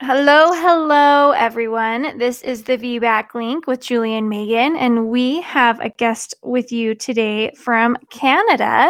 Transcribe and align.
Hello, 0.00 0.52
hello, 0.52 1.32
everyone. 1.32 2.18
This 2.18 2.42
is 2.42 2.62
the 2.62 2.78
VBAC 2.78 3.34
link 3.34 3.66
with 3.66 3.80
Julie 3.80 4.14
and 4.14 4.28
Meagan, 4.28 4.76
and 4.76 5.08
we 5.08 5.40
have 5.40 5.80
a 5.80 5.88
guest 5.88 6.36
with 6.40 6.70
you 6.70 6.94
today 6.94 7.50
from 7.56 7.96
Canada. 8.08 8.88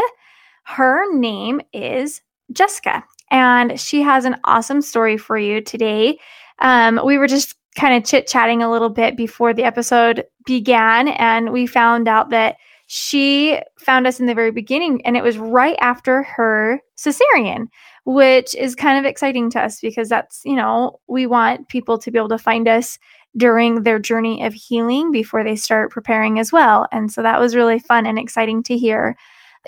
Her 0.64 1.10
name 1.14 1.62
is 1.72 2.20
Jessica, 2.52 3.02
and 3.30 3.80
she 3.80 4.02
has 4.02 4.26
an 4.26 4.36
awesome 4.44 4.82
story 4.82 5.16
for 5.16 5.38
you 5.38 5.62
today. 5.62 6.18
Um, 6.58 7.00
we 7.02 7.16
were 7.16 7.26
just 7.26 7.54
kind 7.74 7.96
of 7.96 8.04
chit 8.04 8.26
chatting 8.26 8.62
a 8.62 8.70
little 8.70 8.90
bit 8.90 9.16
before 9.16 9.54
the 9.54 9.64
episode 9.64 10.26
began, 10.44 11.08
and 11.08 11.52
we 11.52 11.66
found 11.66 12.06
out 12.06 12.28
that 12.30 12.56
she 12.86 13.58
found 13.78 14.06
us 14.06 14.20
in 14.20 14.26
the 14.26 14.34
very 14.34 14.50
beginning, 14.50 15.00
and 15.06 15.16
it 15.16 15.22
was 15.22 15.38
right 15.38 15.76
after 15.80 16.22
her 16.24 16.82
cesarean 16.98 17.68
which 18.08 18.54
is 18.54 18.74
kind 18.74 18.98
of 18.98 19.04
exciting 19.04 19.50
to 19.50 19.60
us 19.60 19.80
because 19.82 20.08
that's, 20.08 20.40
you 20.42 20.56
know, 20.56 20.98
we 21.08 21.26
want 21.26 21.68
people 21.68 21.98
to 21.98 22.10
be 22.10 22.16
able 22.16 22.26
to 22.26 22.38
find 22.38 22.66
us 22.66 22.98
during 23.36 23.82
their 23.82 23.98
journey 23.98 24.42
of 24.42 24.54
healing 24.54 25.12
before 25.12 25.44
they 25.44 25.54
start 25.54 25.90
preparing 25.90 26.38
as 26.38 26.50
well. 26.50 26.86
And 26.90 27.12
so 27.12 27.22
that 27.22 27.38
was 27.38 27.54
really 27.54 27.78
fun 27.78 28.06
and 28.06 28.18
exciting 28.18 28.62
to 28.62 28.78
hear. 28.78 29.14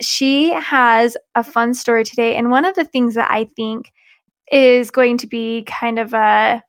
She 0.00 0.54
has 0.54 1.18
a 1.34 1.44
fun 1.44 1.74
story 1.74 2.02
today. 2.02 2.34
And 2.34 2.50
one 2.50 2.64
of 2.64 2.74
the 2.76 2.86
things 2.86 3.14
that 3.14 3.30
I 3.30 3.44
think 3.44 3.92
is 4.50 4.90
going 4.90 5.18
to 5.18 5.26
be 5.26 5.64
kind 5.64 5.98
of 5.98 6.14
a, 6.14 6.62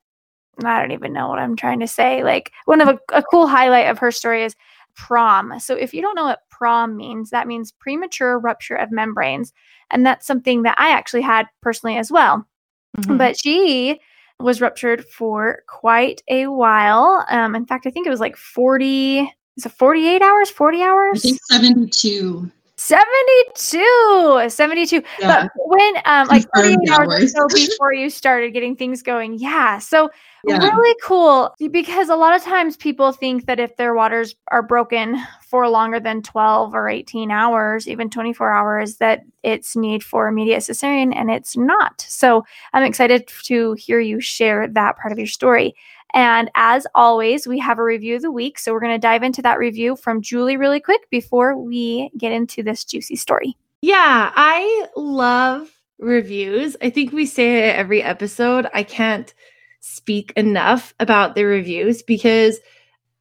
I 0.65 0.81
don't 0.81 0.91
even 0.91 1.13
know 1.13 1.29
what 1.29 1.39
I'm 1.39 1.55
trying 1.55 1.79
to 1.79 1.87
say. 1.87 2.21
Like 2.21 2.51
one 2.65 2.81
of 2.81 2.89
a, 2.89 2.99
a 3.13 3.23
cool 3.23 3.47
highlight 3.47 3.87
of 3.87 3.97
her 3.99 4.11
story 4.11 4.43
is 4.43 4.57
prom. 4.95 5.59
So 5.59 5.75
if 5.75 5.93
you 5.93 6.01
don't 6.01 6.15
know 6.15 6.25
what 6.25 6.47
prom 6.49 6.95
means, 6.97 7.29
that 7.29 7.47
means 7.47 7.71
premature 7.71 8.39
rupture 8.39 8.75
of 8.75 8.91
membranes. 8.91 9.53
And 9.89 10.05
that's 10.05 10.27
something 10.27 10.63
that 10.63 10.75
I 10.79 10.91
actually 10.91 11.21
had 11.21 11.47
personally 11.61 11.97
as 11.97 12.11
well. 12.11 12.45
Mm-hmm. 12.97 13.17
But 13.17 13.39
she 13.39 13.99
was 14.39 14.61
ruptured 14.61 15.05
for 15.05 15.63
quite 15.67 16.21
a 16.27 16.47
while. 16.47 17.25
Um, 17.29 17.55
in 17.55 17.65
fact, 17.65 17.85
I 17.85 17.91
think 17.91 18.07
it 18.07 18.11
was 18.11 18.19
like 18.19 18.35
40, 18.35 19.19
is 19.57 19.65
it 19.65 19.71
48 19.71 20.21
hours, 20.21 20.49
40 20.49 20.81
hours? 20.81 21.17
I 21.17 21.19
think 21.19 21.39
72. 21.49 22.51
72 22.81 24.49
72 24.49 25.03
yeah. 25.19 25.43
but 25.43 25.51
when 25.55 25.93
um 26.05 26.27
like 26.29 26.47
48 26.55 26.77
hours 26.89 27.35
or 27.35 27.47
so 27.47 27.47
before 27.53 27.93
you 27.93 28.09
started 28.09 28.53
getting 28.53 28.75
things 28.75 29.03
going 29.03 29.37
yeah. 29.37 29.77
So 29.77 30.09
yeah. 30.47 30.57
really 30.57 30.97
cool 31.03 31.53
because 31.69 32.09
a 32.09 32.15
lot 32.15 32.35
of 32.35 32.41
times 32.41 32.75
people 32.75 33.11
think 33.11 33.45
that 33.45 33.59
if 33.59 33.75
their 33.75 33.93
waters 33.93 34.35
are 34.47 34.63
broken 34.63 35.21
for 35.47 35.69
longer 35.69 35.99
than 35.99 36.23
12 36.23 36.73
or 36.73 36.89
18 36.89 37.29
hours 37.29 37.87
even 37.87 38.09
24 38.09 38.51
hours 38.51 38.95
that 38.95 39.21
it's 39.43 39.75
need 39.75 40.03
for 40.03 40.27
immediate 40.27 40.61
cesarean 40.61 41.15
and 41.15 41.29
it's 41.29 41.55
not. 41.55 42.03
So 42.07 42.43
i'm 42.73 42.83
excited 42.83 43.27
to 43.43 43.73
hear 43.73 43.99
you 43.99 44.19
share 44.19 44.67
that 44.69 44.97
part 44.97 45.11
of 45.11 45.19
your 45.19 45.27
story 45.27 45.75
and 46.13 46.49
as 46.55 46.85
always, 46.93 47.47
we 47.47 47.59
have 47.59 47.79
a 47.79 47.83
review 47.83 48.15
of 48.15 48.21
the 48.21 48.31
week. 48.31 48.59
So 48.59 48.73
we're 48.73 48.79
going 48.79 48.93
to 48.93 48.99
dive 48.99 49.23
into 49.23 49.41
that 49.43 49.59
review 49.59 49.95
from 49.95 50.21
Julie 50.21 50.57
really 50.57 50.79
quick 50.79 51.09
before 51.09 51.57
we 51.57 52.11
get 52.17 52.31
into 52.31 52.63
this 52.63 52.83
juicy 52.83 53.15
story. 53.15 53.57
Yeah, 53.81 54.31
I 54.35 54.87
love 54.95 55.71
reviews. 55.99 56.75
I 56.81 56.89
think 56.89 57.11
we 57.11 57.25
say 57.25 57.69
it 57.69 57.75
every 57.75 58.03
episode. 58.03 58.67
I 58.73 58.83
can't 58.83 59.33
speak 59.79 60.33
enough 60.35 60.93
about 60.99 61.35
the 61.35 61.43
reviews 61.43 62.03
because 62.03 62.59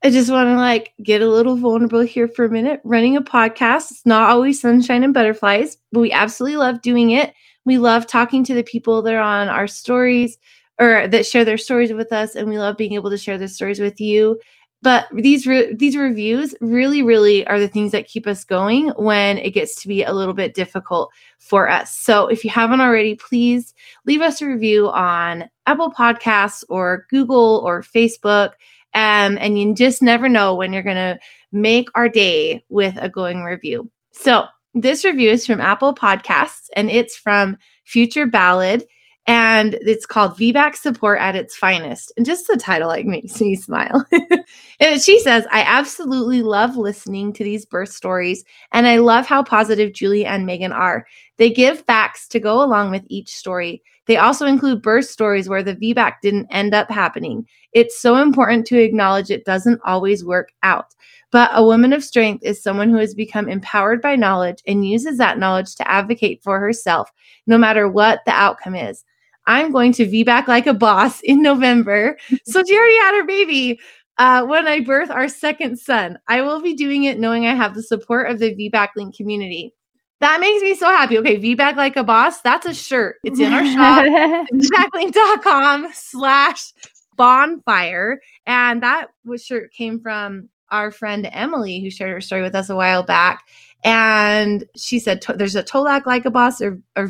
I 0.02 0.10
just 0.10 0.30
want 0.30 0.48
to 0.48 0.56
like 0.56 0.92
get 1.02 1.22
a 1.22 1.28
little 1.28 1.56
vulnerable 1.56 2.00
here 2.00 2.26
for 2.26 2.46
a 2.46 2.50
minute. 2.50 2.80
Running 2.84 3.16
a 3.16 3.22
podcast, 3.22 3.90
it's 3.90 4.06
not 4.06 4.30
always 4.30 4.60
sunshine 4.60 5.04
and 5.04 5.14
butterflies, 5.14 5.76
but 5.92 6.00
we 6.00 6.12
absolutely 6.12 6.56
love 6.56 6.82
doing 6.82 7.10
it. 7.10 7.34
We 7.64 7.78
love 7.78 8.06
talking 8.06 8.42
to 8.44 8.54
the 8.54 8.62
people 8.62 9.02
that 9.02 9.14
are 9.14 9.20
on 9.20 9.48
our 9.48 9.66
stories 9.66 10.38
or 10.80 11.06
that 11.06 11.26
share 11.26 11.44
their 11.44 11.58
stories 11.58 11.92
with 11.92 12.12
us 12.12 12.34
and 12.34 12.48
we 12.48 12.58
love 12.58 12.76
being 12.76 12.94
able 12.94 13.10
to 13.10 13.18
share 13.18 13.38
their 13.38 13.48
stories 13.48 13.78
with 13.78 14.00
you. 14.00 14.40
But 14.82 15.08
these 15.12 15.46
re- 15.46 15.74
these 15.74 15.94
reviews 15.94 16.54
really 16.62 17.02
really 17.02 17.46
are 17.46 17.60
the 17.60 17.68
things 17.68 17.92
that 17.92 18.08
keep 18.08 18.26
us 18.26 18.44
going 18.44 18.88
when 18.96 19.36
it 19.36 19.50
gets 19.50 19.74
to 19.82 19.88
be 19.88 20.02
a 20.02 20.12
little 20.12 20.32
bit 20.32 20.54
difficult 20.54 21.12
for 21.38 21.68
us. 21.68 21.96
So 21.96 22.28
if 22.28 22.44
you 22.44 22.50
haven't 22.50 22.80
already 22.80 23.14
please 23.14 23.74
leave 24.06 24.22
us 24.22 24.40
a 24.40 24.46
review 24.46 24.88
on 24.88 25.50
apple 25.66 25.92
podcasts 25.92 26.64
or 26.70 27.06
google 27.10 27.62
or 27.64 27.82
facebook. 27.82 28.52
Um, 28.92 29.38
and 29.40 29.56
you 29.56 29.72
just 29.74 30.02
never 30.02 30.28
know 30.28 30.56
when 30.56 30.72
you're 30.72 30.82
going 30.82 30.96
to 30.96 31.18
make 31.52 31.88
our 31.94 32.08
day 32.08 32.64
with 32.70 32.96
a 32.96 33.08
going 33.08 33.44
review. 33.44 33.88
So 34.10 34.46
this 34.74 35.04
review 35.04 35.30
is 35.30 35.46
from 35.46 35.60
apple 35.60 35.94
podcasts 35.94 36.68
and 36.74 36.90
it's 36.90 37.16
from 37.16 37.56
future 37.84 38.26
ballad 38.26 38.84
and 39.26 39.74
it's 39.82 40.06
called 40.06 40.36
VBAC 40.36 40.76
Support 40.76 41.20
at 41.20 41.36
its 41.36 41.56
Finest. 41.56 42.12
And 42.16 42.26
just 42.26 42.46
the 42.46 42.56
title 42.56 42.88
like 42.88 43.06
makes 43.06 43.40
me 43.40 43.54
smile. 43.54 44.04
and 44.80 45.00
she 45.00 45.20
says, 45.20 45.46
I 45.50 45.62
absolutely 45.62 46.42
love 46.42 46.76
listening 46.76 47.32
to 47.34 47.44
these 47.44 47.66
birth 47.66 47.90
stories, 47.90 48.44
and 48.72 48.86
I 48.86 48.98
love 48.98 49.26
how 49.26 49.42
positive 49.42 49.92
Julie 49.92 50.26
and 50.26 50.46
Meagan 50.46 50.72
are. 50.72 51.06
They 51.36 51.50
give 51.50 51.84
facts 51.84 52.28
to 52.28 52.40
go 52.40 52.62
along 52.62 52.90
with 52.90 53.04
each 53.08 53.30
story. 53.30 53.82
They 54.06 54.16
also 54.16 54.46
include 54.46 54.82
birth 54.82 55.06
stories 55.06 55.48
where 55.48 55.62
the 55.62 55.76
VBAC 55.76 56.14
didn't 56.22 56.48
end 56.50 56.74
up 56.74 56.90
happening. 56.90 57.46
It's 57.72 58.00
so 58.00 58.16
important 58.16 58.66
to 58.66 58.82
acknowledge 58.82 59.30
it 59.30 59.44
doesn't 59.44 59.80
always 59.84 60.24
work 60.24 60.50
out. 60.62 60.94
But 61.30 61.50
a 61.54 61.64
woman 61.64 61.92
of 61.92 62.02
strength 62.02 62.42
is 62.44 62.60
someone 62.60 62.90
who 62.90 62.96
has 62.96 63.14
become 63.14 63.48
empowered 63.48 64.02
by 64.02 64.16
knowledge 64.16 64.62
and 64.66 64.84
uses 64.84 65.18
that 65.18 65.38
knowledge 65.38 65.76
to 65.76 65.88
advocate 65.88 66.42
for 66.42 66.58
herself, 66.58 67.12
no 67.46 67.56
matter 67.56 67.88
what 67.88 68.20
the 68.26 68.32
outcome 68.32 68.74
is. 68.74 69.04
I'm 69.50 69.72
going 69.72 69.92
to 69.94 70.06
VBAC 70.06 70.46
like 70.46 70.68
a 70.68 70.74
boss 70.74 71.20
in 71.22 71.42
November. 71.42 72.16
so 72.44 72.62
she 72.64 72.78
already 72.78 72.98
had 72.98 73.16
her 73.16 73.26
baby. 73.26 73.80
Uh, 74.16 74.44
when 74.46 74.68
I 74.68 74.80
birth 74.80 75.10
our 75.10 75.28
second 75.28 75.78
son, 75.78 76.18
I 76.28 76.42
will 76.42 76.60
be 76.60 76.74
doing 76.74 77.04
it 77.04 77.18
knowing 77.18 77.46
I 77.46 77.54
have 77.54 77.74
the 77.74 77.82
support 77.82 78.30
of 78.30 78.38
the 78.38 78.54
VBAC 78.54 78.90
Link 78.94 79.16
community. 79.16 79.74
That 80.20 80.38
makes 80.38 80.62
me 80.62 80.76
so 80.76 80.86
happy. 80.86 81.18
Okay, 81.18 81.38
VBAC 81.38 81.76
like 81.76 81.96
a 81.96 82.04
boss. 82.04 82.40
That's 82.42 82.66
a 82.66 82.74
shirt. 82.74 83.16
It's 83.24 83.40
in 83.40 83.52
our 83.52 83.64
shop. 83.64 84.04
VBAClink.com 84.52 85.88
slash 85.94 86.72
bonfire. 87.16 88.20
And 88.46 88.82
that 88.84 89.08
shirt 89.36 89.72
came 89.72 89.98
from 90.00 90.48
our 90.70 90.92
friend 90.92 91.28
Emily, 91.32 91.80
who 91.80 91.90
shared 91.90 92.12
her 92.12 92.20
story 92.20 92.42
with 92.42 92.54
us 92.54 92.70
a 92.70 92.76
while 92.76 93.02
back. 93.02 93.42
And 93.82 94.64
she 94.76 94.98
said, 94.98 95.24
there's 95.36 95.56
a 95.56 95.62
Tolac 95.62 96.06
like 96.06 96.24
a 96.26 96.30
boss 96.30 96.60
or, 96.60 96.80
or 96.96 97.08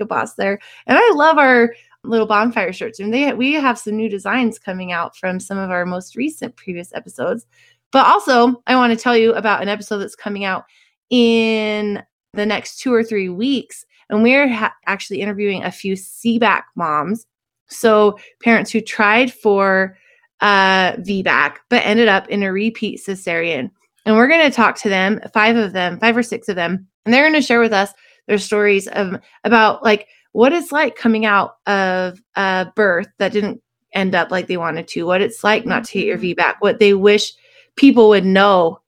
a 0.00 0.04
boss 0.04 0.34
there. 0.34 0.58
And 0.86 0.98
I 0.98 1.12
love 1.14 1.38
our 1.38 1.74
little 2.04 2.26
bonfire 2.26 2.72
shirts. 2.72 3.00
And 3.00 3.12
they 3.12 3.32
we 3.32 3.54
have 3.54 3.78
some 3.78 3.96
new 3.96 4.08
designs 4.08 4.58
coming 4.58 4.92
out 4.92 5.16
from 5.16 5.40
some 5.40 5.58
of 5.58 5.70
our 5.70 5.86
most 5.86 6.16
recent 6.16 6.56
previous 6.56 6.92
episodes. 6.94 7.46
But 7.92 8.06
also, 8.06 8.62
I 8.66 8.76
want 8.76 8.92
to 8.92 9.02
tell 9.02 9.16
you 9.16 9.34
about 9.34 9.62
an 9.62 9.68
episode 9.68 9.98
that's 9.98 10.16
coming 10.16 10.44
out 10.44 10.64
in 11.10 12.02
the 12.32 12.46
next 12.46 12.80
two 12.80 12.92
or 12.92 13.04
three 13.04 13.28
weeks. 13.28 13.84
And 14.08 14.22
we're 14.22 14.48
ha- 14.48 14.74
actually 14.86 15.20
interviewing 15.20 15.62
a 15.62 15.70
few 15.70 15.94
CBAC 15.94 16.62
moms. 16.74 17.26
So, 17.68 18.18
parents 18.42 18.70
who 18.70 18.80
tried 18.80 19.32
for 19.32 19.96
uh, 20.40 20.96
VBAC 20.96 21.56
but 21.70 21.86
ended 21.86 22.08
up 22.08 22.28
in 22.28 22.42
a 22.42 22.52
repeat 22.52 23.00
cesarean. 23.00 23.70
And 24.04 24.16
we're 24.16 24.28
going 24.28 24.48
to 24.48 24.54
talk 24.54 24.76
to 24.78 24.88
them, 24.88 25.20
five 25.32 25.56
of 25.56 25.72
them, 25.72 25.98
five 25.98 26.16
or 26.16 26.22
six 26.22 26.48
of 26.48 26.56
them, 26.56 26.86
and 27.04 27.12
they're 27.12 27.22
going 27.22 27.40
to 27.40 27.46
share 27.46 27.60
with 27.60 27.72
us 27.72 27.92
their 28.26 28.38
stories 28.38 28.88
of 28.88 29.20
about 29.44 29.82
like 29.82 30.08
what 30.32 30.52
it's 30.52 30.72
like 30.72 30.96
coming 30.96 31.26
out 31.26 31.56
of 31.66 32.20
a 32.36 32.66
birth 32.74 33.08
that 33.18 33.32
didn't 33.32 33.62
end 33.92 34.14
up 34.14 34.30
like 34.30 34.46
they 34.46 34.56
wanted 34.56 34.88
to, 34.88 35.04
what 35.04 35.20
it's 35.20 35.44
like 35.44 35.66
not 35.66 35.84
to 35.84 35.98
get 35.98 36.06
your 36.06 36.18
VBAC, 36.18 36.54
what 36.60 36.78
they 36.78 36.94
wish 36.94 37.32
people 37.76 38.08
would 38.08 38.24
know 38.24 38.80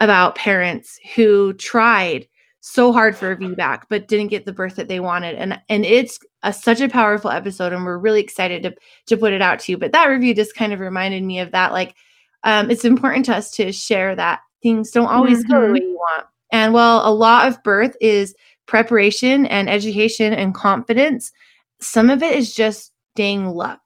about 0.00 0.34
parents 0.34 0.98
who 1.14 1.52
tried 1.54 2.26
so 2.60 2.92
hard 2.92 3.16
for 3.16 3.32
a 3.32 3.36
VBAC 3.36 3.82
but 3.88 4.06
didn't 4.06 4.28
get 4.28 4.44
the 4.44 4.52
birth 4.52 4.76
that 4.76 4.88
they 4.88 5.00
wanted. 5.00 5.34
And 5.36 5.60
and 5.68 5.84
it's 5.84 6.18
a, 6.42 6.52
such 6.52 6.80
a 6.80 6.88
powerful 6.88 7.30
episode 7.30 7.72
and 7.72 7.84
we're 7.84 7.98
really 7.98 8.20
excited 8.20 8.62
to 8.62 8.74
to 9.06 9.16
put 9.16 9.32
it 9.32 9.42
out 9.42 9.60
to 9.60 9.72
you. 9.72 9.78
But 9.78 9.92
that 9.92 10.06
review 10.06 10.34
just 10.34 10.54
kind 10.54 10.72
of 10.72 10.80
reminded 10.80 11.22
me 11.22 11.40
of 11.40 11.52
that 11.52 11.72
like 11.72 11.94
um, 12.44 12.70
it's 12.70 12.84
important 12.84 13.26
to 13.26 13.36
us 13.36 13.50
to 13.52 13.72
share 13.72 14.14
that 14.16 14.40
things 14.62 14.90
don't 14.90 15.06
always 15.06 15.40
mm-hmm. 15.40 15.52
go 15.52 15.60
the 15.60 15.66
mm-hmm. 15.66 15.74
way 15.74 15.80
you 15.80 15.94
want. 15.94 16.26
And 16.52 16.74
while 16.74 17.02
a 17.04 17.12
lot 17.12 17.48
of 17.48 17.62
birth 17.62 17.96
is 18.00 18.34
preparation 18.66 19.46
and 19.46 19.68
education 19.68 20.32
and 20.32 20.54
confidence, 20.54 21.32
some 21.80 22.10
of 22.10 22.22
it 22.22 22.36
is 22.36 22.54
just 22.54 22.92
dang 23.16 23.46
luck. 23.46 23.80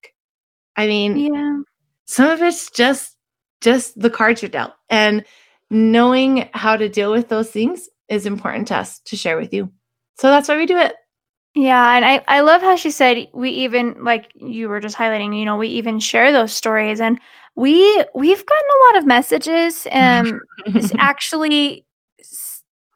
I 0.77 0.87
mean, 0.87 1.17
yeah. 1.17 1.61
Some 2.07 2.31
of 2.31 2.41
it's 2.41 2.71
just 2.71 3.17
just 3.61 3.99
the 4.01 4.11
cards 4.11 4.43
you're 4.43 4.51
dealt. 4.51 4.75
And 4.89 5.25
knowing 5.71 6.49
how 6.53 6.77
to 6.77 6.89
deal 6.89 7.11
with 7.11 7.29
those 7.29 7.51
things 7.51 7.89
is 8.09 8.27
important 8.27 8.69
to 8.69 8.77
us 8.77 9.01
to 9.01 9.17
share 9.17 9.37
with 9.37 9.53
you. 9.53 9.73
So 10.19 10.29
that's 10.29 10.49
why 10.49 10.57
we 10.57 10.67
do 10.67 10.79
it. 10.79 10.95
Yeah, 11.55 11.97
and 11.97 12.05
I, 12.05 12.23
I 12.29 12.41
love 12.41 12.61
how 12.61 12.77
she 12.77 12.91
said 12.91 13.29
we 13.33 13.51
even 13.51 14.05
like 14.05 14.31
you 14.35 14.69
were 14.69 14.79
just 14.79 14.97
highlighting, 14.97 15.39
you 15.39 15.47
know, 15.47 15.57
we 15.57 15.69
even 15.69 15.99
share 15.99 16.31
those 16.31 16.53
stories 16.53 17.01
and 17.01 17.19
we 17.57 18.05
we've 18.15 18.47
gotten 18.47 18.69
a 18.71 18.85
lot 18.87 18.99
of 18.99 19.07
messages 19.07 19.87
um 19.93 20.41
actually 20.99 21.85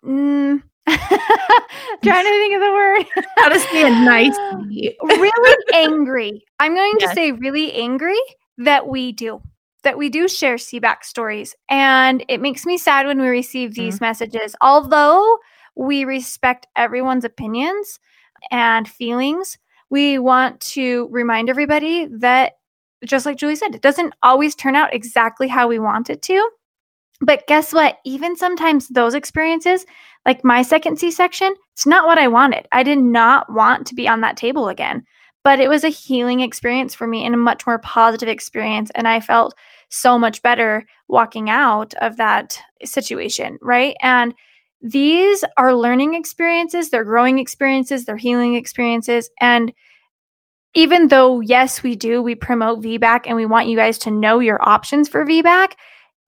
mm, 0.04 0.62
Trying 0.86 2.24
to 2.24 2.30
think 2.30 2.54
of 2.54 2.60
the 2.60 2.72
word. 2.72 3.06
How 3.40 3.48
to 3.50 3.60
say 3.60 3.86
it 3.86 3.92
nicely. 3.94 4.96
really 5.02 5.64
angry. 5.72 6.44
I'm 6.58 6.74
going 6.74 6.98
Yes. 6.98 7.10
to 7.10 7.14
say 7.14 7.32
really 7.32 7.72
angry 7.74 8.18
that 8.58 8.86
we 8.88 9.12
do. 9.12 9.42
That 9.82 9.98
we 9.98 10.08
do 10.10 10.28
share 10.28 10.56
CBAC 10.56 11.04
stories. 11.04 11.54
And 11.68 12.24
it 12.28 12.40
makes 12.40 12.66
me 12.66 12.78
sad 12.78 13.06
when 13.06 13.20
we 13.20 13.28
receive 13.28 13.74
these 13.74 14.00
Mm-hmm. 14.00 14.00
messages. 14.00 14.56
Although 14.60 15.38
we 15.76 16.04
respect 16.04 16.66
everyone's 16.76 17.24
opinions 17.24 17.98
and 18.50 18.88
feelings, 18.88 19.58
we 19.90 20.18
want 20.18 20.60
to 20.60 21.08
remind 21.10 21.50
everybody 21.50 22.06
that, 22.06 22.54
just 23.04 23.26
like 23.26 23.36
Julie 23.36 23.56
said, 23.56 23.74
it 23.74 23.82
doesn't 23.82 24.14
always 24.22 24.54
turn 24.54 24.76
out 24.76 24.94
exactly 24.94 25.48
how 25.48 25.68
we 25.68 25.78
want 25.78 26.10
it 26.10 26.22
to. 26.22 26.50
But 27.20 27.46
guess 27.46 27.72
what? 27.72 27.98
Even 28.04 28.36
sometimes 28.36 28.88
those 28.88 29.14
experiences, 29.14 29.84
like 30.26 30.44
my 30.44 30.62
second 30.62 30.98
C 30.98 31.10
section, 31.10 31.54
it's 31.72 31.86
not 31.86 32.06
what 32.06 32.18
I 32.18 32.28
wanted. 32.28 32.66
I 32.72 32.82
did 32.82 32.98
not 32.98 33.52
want 33.52 33.86
to 33.88 33.94
be 33.94 34.08
on 34.08 34.22
that 34.22 34.36
table 34.36 34.68
again, 34.68 35.04
but 35.44 35.60
it 35.60 35.68
was 35.68 35.84
a 35.84 35.88
healing 35.88 36.40
experience 36.40 36.94
for 36.94 37.06
me 37.06 37.24
and 37.24 37.34
a 37.34 37.38
much 37.38 37.66
more 37.66 37.78
positive 37.78 38.28
experience. 38.28 38.90
And 38.94 39.06
I 39.06 39.20
felt 39.20 39.54
so 39.90 40.18
much 40.18 40.42
better 40.42 40.86
walking 41.08 41.50
out 41.50 41.94
of 42.00 42.16
that 42.16 42.58
situation. 42.84 43.58
Right. 43.60 43.96
And 44.00 44.34
these 44.82 45.44
are 45.58 45.74
learning 45.74 46.14
experiences, 46.14 46.88
they're 46.88 47.04
growing 47.04 47.38
experiences, 47.38 48.06
they're 48.06 48.16
healing 48.16 48.54
experiences. 48.54 49.28
And 49.40 49.72
even 50.74 51.08
though, 51.08 51.40
yes, 51.40 51.82
we 51.82 51.96
do, 51.96 52.22
we 52.22 52.34
promote 52.34 52.80
VBAC 52.82 53.22
and 53.26 53.36
we 53.36 53.46
want 53.46 53.68
you 53.68 53.76
guys 53.76 53.98
to 53.98 54.10
know 54.10 54.38
your 54.38 54.58
options 54.66 55.08
for 55.08 55.24
VBAC, 55.24 55.72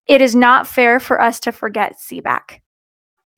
it 0.06 0.20
is 0.20 0.34
not 0.34 0.66
fair 0.66 0.98
for 0.98 1.20
us 1.20 1.38
to 1.40 1.52
forget 1.52 1.96
CBAC. 1.98 2.60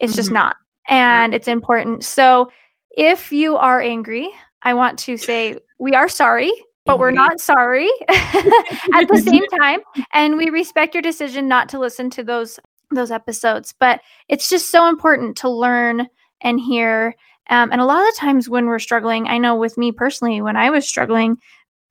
It's 0.00 0.16
just 0.16 0.30
Mhm. 0.30 0.34
not. 0.34 0.56
And 0.88 1.34
it's 1.34 1.48
important. 1.48 2.04
So 2.04 2.50
if 2.96 3.32
you 3.32 3.56
are 3.56 3.80
angry, 3.80 4.30
I 4.62 4.74
want 4.74 4.98
to 5.00 5.16
say 5.16 5.58
we 5.78 5.94
are 5.94 6.08
sorry, 6.08 6.52
but 6.86 6.98
we're 6.98 7.10
not 7.10 7.40
sorry 7.40 7.88
at 8.08 9.08
the 9.08 9.22
same 9.26 9.46
time. 9.60 9.80
And 10.12 10.36
we 10.36 10.50
respect 10.50 10.94
your 10.94 11.02
decision 11.02 11.48
not 11.48 11.68
to 11.70 11.78
listen 11.78 12.10
to 12.10 12.22
those 12.24 12.58
those 12.90 13.10
episodes. 13.10 13.74
But 13.78 14.00
it's 14.28 14.48
just 14.48 14.70
so 14.70 14.86
important 14.88 15.36
to 15.38 15.48
learn 15.50 16.06
and 16.40 16.60
hear. 16.60 17.14
Um, 17.50 17.72
and 17.72 17.80
a 17.80 17.84
lot 17.84 18.00
of 18.00 18.06
the 18.14 18.18
times 18.18 18.48
when 18.48 18.66
we're 18.66 18.78
struggling, 18.78 19.26
I 19.26 19.38
know 19.38 19.54
with 19.56 19.76
me 19.76 19.92
personally, 19.92 20.40
when 20.40 20.56
I 20.56 20.70
was 20.70 20.88
struggling, 20.88 21.36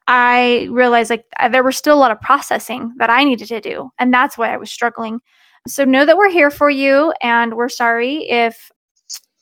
I 0.07 0.67
realized 0.71 1.09
like 1.09 1.25
uh, 1.39 1.49
there 1.49 1.63
was 1.63 1.77
still 1.77 1.95
a 1.95 1.99
lot 1.99 2.11
of 2.11 2.19
processing 2.19 2.93
that 2.97 3.09
I 3.09 3.23
needed 3.23 3.47
to 3.49 3.61
do. 3.61 3.89
And 3.99 4.13
that's 4.13 4.37
why 4.37 4.53
I 4.53 4.57
was 4.57 4.71
struggling. 4.71 5.19
So 5.67 5.85
know 5.85 6.05
that 6.05 6.17
we're 6.17 6.31
here 6.31 6.51
for 6.51 6.69
you 6.69 7.13
and 7.21 7.55
we're 7.55 7.69
sorry 7.69 8.29
if 8.29 8.69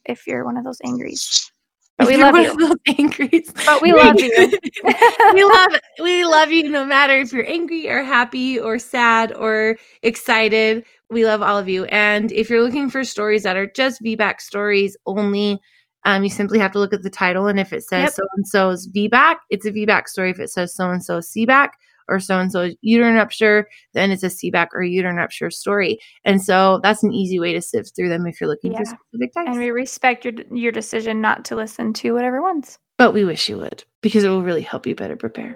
if 0.06 0.28
you're 0.28 0.46
one 0.46 0.58
of 0.58 0.64
those 0.64 0.80
angries. 0.84 1.52
But 1.98 2.08
we 2.08 2.18
love 2.18 2.36
you. 2.36 2.76
angries. 2.98 3.54
But 3.66 3.82
we 3.84 3.94
love 3.94 4.20
you. 4.20 4.52
we 5.34 5.44
love 5.44 5.70
we 6.00 6.26
love 6.26 6.52
you 6.52 6.68
no 6.68 6.84
matter 6.84 7.20
if 7.20 7.32
you're 7.32 7.48
angry 7.48 7.88
or 7.88 8.02
happy 8.02 8.60
or 8.60 8.80
sad 8.80 9.32
or 9.34 9.78
excited. 10.02 10.84
We 11.12 11.26
love 11.26 11.44
all 11.44 11.60
of 11.60 11.70
you. 11.70 11.86
And 11.86 12.32
if 12.32 12.50
you're 12.50 12.64
looking 12.64 12.90
for 12.90 13.04
stories 13.04 13.44
that 13.44 13.56
are 13.56 13.68
just 13.68 14.02
VBAC 14.02 14.42
stories 14.42 14.98
only, 15.06 15.60
um, 16.06 16.24
you 16.24 16.30
simply 16.30 16.60
have 16.60 16.72
to 16.74 16.80
look 16.80 16.94
at 16.94 17.04
the 17.04 17.10
title. 17.10 17.48
And 17.48 17.60
if 17.60 17.72
it 17.74 17.84
says 17.84 18.16
so 18.16 18.24
and 18.36 18.48
so's 18.48 18.88
VBAC, 18.88 19.36
it's 19.50 19.66
a 19.66 19.72
VBAC 19.72 20.08
story. 20.08 20.32
If 20.32 20.40
it 20.40 20.50
says 20.50 20.76
so 20.76 20.90
and 20.90 21.04
so 21.04 21.20
CBAC 21.20 21.70
or 22.10 22.20
so 22.20 22.40
and 22.40 22.52
so's 22.52 22.74
uterine 22.82 23.16
rupture, 23.16 23.68
then 23.94 24.12
it's 24.12 24.24
a 24.24 24.28
CBAC 24.28 24.68
or 24.74 24.82
uterine 24.84 25.16
rupture 25.18 25.50
story. 25.52 26.00
And 26.26 26.44
so 26.44 26.80
that's 26.84 27.04
an 27.04 27.14
easy 27.14 27.40
way 27.40 27.54
to 27.54 27.62
sift 27.62 27.96
through 27.96 28.10
them 28.10 28.26
if 28.28 28.42
you're 28.42 28.50
looking 28.50 28.72
Yeah. 28.74 28.80
for 28.80 28.86
specific 28.86 29.34
types. 29.34 29.50
and 29.50 29.58
we 29.60 29.70
respect 29.72 30.26
your 30.26 30.34
your 30.52 30.72
decision 30.72 31.22
not 31.22 31.46
to 31.46 31.56
listen 31.56 31.94
to 31.94 32.14
whatever 32.14 32.42
ones. 32.42 32.80
but 32.98 33.14
we 33.14 33.24
wish 33.26 33.48
you 33.50 33.58
would 33.58 33.84
because 34.02 34.24
it 34.24 34.30
will 34.30 34.44
really 34.44 34.62
help 34.62 34.86
you 34.88 34.96
better 34.96 35.16
prepare. 35.16 35.56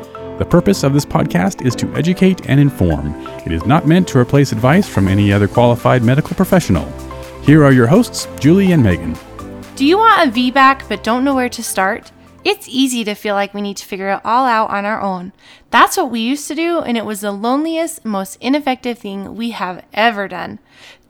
The 0.41 0.47
purpose 0.47 0.81
of 0.81 0.91
this 0.91 1.05
podcast 1.05 1.63
is 1.63 1.75
to 1.75 1.93
educate 1.93 2.49
and 2.49 2.59
inform. 2.59 3.13
It 3.45 3.51
is 3.51 3.63
not 3.67 3.85
meant 3.85 4.07
to 4.07 4.17
replace 4.17 4.51
advice 4.51 4.89
from 4.89 5.07
any 5.07 5.31
other 5.31 5.47
qualified 5.47 6.01
medical 6.01 6.35
professional. 6.35 6.91
Here 7.43 7.63
are 7.63 7.71
your 7.71 7.85
hosts, 7.85 8.27
Julie 8.39 8.71
and 8.71 8.81
Meagan. 8.81 9.15
Do 9.75 9.85
you 9.85 9.99
want 9.99 10.27
a 10.27 10.31
VBAC 10.31 10.89
but 10.89 11.03
don't 11.03 11.23
know 11.23 11.35
where 11.35 11.47
to 11.49 11.61
start? 11.61 12.11
It's 12.43 12.67
easy 12.67 13.03
to 13.03 13.13
feel 13.13 13.35
like 13.35 13.53
we 13.53 13.61
need 13.61 13.77
to 13.77 13.85
figure 13.85 14.09
it 14.09 14.21
all 14.25 14.47
out 14.47 14.71
on 14.71 14.83
our 14.83 14.99
own. 14.99 15.31
That's 15.71 15.95
what 15.95 16.11
we 16.11 16.19
used 16.19 16.49
to 16.49 16.55
do, 16.55 16.79
and 16.79 16.97
it 16.97 17.05
was 17.05 17.21
the 17.21 17.31
loneliest, 17.31 18.03
most 18.03 18.37
ineffective 18.41 18.99
thing 18.99 19.35
we 19.35 19.51
have 19.51 19.85
ever 19.93 20.27
done. 20.27 20.59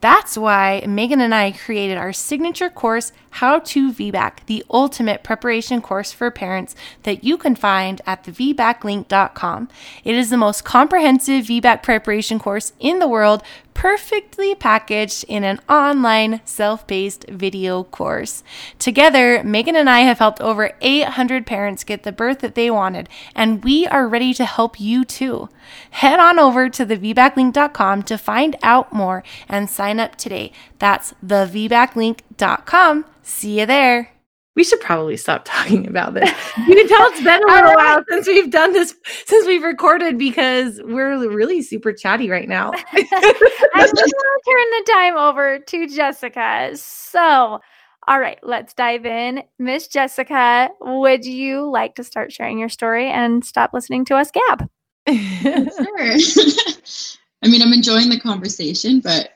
That's 0.02 0.36
why 0.36 0.84
Meagan 0.86 1.20
and 1.20 1.32
I 1.32 1.52
created 1.52 1.96
our 1.96 2.12
signature 2.12 2.68
course, 2.68 3.12
How 3.36 3.60
to 3.60 3.92
VBAC, 3.92 4.44
the 4.46 4.64
ultimate 4.68 5.22
preparation 5.22 5.80
course 5.80 6.12
for 6.12 6.30
parents 6.30 6.74
that 7.04 7.24
you 7.24 7.38
can 7.38 7.54
find 7.54 8.02
at 8.04 8.24
thevbaclink.com. 8.24 9.68
It 10.04 10.14
is 10.14 10.28
the 10.28 10.36
most 10.36 10.64
comprehensive 10.64 11.46
VBAC 11.46 11.82
preparation 11.82 12.38
course 12.38 12.72
in 12.78 12.98
the 12.98 13.08
world, 13.08 13.42
perfectly 13.74 14.54
packaged 14.54 15.24
in 15.28 15.44
an 15.44 15.60
online 15.68 16.40
self 16.44 16.86
paced 16.86 17.24
video 17.30 17.84
course. 17.84 18.42
Together, 18.78 19.42
Meagan 19.42 19.76
and 19.76 19.88
I 19.88 20.00
have 20.00 20.18
helped 20.18 20.40
over 20.40 20.72
800 20.80 21.46
parents 21.46 21.84
get 21.84 22.02
the 22.02 22.12
birth 22.12 22.40
that 22.40 22.54
they 22.54 22.70
wanted, 22.70 23.08
and 23.34 23.64
we 23.64 23.86
are 23.86 24.06
ready 24.06 24.34
to 24.34 24.44
help 24.52 24.80
you 24.80 25.04
too. 25.04 25.48
Head 25.90 26.20
on 26.20 26.38
over 26.38 26.68
to 26.68 26.86
thevbaclink.com 26.86 28.02
to 28.04 28.18
find 28.18 28.56
out 28.62 28.92
more 28.92 29.22
and 29.48 29.68
sign 29.68 30.00
up 30.00 30.16
today. 30.16 30.52
That's 30.78 31.14
thevbaclink.com. 31.24 33.04
See 33.22 33.60
you 33.60 33.66
there. 33.66 34.12
We 34.54 34.64
should 34.64 34.80
probably 34.80 35.16
stop 35.16 35.42
talking 35.46 35.86
about 35.86 36.14
this. 36.14 36.30
You 36.68 36.74
can 36.74 36.88
tell 36.88 37.06
it's 37.08 37.22
been 37.22 37.42
a 37.42 37.46
little 37.52 37.74
while 37.74 38.04
since 38.10 38.26
we've 38.26 38.50
done 38.50 38.72
this, 38.72 38.94
since 39.26 39.46
we've 39.46 39.62
recorded, 39.62 40.18
because 40.18 40.80
we're 40.84 41.28
really 41.28 41.62
super 41.62 41.92
chatty 41.92 42.28
right 42.28 42.48
now. 42.48 42.70
I'm 42.92 42.92
going 42.92 43.94
to 43.94 44.42
turn 44.46 44.70
the 44.70 44.92
time 44.92 45.16
over 45.16 45.58
to 45.58 45.88
Jessica. 45.88 46.72
So, 46.74 47.60
all 48.08 48.18
right, 48.18 48.38
let's 48.42 48.74
dive 48.74 49.06
in. 49.06 49.44
Miss 49.58 49.86
Jessica, 49.86 50.70
would 50.80 51.24
you 51.24 51.70
like 51.70 51.94
to 51.96 52.04
start 52.04 52.32
sharing 52.32 52.58
your 52.58 52.68
story 52.68 53.08
and 53.08 53.44
stop 53.44 53.72
listening 53.72 54.04
to 54.06 54.16
us 54.16 54.30
gab? 54.30 54.68
Sure. 55.08 56.16
I 57.44 57.48
mean, 57.48 57.60
I'm 57.60 57.72
enjoying 57.72 58.08
the 58.08 58.20
conversation, 58.20 59.00
but 59.00 59.30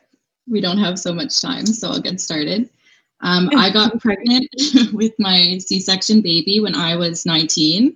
we 0.48 0.60
don't 0.60 0.78
have 0.78 0.98
so 0.98 1.12
much 1.12 1.40
time, 1.40 1.66
so 1.66 1.90
I'll 1.90 2.00
get 2.00 2.20
started. 2.20 2.70
Um, 3.20 3.50
I 3.56 3.70
got 3.72 4.00
pregnant 4.00 4.48
with 4.92 5.12
my 5.18 5.58
C 5.58 5.80
section 5.80 6.20
baby 6.20 6.60
when 6.60 6.76
I 6.76 6.96
was 6.96 7.26
19, 7.26 7.94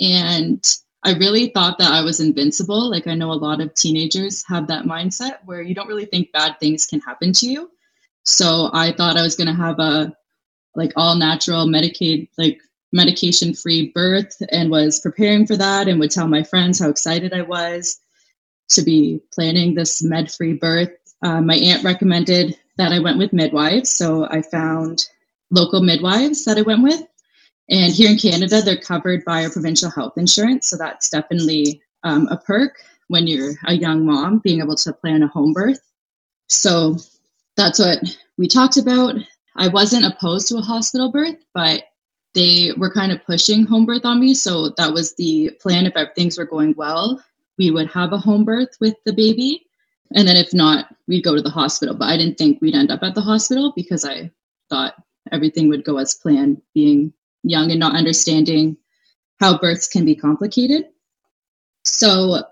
and 0.00 0.76
I 1.04 1.14
really 1.14 1.48
thought 1.48 1.78
that 1.78 1.92
I 1.92 2.02
was 2.02 2.20
invincible. 2.20 2.90
Like, 2.90 3.06
I 3.06 3.14
know 3.14 3.32
a 3.32 3.34
lot 3.34 3.60
of 3.60 3.74
teenagers 3.74 4.44
have 4.48 4.66
that 4.68 4.84
mindset 4.84 5.38
where 5.44 5.60
you 5.60 5.74
don't 5.74 5.88
really 5.88 6.06
think 6.06 6.32
bad 6.32 6.58
things 6.60 6.86
can 6.86 7.00
happen 7.00 7.32
to 7.34 7.46
you. 7.46 7.70
So 8.24 8.70
I 8.72 8.92
thought 8.92 9.16
I 9.16 9.22
was 9.22 9.36
going 9.36 9.48
to 9.48 9.62
have 9.62 9.78
a 9.78 10.14
like 10.74 10.92
all 10.96 11.16
natural 11.16 11.66
Medicaid, 11.66 12.28
like 12.38 12.60
medication 12.92 13.54
free 13.54 13.90
birth, 13.94 14.36
and 14.50 14.70
was 14.70 15.00
preparing 15.00 15.46
for 15.46 15.56
that 15.56 15.88
and 15.88 15.98
would 16.00 16.10
tell 16.10 16.28
my 16.28 16.42
friends 16.42 16.78
how 16.78 16.88
excited 16.88 17.32
I 17.32 17.42
was 17.42 18.00
to 18.70 18.82
be 18.82 19.20
planning 19.34 19.74
this 19.74 20.02
med 20.02 20.30
free 20.30 20.54
birth. 20.54 20.90
Uh, 21.22 21.40
my 21.40 21.56
aunt 21.56 21.84
recommended 21.84 22.56
that 22.78 22.92
I 22.92 22.98
went 22.98 23.18
with 23.18 23.32
midwives. 23.32 23.90
So 23.90 24.26
I 24.30 24.42
found 24.42 25.06
local 25.50 25.82
midwives 25.82 26.44
that 26.44 26.58
I 26.58 26.62
went 26.62 26.82
with. 26.82 27.02
And 27.68 27.92
here 27.92 28.10
in 28.10 28.18
Canada, 28.18 28.60
they're 28.60 28.76
covered 28.76 29.24
by 29.24 29.44
our 29.44 29.50
provincial 29.50 29.90
health 29.90 30.14
insurance. 30.16 30.68
So 30.68 30.76
that's 30.76 31.08
definitely 31.10 31.82
um, 32.02 32.26
a 32.28 32.36
perk 32.36 32.76
when 33.08 33.26
you're 33.26 33.52
a 33.66 33.74
young 33.74 34.04
mom, 34.04 34.38
being 34.38 34.60
able 34.60 34.76
to 34.76 34.92
plan 34.92 35.22
a 35.22 35.28
home 35.28 35.52
birth. 35.52 35.80
So 36.48 36.96
that's 37.62 37.78
what 37.78 37.98
we 38.38 38.48
talked 38.48 38.76
about. 38.76 39.14
I 39.56 39.68
wasn't 39.68 40.04
opposed 40.04 40.48
to 40.48 40.56
a 40.56 40.62
hospital 40.62 41.12
birth, 41.12 41.36
but 41.54 41.84
they 42.34 42.72
were 42.76 42.92
kind 42.92 43.12
of 43.12 43.24
pushing 43.24 43.64
home 43.64 43.86
birth 43.86 44.04
on 44.04 44.18
me. 44.18 44.34
So 44.34 44.70
that 44.78 44.92
was 44.92 45.14
the 45.14 45.50
plan. 45.60 45.86
If 45.86 45.94
things 46.14 46.38
were 46.38 46.46
going 46.46 46.74
well, 46.76 47.22
we 47.58 47.70
would 47.70 47.88
have 47.90 48.12
a 48.12 48.18
home 48.18 48.44
birth 48.44 48.76
with 48.80 48.96
the 49.04 49.12
baby. 49.12 49.66
And 50.14 50.26
then 50.26 50.36
if 50.36 50.52
not, 50.52 50.94
we'd 51.06 51.24
go 51.24 51.36
to 51.36 51.42
the 51.42 51.50
hospital. 51.50 51.94
But 51.94 52.08
I 52.08 52.16
didn't 52.16 52.38
think 52.38 52.60
we'd 52.60 52.74
end 52.74 52.90
up 52.90 53.02
at 53.02 53.14
the 53.14 53.20
hospital 53.20 53.72
because 53.76 54.04
I 54.04 54.30
thought 54.68 54.94
everything 55.30 55.68
would 55.68 55.84
go 55.84 55.98
as 55.98 56.14
planned, 56.14 56.60
being 56.74 57.12
young 57.44 57.70
and 57.70 57.80
not 57.80 57.94
understanding 57.94 58.76
how 59.40 59.58
births 59.58 59.86
can 59.86 60.04
be 60.04 60.16
complicated. 60.16 60.86
So 61.84 62.42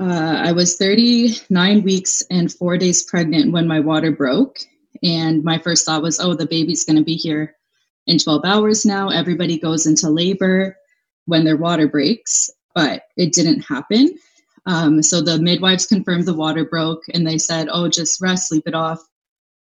uh, 0.00 0.40
I 0.44 0.52
was 0.52 0.76
39 0.76 1.82
weeks 1.82 2.22
and 2.30 2.50
four 2.50 2.78
days 2.78 3.02
pregnant 3.02 3.52
when 3.52 3.68
my 3.68 3.80
water 3.80 4.10
broke. 4.10 4.58
And 5.02 5.44
my 5.44 5.58
first 5.58 5.84
thought 5.84 6.02
was, 6.02 6.18
oh, 6.18 6.34
the 6.34 6.46
baby's 6.46 6.84
going 6.84 6.96
to 6.96 7.04
be 7.04 7.16
here 7.16 7.54
in 8.06 8.18
12 8.18 8.44
hours 8.44 8.86
now. 8.86 9.10
Everybody 9.10 9.58
goes 9.58 9.86
into 9.86 10.08
labor 10.08 10.76
when 11.26 11.44
their 11.44 11.58
water 11.58 11.86
breaks, 11.86 12.48
but 12.74 13.02
it 13.16 13.34
didn't 13.34 13.60
happen. 13.60 14.16
Um, 14.66 15.02
so 15.02 15.20
the 15.20 15.38
midwives 15.38 15.86
confirmed 15.86 16.26
the 16.26 16.34
water 16.34 16.64
broke 16.64 17.02
and 17.12 17.26
they 17.26 17.38
said, 17.38 17.68
oh, 17.70 17.88
just 17.88 18.20
rest, 18.22 18.48
sleep 18.48 18.64
it 18.66 18.74
off. 18.74 19.00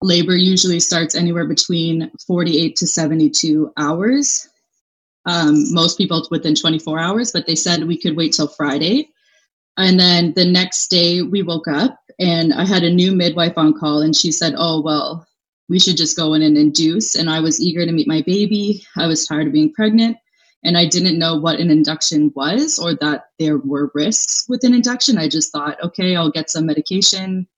Labor 0.00 0.34
usually 0.34 0.80
starts 0.80 1.14
anywhere 1.14 1.46
between 1.46 2.10
48 2.26 2.74
to 2.76 2.86
72 2.86 3.72
hours. 3.76 4.48
Um, 5.26 5.72
most 5.72 5.98
people 5.98 6.26
within 6.30 6.54
24 6.54 6.98
hours, 6.98 7.32
but 7.32 7.46
they 7.46 7.54
said 7.54 7.84
we 7.84 7.98
could 7.98 8.16
wait 8.16 8.32
till 8.32 8.48
Friday. 8.48 9.10
And 9.78 9.98
then 9.98 10.32
the 10.34 10.44
next 10.44 10.88
day 10.88 11.22
we 11.22 11.42
woke 11.42 11.68
up 11.68 11.98
and 12.18 12.52
I 12.52 12.66
had 12.66 12.84
a 12.84 12.90
new 12.90 13.12
midwife 13.12 13.56
on 13.56 13.78
call 13.78 14.02
and 14.02 14.14
she 14.14 14.30
said, 14.30 14.54
oh, 14.56 14.80
well, 14.80 15.26
we 15.68 15.78
should 15.78 15.96
just 15.96 16.16
go 16.16 16.34
in 16.34 16.42
and 16.42 16.58
induce. 16.58 17.14
And 17.14 17.30
I 17.30 17.40
was 17.40 17.60
eager 17.60 17.86
to 17.86 17.92
meet 17.92 18.06
my 18.08 18.22
baby. 18.22 18.84
I 18.96 19.06
was 19.06 19.26
tired 19.26 19.46
of 19.46 19.52
being 19.52 19.72
pregnant 19.72 20.16
and 20.64 20.76
I 20.76 20.86
didn't 20.86 21.18
know 21.18 21.36
what 21.36 21.58
an 21.58 21.70
induction 21.70 22.32
was 22.34 22.78
or 22.78 22.94
that 22.96 23.26
there 23.38 23.58
were 23.58 23.90
risks 23.94 24.44
with 24.48 24.62
an 24.64 24.74
induction. 24.74 25.18
I 25.18 25.28
just 25.28 25.50
thought, 25.52 25.82
okay, 25.82 26.14
I'll 26.14 26.30
get 26.30 26.50
some 26.50 26.66
medication 26.66 27.48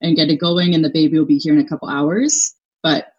and 0.00 0.16
get 0.16 0.28
it 0.28 0.36
going, 0.36 0.74
and 0.74 0.84
the 0.84 0.90
baby 0.90 1.18
will 1.18 1.24
be 1.24 1.38
here 1.38 1.54
in 1.54 1.64
a 1.64 1.68
couple 1.68 1.88
hours. 1.88 2.54
But 2.82 3.12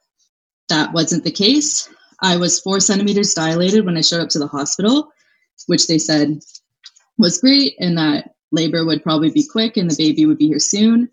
that 0.69 0.93
wasn't 0.93 1.23
the 1.23 1.31
case. 1.31 1.89
I 2.21 2.37
was 2.37 2.59
four 2.59 2.79
centimeters 2.79 3.33
dilated 3.33 3.85
when 3.85 3.97
I 3.97 4.01
showed 4.01 4.21
up 4.21 4.29
to 4.29 4.39
the 4.39 4.47
hospital, 4.47 5.11
which 5.65 5.87
they 5.87 5.97
said 5.97 6.39
was 7.17 7.39
great, 7.39 7.75
and 7.79 7.97
that 7.97 8.34
labor 8.51 8.85
would 8.85 9.03
probably 9.03 9.31
be 9.31 9.45
quick 9.45 9.77
and 9.77 9.89
the 9.89 9.95
baby 9.97 10.25
would 10.25 10.37
be 10.37 10.47
here 10.47 10.59
soon. 10.59 11.09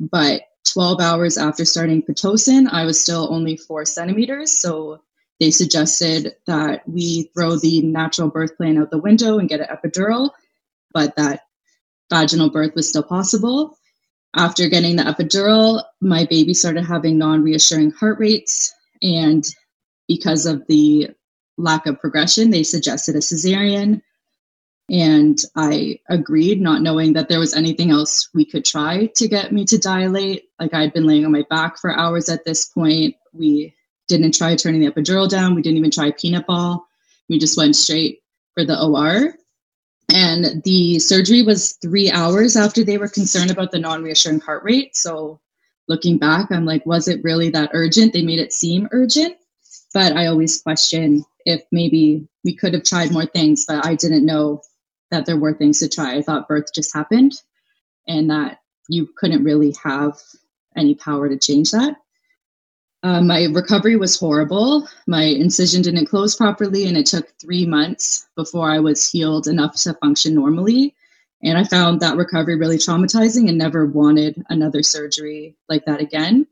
But 0.00 0.42
12 0.72 1.00
hours 1.00 1.38
after 1.38 1.64
starting 1.64 2.02
Pitocin, 2.02 2.68
I 2.70 2.84
was 2.84 3.00
still 3.00 3.32
only 3.32 3.56
four 3.56 3.84
centimeters. 3.84 4.52
So 4.52 5.00
they 5.40 5.50
suggested 5.50 6.34
that 6.46 6.88
we 6.88 7.30
throw 7.34 7.56
the 7.56 7.82
natural 7.82 8.28
birth 8.28 8.56
plan 8.56 8.78
out 8.78 8.90
the 8.90 8.98
window 8.98 9.38
and 9.38 9.48
get 9.48 9.60
an 9.60 9.66
epidural, 9.74 10.30
but 10.92 11.14
that 11.16 11.42
vaginal 12.10 12.50
birth 12.50 12.74
was 12.74 12.88
still 12.88 13.02
possible. 13.02 13.78
After 14.34 14.68
getting 14.68 14.96
the 14.96 15.02
epidural, 15.02 15.82
my 16.00 16.26
baby 16.26 16.54
started 16.54 16.84
having 16.84 17.18
non 17.18 17.42
reassuring 17.42 17.92
heart 17.92 18.18
rates. 18.18 18.72
And 19.02 19.46
because 20.08 20.46
of 20.46 20.66
the 20.68 21.10
lack 21.58 21.86
of 21.86 22.00
progression, 22.00 22.50
they 22.50 22.62
suggested 22.62 23.16
a 23.16 23.20
cesarean. 23.20 24.02
And 24.88 25.38
I 25.56 25.98
agreed, 26.08 26.60
not 26.60 26.80
knowing 26.80 27.12
that 27.14 27.28
there 27.28 27.40
was 27.40 27.54
anything 27.54 27.90
else 27.90 28.28
we 28.34 28.44
could 28.44 28.64
try 28.64 29.10
to 29.16 29.28
get 29.28 29.52
me 29.52 29.64
to 29.64 29.78
dilate. 29.78 30.44
Like 30.60 30.74
I'd 30.74 30.92
been 30.92 31.06
laying 31.06 31.24
on 31.24 31.32
my 31.32 31.44
back 31.50 31.78
for 31.78 31.96
hours 31.96 32.28
at 32.28 32.44
this 32.44 32.66
point. 32.66 33.16
We 33.32 33.74
didn't 34.08 34.34
try 34.34 34.54
turning 34.54 34.80
the 34.80 34.90
epidural 34.90 35.28
down. 35.28 35.54
We 35.54 35.62
didn't 35.62 35.78
even 35.78 35.90
try 35.90 36.12
peanut 36.12 36.46
ball. 36.46 36.86
We 37.28 37.38
just 37.38 37.56
went 37.56 37.74
straight 37.74 38.20
for 38.54 38.64
the 38.64 38.80
OR. 38.80 39.34
And 40.12 40.62
the 40.62 41.00
surgery 41.00 41.42
was 41.42 41.72
three 41.82 42.10
hours 42.10 42.56
after 42.56 42.84
they 42.84 42.96
were 42.96 43.08
concerned 43.08 43.50
about 43.50 43.72
the 43.72 43.80
non 43.80 44.04
reassuring 44.04 44.38
heart 44.38 44.62
rate. 44.62 44.96
So 44.96 45.40
looking 45.88 46.16
back, 46.16 46.52
I'm 46.52 46.64
like, 46.64 46.86
was 46.86 47.08
it 47.08 47.24
really 47.24 47.50
that 47.50 47.70
urgent? 47.72 48.12
They 48.12 48.22
made 48.22 48.38
it 48.38 48.52
seem 48.52 48.88
urgent. 48.92 49.36
But 49.92 50.12
I 50.12 50.26
always 50.26 50.62
question 50.62 51.24
if 51.44 51.62
maybe 51.72 52.28
we 52.44 52.54
could 52.54 52.74
have 52.74 52.84
tried 52.84 53.10
more 53.10 53.26
things, 53.26 53.64
but 53.66 53.84
I 53.84 53.96
didn't 53.96 54.26
know 54.26 54.62
that 55.10 55.26
there 55.26 55.36
were 55.36 55.54
things 55.54 55.78
to 55.80 55.88
try. 55.88 56.16
I 56.16 56.22
thought 56.22 56.48
birth 56.48 56.72
just 56.74 56.94
happened 56.94 57.32
and 58.06 58.30
that 58.30 58.58
you 58.88 59.08
couldn't 59.16 59.44
really 59.44 59.74
have 59.82 60.18
any 60.76 60.94
power 60.94 61.28
to 61.28 61.38
change 61.38 61.70
that. 61.70 61.96
Uh, 63.02 63.20
my 63.20 63.44
recovery 63.44 63.96
was 63.96 64.18
horrible. 64.18 64.88
My 65.06 65.22
incision 65.22 65.82
didn't 65.82 66.06
close 66.06 66.34
properly, 66.34 66.86
and 66.88 66.96
it 66.96 67.06
took 67.06 67.28
three 67.40 67.64
months 67.64 68.26
before 68.36 68.70
I 68.70 68.80
was 68.80 69.08
healed 69.08 69.46
enough 69.46 69.80
to 69.82 69.94
function 69.94 70.34
normally. 70.34 70.94
And 71.42 71.58
I 71.58 71.64
found 71.64 72.00
that 72.00 72.16
recovery 72.16 72.56
really 72.56 72.78
traumatizing 72.78 73.48
and 73.48 73.58
never 73.58 73.86
wanted 73.86 74.42
another 74.48 74.82
surgery 74.82 75.56
like 75.68 75.84
that 75.84 76.00
again. 76.00 76.46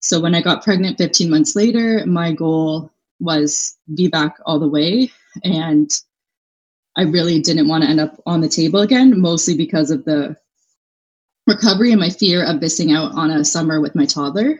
So 0.00 0.18
when 0.18 0.34
I 0.34 0.40
got 0.40 0.64
pregnant 0.64 0.98
15 0.98 1.30
months 1.30 1.54
later, 1.54 2.04
my 2.06 2.32
goal 2.32 2.90
was 3.20 3.76
VBAC 3.92 4.32
all 4.46 4.58
the 4.58 4.68
way. 4.68 5.12
And 5.44 5.90
I 6.96 7.02
really 7.02 7.40
didn't 7.40 7.68
want 7.68 7.84
to 7.84 7.90
end 7.90 8.00
up 8.00 8.20
on 8.26 8.40
the 8.40 8.48
table 8.48 8.80
again, 8.80 9.20
mostly 9.20 9.56
because 9.56 9.90
of 9.90 10.04
the 10.04 10.36
recovery 11.46 11.92
and 11.92 12.00
my 12.00 12.10
fear 12.10 12.44
of 12.44 12.60
missing 12.60 12.92
out 12.92 13.12
on 13.12 13.30
a 13.30 13.44
summer 13.44 13.80
with 13.80 13.94
my 13.94 14.06
toddler 14.06 14.58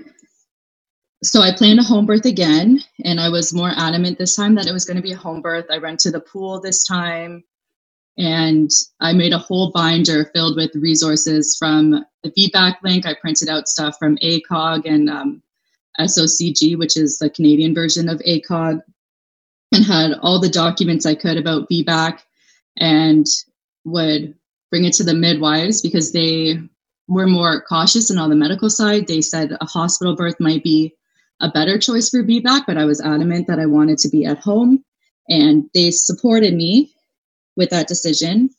so 1.22 1.42
I 1.42 1.52
planned 1.52 1.78
a 1.78 1.82
home 1.82 2.06
birth 2.06 2.24
again, 2.24 2.80
and 3.04 3.20
I 3.20 3.28
was 3.28 3.52
more 3.52 3.72
adamant 3.76 4.18
this 4.18 4.36
time 4.36 4.54
that 4.54 4.66
it 4.66 4.72
was 4.72 4.86
going 4.86 4.96
to 4.96 5.02
be 5.02 5.12
a 5.12 5.16
home 5.16 5.42
birth. 5.42 5.66
I 5.70 5.78
to 5.96 6.10
the 6.10 6.20
pool 6.20 6.60
this 6.60 6.84
time, 6.84 7.44
and 8.16 8.70
I 9.00 9.12
made 9.12 9.34
a 9.34 9.38
whole 9.38 9.70
binder 9.70 10.30
filled 10.34 10.56
with 10.56 10.74
resources 10.74 11.56
from 11.58 12.04
the 12.22 12.30
VBAC 12.30 12.76
link. 12.82 13.06
I 13.06 13.14
printed 13.14 13.50
out 13.50 13.68
stuff 13.68 13.96
from 13.98 14.16
ACOG 14.18 14.86
and 14.86 15.10
um, 15.10 15.42
SOGC, 16.00 16.78
which 16.78 16.96
is 16.96 17.18
the 17.18 17.28
Canadian 17.28 17.74
version 17.74 18.08
of 18.08 18.20
ACOG, 18.20 18.80
and 19.72 19.84
had 19.84 20.12
all 20.20 20.40
the 20.40 20.48
documents 20.48 21.06
I 21.06 21.14
could 21.14 21.36
about 21.36 21.68
VBAC 21.68 22.20
and 22.76 23.26
would 23.84 24.34
bring 24.70 24.84
it 24.84 24.94
to 24.94 25.04
the 25.04 25.14
midwives 25.14 25.80
because 25.80 26.12
they 26.12 26.58
were 27.08 27.26
more 27.26 27.62
cautious 27.62 28.10
and 28.10 28.20
on 28.20 28.30
the 28.30 28.36
medical 28.36 28.70
side. 28.70 29.06
They 29.06 29.20
said 29.20 29.56
a 29.60 29.64
hospital 29.64 30.14
birth 30.14 30.38
might 30.38 30.62
be 30.62 30.94
a 31.40 31.50
better 31.50 31.78
choice 31.78 32.08
for 32.08 32.22
VBAC, 32.22 32.64
but 32.66 32.76
I 32.76 32.84
was 32.84 33.00
adamant 33.00 33.46
that 33.46 33.58
I 33.58 33.66
wanted 33.66 33.98
to 33.98 34.08
be 34.08 34.24
at 34.26 34.38
home. 34.38 34.84
And 35.28 35.68
they 35.74 35.90
supported 35.90 36.54
me 36.54 36.92
with 37.56 37.70
that 37.70 37.88
decision. 37.88 38.50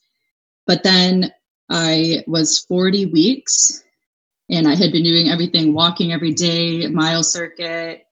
But 0.68 0.84
then 0.84 1.32
I 1.70 2.24
was 2.28 2.60
40 2.60 3.08
weeks 3.08 3.84
and 4.50 4.68
I 4.68 4.76
had 4.76 4.92
been 4.92 5.04
doing 5.04 5.30
everything 5.30 5.74
walking 5.74 6.12
every 6.12 6.34
day, 6.34 6.88
mile 6.88 7.24
circuit, 7.24 8.06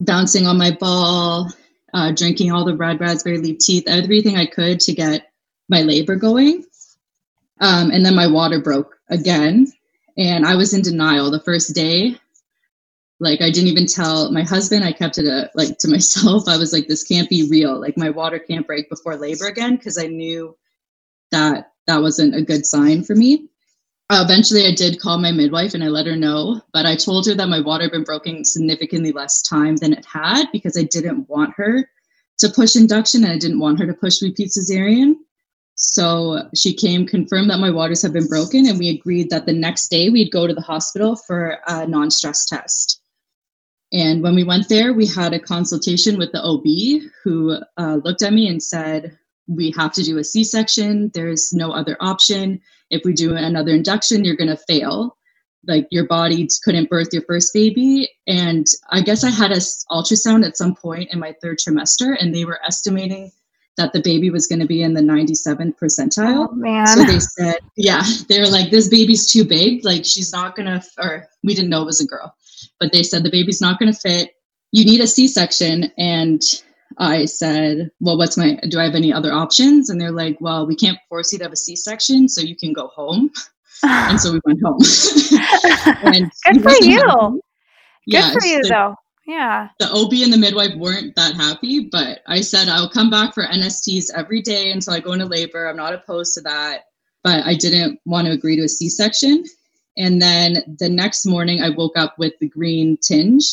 bouncing 0.00 0.46
on 0.46 0.58
my 0.58 0.72
ball, 0.72 1.50
uh, 1.94 2.10
drinking 2.10 2.52
all 2.52 2.64
the 2.64 2.76
red 2.76 3.00
raspberry 3.00 3.38
leaf 3.38 3.58
tea, 3.58 3.84
everything 3.86 4.36
I 4.36 4.46
could 4.46 4.80
to 4.80 4.92
get 4.92 5.30
my 5.68 5.80
labor 5.82 6.16
going. 6.16 6.64
Um, 7.60 7.90
and 7.90 8.04
then 8.04 8.16
my 8.16 8.26
water 8.26 8.60
broke 8.60 8.96
again. 9.08 9.72
And 10.18 10.44
I 10.44 10.56
was 10.56 10.74
in 10.74 10.82
denial 10.82 11.30
the 11.30 11.40
first 11.40 11.74
day. 11.74 12.16
Like 13.20 13.40
I 13.40 13.50
didn't 13.50 13.68
even 13.68 13.86
tell 13.86 14.30
my 14.32 14.42
husband. 14.42 14.84
I 14.84 14.92
kept 14.92 15.18
it 15.18 15.26
a, 15.26 15.50
like 15.54 15.78
to 15.78 15.88
myself. 15.90 16.48
I 16.48 16.56
was 16.56 16.72
like, 16.72 16.88
this 16.88 17.04
can't 17.04 17.30
be 17.30 17.48
real. 17.48 17.80
Like 17.80 17.96
my 17.96 18.10
water 18.10 18.40
can't 18.40 18.66
break 18.66 18.90
before 18.90 19.16
labor 19.16 19.46
again 19.46 19.76
because 19.76 19.96
I 19.96 20.08
knew 20.08 20.56
that 21.30 21.72
that 21.86 22.02
wasn't 22.02 22.34
a 22.34 22.42
good 22.42 22.66
sign 22.66 23.04
for 23.04 23.14
me. 23.14 23.48
Eventually, 24.10 24.66
I 24.66 24.74
did 24.74 25.00
call 25.00 25.18
my 25.18 25.32
midwife 25.32 25.72
and 25.72 25.82
I 25.82 25.88
let 25.88 26.06
her 26.06 26.16
know, 26.16 26.60
but 26.72 26.84
I 26.84 26.94
told 26.94 27.26
her 27.26 27.34
that 27.34 27.48
my 27.48 27.60
water 27.60 27.84
had 27.84 27.92
been 27.92 28.04
broken 28.04 28.44
significantly 28.44 29.12
less 29.12 29.42
time 29.42 29.76
than 29.76 29.94
it 29.94 30.04
had 30.04 30.46
because 30.52 30.76
I 30.76 30.82
didn't 30.82 31.28
want 31.28 31.54
her 31.56 31.88
to 32.38 32.48
push 32.50 32.76
induction 32.76 33.24
and 33.24 33.32
I 33.32 33.38
didn't 33.38 33.60
want 33.60 33.78
her 33.78 33.86
to 33.86 33.94
push 33.94 34.20
repeat 34.20 34.50
cesarean. 34.50 35.14
So 35.76 36.48
she 36.54 36.74
came, 36.74 37.06
confirmed 37.06 37.50
that 37.50 37.58
my 37.58 37.70
waters 37.70 38.02
had 38.02 38.12
been 38.12 38.28
broken, 38.28 38.66
and 38.66 38.78
we 38.78 38.90
agreed 38.90 39.30
that 39.30 39.46
the 39.46 39.52
next 39.52 39.88
day 39.88 40.08
we'd 40.08 40.30
go 40.30 40.46
to 40.46 40.54
the 40.54 40.60
hospital 40.60 41.16
for 41.16 41.58
a 41.66 41.86
non 41.86 42.10
stress 42.10 42.44
test. 42.44 43.00
And 43.92 44.22
when 44.22 44.34
we 44.34 44.44
went 44.44 44.68
there, 44.68 44.92
we 44.92 45.06
had 45.06 45.32
a 45.32 45.40
consultation 45.40 46.18
with 46.18 46.30
the 46.32 46.42
OB 46.42 47.10
who 47.22 47.58
uh, 47.76 47.98
looked 48.04 48.22
at 48.22 48.32
me 48.32 48.48
and 48.48 48.62
said, 48.62 49.18
We 49.46 49.72
have 49.76 49.92
to 49.92 50.02
do 50.02 50.18
a 50.18 50.24
C 50.24 50.44
section. 50.44 51.10
There's 51.14 51.52
no 51.52 51.72
other 51.72 51.96
option. 52.00 52.60
If 52.90 53.02
we 53.04 53.12
do 53.12 53.34
another 53.34 53.74
induction, 53.74 54.24
you're 54.24 54.36
going 54.36 54.50
to 54.50 54.56
fail. 54.56 55.16
Like 55.66 55.86
your 55.90 56.06
body 56.06 56.46
couldn't 56.62 56.90
birth 56.90 57.08
your 57.12 57.22
first 57.22 57.52
baby. 57.54 58.10
And 58.26 58.66
I 58.90 59.00
guess 59.00 59.24
I 59.24 59.30
had 59.30 59.50
an 59.50 59.60
ultrasound 59.90 60.46
at 60.46 60.56
some 60.56 60.74
point 60.74 61.10
in 61.10 61.18
my 61.18 61.34
third 61.42 61.58
trimester, 61.58 62.16
and 62.18 62.34
they 62.34 62.44
were 62.44 62.60
estimating 62.66 63.32
that 63.76 63.92
the 63.92 64.02
baby 64.02 64.30
was 64.30 64.46
going 64.46 64.60
to 64.60 64.66
be 64.66 64.82
in 64.82 64.94
the 64.94 65.00
97th 65.00 65.76
percentile. 65.76 66.48
Oh, 66.50 66.54
man. 66.54 66.86
So 66.86 67.04
they 67.04 67.18
said, 67.18 67.56
yeah, 67.76 68.04
they 68.28 68.38
were 68.38 68.46
like, 68.46 68.70
this 68.70 68.88
baby's 68.88 69.26
too 69.26 69.44
big. 69.44 69.84
Like, 69.84 70.04
she's 70.04 70.32
not 70.32 70.54
going 70.54 70.66
to, 70.66 70.86
or 70.98 71.26
we 71.42 71.54
didn't 71.54 71.70
know 71.70 71.82
it 71.82 71.86
was 71.86 72.00
a 72.00 72.06
girl 72.06 72.36
but 72.80 72.92
they 72.92 73.02
said 73.02 73.22
the 73.22 73.30
baby's 73.30 73.60
not 73.60 73.78
going 73.78 73.92
to 73.92 73.98
fit. 73.98 74.36
You 74.72 74.84
need 74.84 75.00
a 75.00 75.06
C 75.06 75.28
section. 75.28 75.92
And 75.98 76.42
I 76.98 77.24
said, 77.24 77.90
Well, 78.00 78.16
what's 78.16 78.36
my, 78.36 78.58
do 78.68 78.78
I 78.78 78.84
have 78.84 78.94
any 78.94 79.12
other 79.12 79.32
options? 79.32 79.90
And 79.90 80.00
they're 80.00 80.10
like, 80.10 80.38
Well, 80.40 80.66
we 80.66 80.76
can't 80.76 80.98
force 81.08 81.32
you 81.32 81.38
to 81.38 81.44
have 81.44 81.52
a 81.52 81.56
C 81.56 81.76
section, 81.76 82.28
so 82.28 82.40
you 82.40 82.56
can 82.56 82.72
go 82.72 82.88
home. 82.88 83.30
and 83.82 84.20
so 84.20 84.32
we 84.32 84.40
went 84.44 84.60
home. 84.62 84.78
and 86.04 86.30
Good 86.44 86.62
for 86.62 86.84
you. 86.84 87.40
Yeah, 88.06 88.32
Good 88.32 88.40
for 88.40 88.46
you, 88.46 88.62
though. 88.64 88.94
Yeah. 89.26 89.68
The 89.78 89.90
OB 89.90 90.12
and 90.22 90.32
the 90.32 90.38
midwife 90.38 90.74
weren't 90.76 91.16
that 91.16 91.34
happy, 91.34 91.88
but 91.90 92.20
I 92.26 92.42
said 92.42 92.68
I'll 92.68 92.90
come 92.90 93.08
back 93.08 93.32
for 93.32 93.44
NSTs 93.44 94.10
every 94.14 94.42
day 94.42 94.70
until 94.70 94.92
I 94.92 95.00
go 95.00 95.12
into 95.12 95.24
labor. 95.24 95.66
I'm 95.66 95.76
not 95.76 95.94
opposed 95.94 96.34
to 96.34 96.42
that, 96.42 96.84
but 97.22 97.44
I 97.44 97.54
didn't 97.54 98.00
want 98.04 98.26
to 98.26 98.32
agree 98.32 98.56
to 98.56 98.64
a 98.64 98.68
C 98.68 98.90
section. 98.90 99.44
And 99.96 100.20
then 100.20 100.76
the 100.78 100.90
next 100.90 101.24
morning, 101.24 101.62
I 101.62 101.70
woke 101.70 101.96
up 101.96 102.18
with 102.18 102.34
the 102.40 102.48
green 102.48 102.98
tinge 103.00 103.44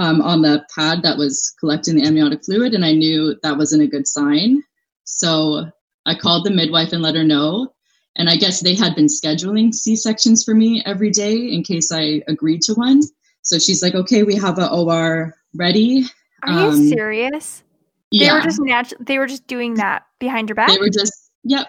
um, 0.00 0.22
on 0.22 0.40
the 0.40 0.64
pad 0.74 1.02
that 1.02 1.18
was 1.18 1.54
collecting 1.60 1.96
the 1.96 2.06
amniotic 2.06 2.42
fluid, 2.44 2.72
and 2.72 2.84
I 2.86 2.92
knew 2.92 3.36
that 3.42 3.58
wasn't 3.58 3.82
a 3.82 3.86
good 3.86 4.06
sign. 4.08 4.62
So 5.04 5.66
I 6.06 6.14
called 6.14 6.46
the 6.46 6.50
midwife 6.50 6.92
and 6.94 7.02
let 7.02 7.14
her 7.16 7.22
know. 7.24 7.74
And 8.16 8.30
I 8.30 8.36
guess 8.36 8.60
they 8.60 8.74
had 8.74 8.94
been 8.94 9.06
scheduling 9.06 9.74
C 9.74 9.94
sections 9.96 10.42
for 10.42 10.54
me 10.54 10.82
every 10.86 11.10
day 11.10 11.36
in 11.36 11.62
case 11.62 11.92
I 11.92 12.22
agreed 12.28 12.62
to 12.62 12.74
one. 12.74 13.02
So 13.42 13.58
she's 13.58 13.82
like, 13.82 13.94
okay, 13.94 14.22
we 14.22 14.34
have 14.36 14.58
a 14.58 14.70
OR 14.70 15.34
ready. 15.54 16.06
Are 16.44 16.52
you 16.52 16.68
Um, 16.68 16.88
serious? 16.88 17.62
They 18.10 18.24
yeah, 18.24 18.34
were 18.34 18.40
just 18.40 18.58
natu- 18.58 19.06
they 19.06 19.18
were 19.18 19.26
just 19.26 19.46
doing 19.46 19.74
that 19.74 20.04
behind 20.18 20.48
your 20.48 20.56
back. 20.56 20.68
they 20.70 20.78
were 20.78 20.88
just, 20.88 21.12
yep, 21.44 21.68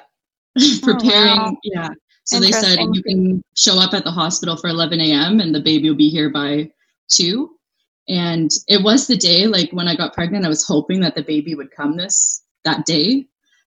preparing. 0.81 1.38
wow. 1.38 1.53
Yeah. 1.63 1.89
So 2.23 2.39
they 2.39 2.51
said 2.51 2.79
you 2.93 3.03
can 3.03 3.43
show 3.57 3.77
up 3.77 3.93
at 3.93 4.05
the 4.05 4.11
hospital 4.11 4.55
for 4.55 4.69
11 4.69 5.01
a.m. 5.01 5.41
and 5.41 5.53
the 5.53 5.59
baby 5.59 5.89
will 5.89 5.97
be 5.97 6.09
here 6.09 6.29
by 6.29 6.71
2. 7.09 7.50
And 8.12 8.51
it 8.68 8.84
was 8.84 9.08
the 9.08 9.15
day, 9.15 9.48
like 9.48 9.72
when 9.72 9.88
I 9.88 9.96
got 9.96 10.13
pregnant, 10.13 10.46
I 10.46 10.50
was 10.50 10.65
hoping 10.65 11.00
that 11.00 11.15
the 11.15 11.24
baby 11.24 11.56
would 11.56 11.72
come 11.72 11.96
this 11.96 12.44
that 12.65 12.86
day. 12.86 13.25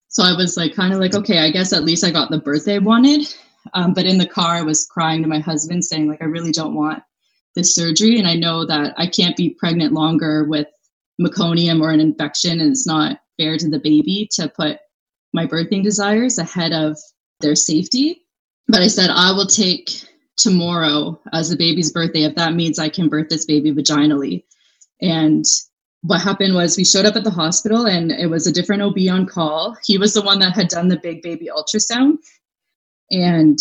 So 0.08 0.24
I 0.24 0.36
was 0.36 0.58
like, 0.58 0.74
kind 0.74 0.92
of 0.92 1.00
like, 1.00 1.14
okay, 1.14 1.40
I 1.40 1.52
guess 1.52 1.72
at 1.72 1.84
least 1.84 2.04
I 2.04 2.10
got 2.10 2.32
the 2.32 2.40
birthday 2.40 2.76
I 2.76 2.80
wanted. 2.80 3.32
Um, 3.76 3.94
but 3.94 4.06
in 4.06 4.18
the 4.18 4.26
car, 4.26 4.56
I 4.56 4.64
was 4.64 4.88
crying 4.88 5.22
to 5.22 5.28
my 5.28 5.38
husband, 5.38 5.86
saying, 5.86 6.08
like, 6.08 6.22
I 6.22 6.26
really 6.26 6.52
don't 6.52 6.74
want 6.74 7.04
this 7.56 7.76
surgery. 7.76 8.18
And 8.18 8.28
I 8.28 8.34
know 8.34 8.66
that 8.66 8.96
I 8.98 9.06
can't 9.06 9.38
be 9.38 9.52
pregnant 9.52 9.94
longer 9.94 10.46
with 10.46 10.68
meconium 11.22 11.80
or 11.80 11.92
an 11.92 12.00
infection. 12.00 12.60
And 12.60 12.72
it's 12.72 12.88
not 12.88 13.20
fair 13.38 13.58
to 13.58 13.70
the 13.70 13.80
baby 13.80 14.28
to 14.34 14.50
put 14.50 14.80
my 15.32 15.46
birthing 15.46 15.84
desires 15.84 16.40
ahead 16.40 16.74
of 16.74 16.98
their 17.40 17.56
safety. 17.56 18.26
But 18.68 18.82
I 18.82 18.88
said, 18.88 19.12
I 19.12 19.32
will 19.32 19.46
take 19.46 19.92
tomorrow 20.38 21.20
as 21.32 21.50
the 21.50 21.56
baby's 21.56 21.92
birthday 21.92 22.24
if 22.24 22.36
that 22.36 22.54
means 22.54 22.80
I 22.80 22.90
can 22.90 23.10
birth 23.10 23.30
this 23.30 23.46
baby 23.46 23.72
vaginally. 23.72 24.44
And 25.02 25.46
what 26.02 26.22
happened 26.22 26.54
was 26.54 26.76
we 26.76 26.84
showed 26.84 27.06
up 27.06 27.16
at 27.16 27.24
the 27.24 27.32
hospital 27.32 27.86
and 27.86 28.12
it 28.12 28.28
was 28.28 28.46
a 28.46 28.52
different 28.52 28.82
OB 28.82 28.98
on 29.10 29.26
call. 29.26 29.78
He 29.86 29.98
was 29.98 30.14
the 30.14 30.22
one 30.22 30.40
that 30.40 30.54
had 30.54 30.68
done 30.68 30.90
the 30.90 31.00
big 31.00 31.22
baby 31.22 31.50
ultrasound 31.56 32.18
and 33.10 33.58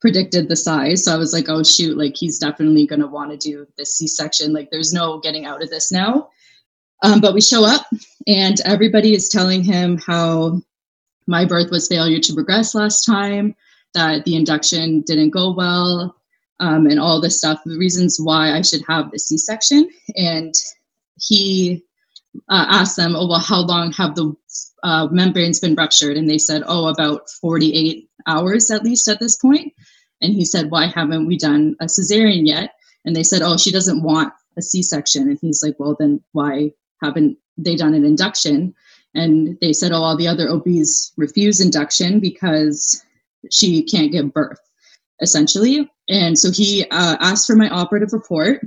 predicted 0.00 0.48
the 0.48 0.56
size. 0.56 1.04
So 1.04 1.14
I 1.14 1.16
was 1.16 1.32
like, 1.32 1.48
oh 1.48 1.62
shoot, 1.62 1.96
like 1.96 2.16
he's 2.16 2.38
definitely 2.38 2.86
going 2.86 3.00
to 3.00 3.06
want 3.06 3.30
to 3.30 3.36
do 3.36 3.66
this 3.78 3.94
C 3.94 4.06
section. 4.06 4.52
Like 4.52 4.70
there's 4.70 4.92
no 4.92 5.18
getting 5.20 5.44
out 5.44 5.62
of 5.62 5.70
this 5.70 5.90
now. 5.90 6.28
Um, 7.02 7.20
but 7.20 7.34
we 7.34 7.40
show 7.40 7.64
up 7.64 7.86
and 8.26 8.60
everybody 8.64 9.14
is 9.14 9.28
telling 9.28 9.62
him 9.62 9.98
how 9.98 10.62
my 11.26 11.44
birth 11.44 11.70
was 11.70 11.88
failure 11.88 12.20
to 12.20 12.34
progress 12.34 12.74
last 12.74 13.04
time, 13.04 13.54
that 13.94 14.24
the 14.24 14.36
induction 14.36 15.02
didn't 15.02 15.30
go 15.30 15.52
well, 15.52 16.16
um, 16.60 16.86
and 16.86 17.00
all 17.00 17.20
this 17.20 17.38
stuff, 17.38 17.60
the 17.64 17.76
reasons 17.76 18.18
why 18.20 18.52
I 18.52 18.62
should 18.62 18.82
have 18.88 19.10
the 19.10 19.18
C 19.18 19.36
section. 19.36 19.90
And 20.16 20.54
he 21.18 21.82
uh, 22.48 22.66
asked 22.68 22.96
them, 22.96 23.16
oh, 23.16 23.26
well, 23.26 23.40
how 23.40 23.62
long 23.62 23.92
have 23.92 24.14
the 24.14 24.34
uh, 24.84 25.08
membranes 25.10 25.58
been 25.58 25.74
ruptured? 25.74 26.16
And 26.16 26.30
they 26.30 26.38
said, 26.38 26.62
oh, 26.66 26.86
about 26.86 27.28
48 27.40 28.08
hours 28.28 28.70
at 28.70 28.84
least 28.84 29.08
at 29.08 29.18
this 29.18 29.36
point. 29.36 29.72
And 30.20 30.32
he 30.32 30.44
said, 30.44 30.70
why 30.70 30.86
haven't 30.86 31.26
we 31.26 31.36
done 31.36 31.74
a 31.80 31.86
cesarean 31.86 32.46
yet? 32.46 32.74
And 33.04 33.16
they 33.16 33.24
said, 33.24 33.42
oh, 33.42 33.56
she 33.56 33.72
doesn't 33.72 34.04
want 34.04 34.32
a 34.56 34.62
C 34.62 34.82
section. 34.82 35.28
And 35.28 35.38
he's 35.40 35.64
like, 35.64 35.74
well, 35.80 35.96
then 35.98 36.22
why 36.30 36.72
haven't 37.02 37.38
they 37.58 37.74
done 37.74 37.94
an 37.94 38.04
induction? 38.04 38.72
And 39.14 39.58
they 39.60 39.72
said, 39.72 39.90
oh, 39.90 40.02
all 40.02 40.16
the 40.16 40.28
other 40.28 40.48
OBs 40.48 41.12
refuse 41.16 41.60
induction 41.60 42.20
because 42.20 43.04
she 43.50 43.82
can't 43.82 44.12
give 44.12 44.32
birth, 44.32 44.60
essentially. 45.20 45.90
And 46.08 46.38
so 46.38 46.50
he 46.50 46.84
uh, 46.90 47.16
asked 47.20 47.46
for 47.46 47.56
my 47.56 47.68
operative 47.68 48.12
report 48.12 48.66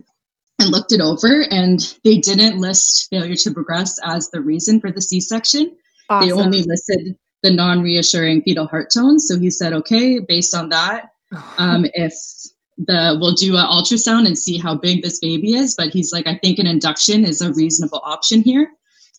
and 0.59 0.69
looked 0.69 0.91
it 0.91 1.01
over, 1.01 1.45
and 1.51 1.95
they 2.03 2.17
didn't 2.17 2.59
list 2.59 3.09
failure 3.09 3.35
to 3.35 3.51
progress 3.51 3.99
as 4.03 4.29
the 4.29 4.41
reason 4.41 4.79
for 4.79 4.91
the 4.91 5.01
C 5.01 5.19
section. 5.19 5.75
They 6.21 6.31
only 6.31 6.61
listed 6.61 7.17
the 7.41 7.51
non 7.51 7.81
reassuring 7.81 8.41
fetal 8.43 8.67
heart 8.67 8.89
tones. 8.93 9.27
So 9.27 9.39
he 9.39 9.49
said, 9.49 9.73
okay, 9.73 10.19
based 10.19 10.55
on 10.55 10.69
that, 10.69 11.09
um, 11.57 11.85
if 11.93 12.13
the 12.77 13.17
we'll 13.19 13.33
do 13.33 13.55
an 13.55 13.65
ultrasound 13.65 14.27
and 14.27 14.37
see 14.37 14.57
how 14.57 14.75
big 14.75 15.01
this 15.01 15.19
baby 15.19 15.53
is. 15.53 15.75
But 15.75 15.89
he's 15.89 16.11
like, 16.11 16.27
I 16.27 16.37
think 16.37 16.59
an 16.59 16.67
induction 16.67 17.25
is 17.25 17.41
a 17.41 17.53
reasonable 17.53 18.01
option 18.03 18.41
here. 18.41 18.69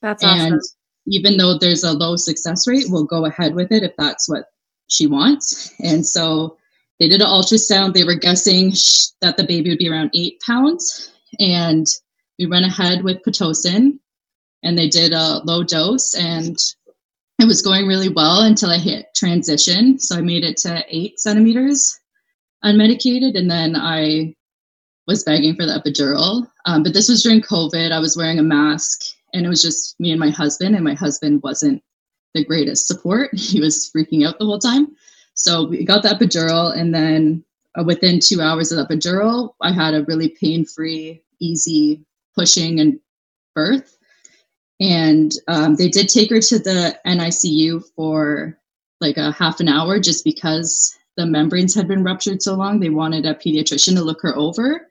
That's 0.02 0.22
and 0.22 0.54
awesome. 0.54 0.60
even 1.06 1.36
though 1.36 1.58
there's 1.58 1.84
a 1.84 1.92
low 1.92 2.16
success 2.16 2.66
rate, 2.68 2.86
we'll 2.88 3.04
go 3.04 3.24
ahead 3.24 3.54
with 3.54 3.72
it 3.72 3.82
if 3.82 3.92
that's 3.96 4.28
what 4.28 4.46
she 4.88 5.06
wants. 5.06 5.72
And 5.80 6.06
so 6.06 6.56
they 6.98 7.08
did 7.08 7.20
an 7.20 7.28
ultrasound. 7.28 7.94
They 7.94 8.04
were 8.04 8.14
guessing 8.14 8.72
that 9.20 9.36
the 9.36 9.44
baby 9.44 9.70
would 9.70 9.78
be 9.78 9.88
around 9.88 10.10
eight 10.14 10.40
pounds. 10.40 11.12
And 11.38 11.86
we 12.38 12.46
went 12.46 12.66
ahead 12.66 13.02
with 13.02 13.22
Pitocin 13.22 13.98
and 14.62 14.78
they 14.78 14.88
did 14.88 15.12
a 15.12 15.42
low 15.44 15.62
dose 15.62 16.14
and 16.14 16.56
it 17.38 17.46
was 17.46 17.60
going 17.62 17.86
really 17.86 18.08
well 18.08 18.42
until 18.42 18.70
I 18.70 18.78
hit 18.78 19.06
transition. 19.14 19.98
So 19.98 20.16
I 20.16 20.22
made 20.22 20.44
it 20.44 20.56
to 20.58 20.84
eight 20.88 21.18
centimeters 21.20 21.98
unmedicated. 22.64 23.36
And 23.36 23.50
then 23.50 23.76
I 23.76 24.34
was 25.06 25.22
begging 25.22 25.54
for 25.54 25.66
the 25.66 25.80
epidural. 25.80 26.46
Um, 26.64 26.82
but 26.82 26.94
this 26.94 27.08
was 27.08 27.22
during 27.22 27.42
COVID. 27.42 27.92
I 27.92 27.98
was 27.98 28.16
wearing 28.16 28.38
a 28.38 28.42
mask 28.42 29.00
and 29.34 29.44
it 29.44 29.48
was 29.48 29.60
just 29.60 29.98
me 30.00 30.10
and 30.10 30.20
my 30.20 30.30
husband, 30.30 30.74
and 30.74 30.84
my 30.84 30.94
husband 30.94 31.42
wasn't 31.42 31.82
the 32.34 32.44
greatest 32.44 32.86
support. 32.86 33.30
He 33.34 33.60
was 33.60 33.90
freaking 33.94 34.26
out 34.26 34.38
the 34.38 34.46
whole 34.46 34.58
time. 34.58 34.96
So 35.34 35.66
we 35.68 35.84
got 35.84 36.02
the 36.02 36.08
epidural, 36.08 36.76
and 36.76 36.94
then 36.94 37.44
uh, 37.78 37.84
within 37.84 38.20
two 38.20 38.40
hours 38.40 38.72
of 38.72 38.78
the 38.78 38.94
epidural, 38.94 39.54
I 39.60 39.72
had 39.72 39.94
a 39.94 40.04
really 40.04 40.30
pain 40.40 40.64
free, 40.64 41.22
easy 41.40 42.04
pushing 42.34 42.80
and 42.80 42.98
birth. 43.54 43.98
And 44.80 45.32
um, 45.48 45.76
they 45.76 45.88
did 45.88 46.08
take 46.08 46.30
her 46.30 46.40
to 46.40 46.58
the 46.58 46.98
NICU 47.06 47.82
for 47.94 48.58
like 49.00 49.16
a 49.16 49.32
half 49.32 49.60
an 49.60 49.68
hour 49.68 49.98
just 49.98 50.24
because 50.24 50.96
the 51.16 51.26
membranes 51.26 51.74
had 51.74 51.88
been 51.88 52.04
ruptured 52.04 52.42
so 52.42 52.54
long. 52.54 52.80
They 52.80 52.90
wanted 52.90 53.24
a 53.26 53.34
pediatrician 53.34 53.94
to 53.94 54.02
look 54.02 54.20
her 54.22 54.36
over, 54.36 54.90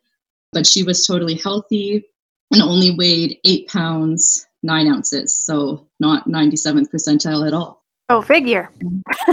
but 0.51 0.65
she 0.65 0.83
was 0.83 1.05
totally 1.05 1.35
healthy 1.35 2.05
and 2.51 2.61
only 2.61 2.91
weighed 2.91 3.39
eight 3.43 3.67
pounds, 3.67 4.47
nine 4.63 4.87
ounces. 4.87 5.35
So 5.35 5.87
not 5.99 6.27
97th 6.27 6.89
percentile 6.91 7.47
at 7.47 7.53
all. 7.53 7.83
Oh, 8.07 8.21
figure. 8.21 8.69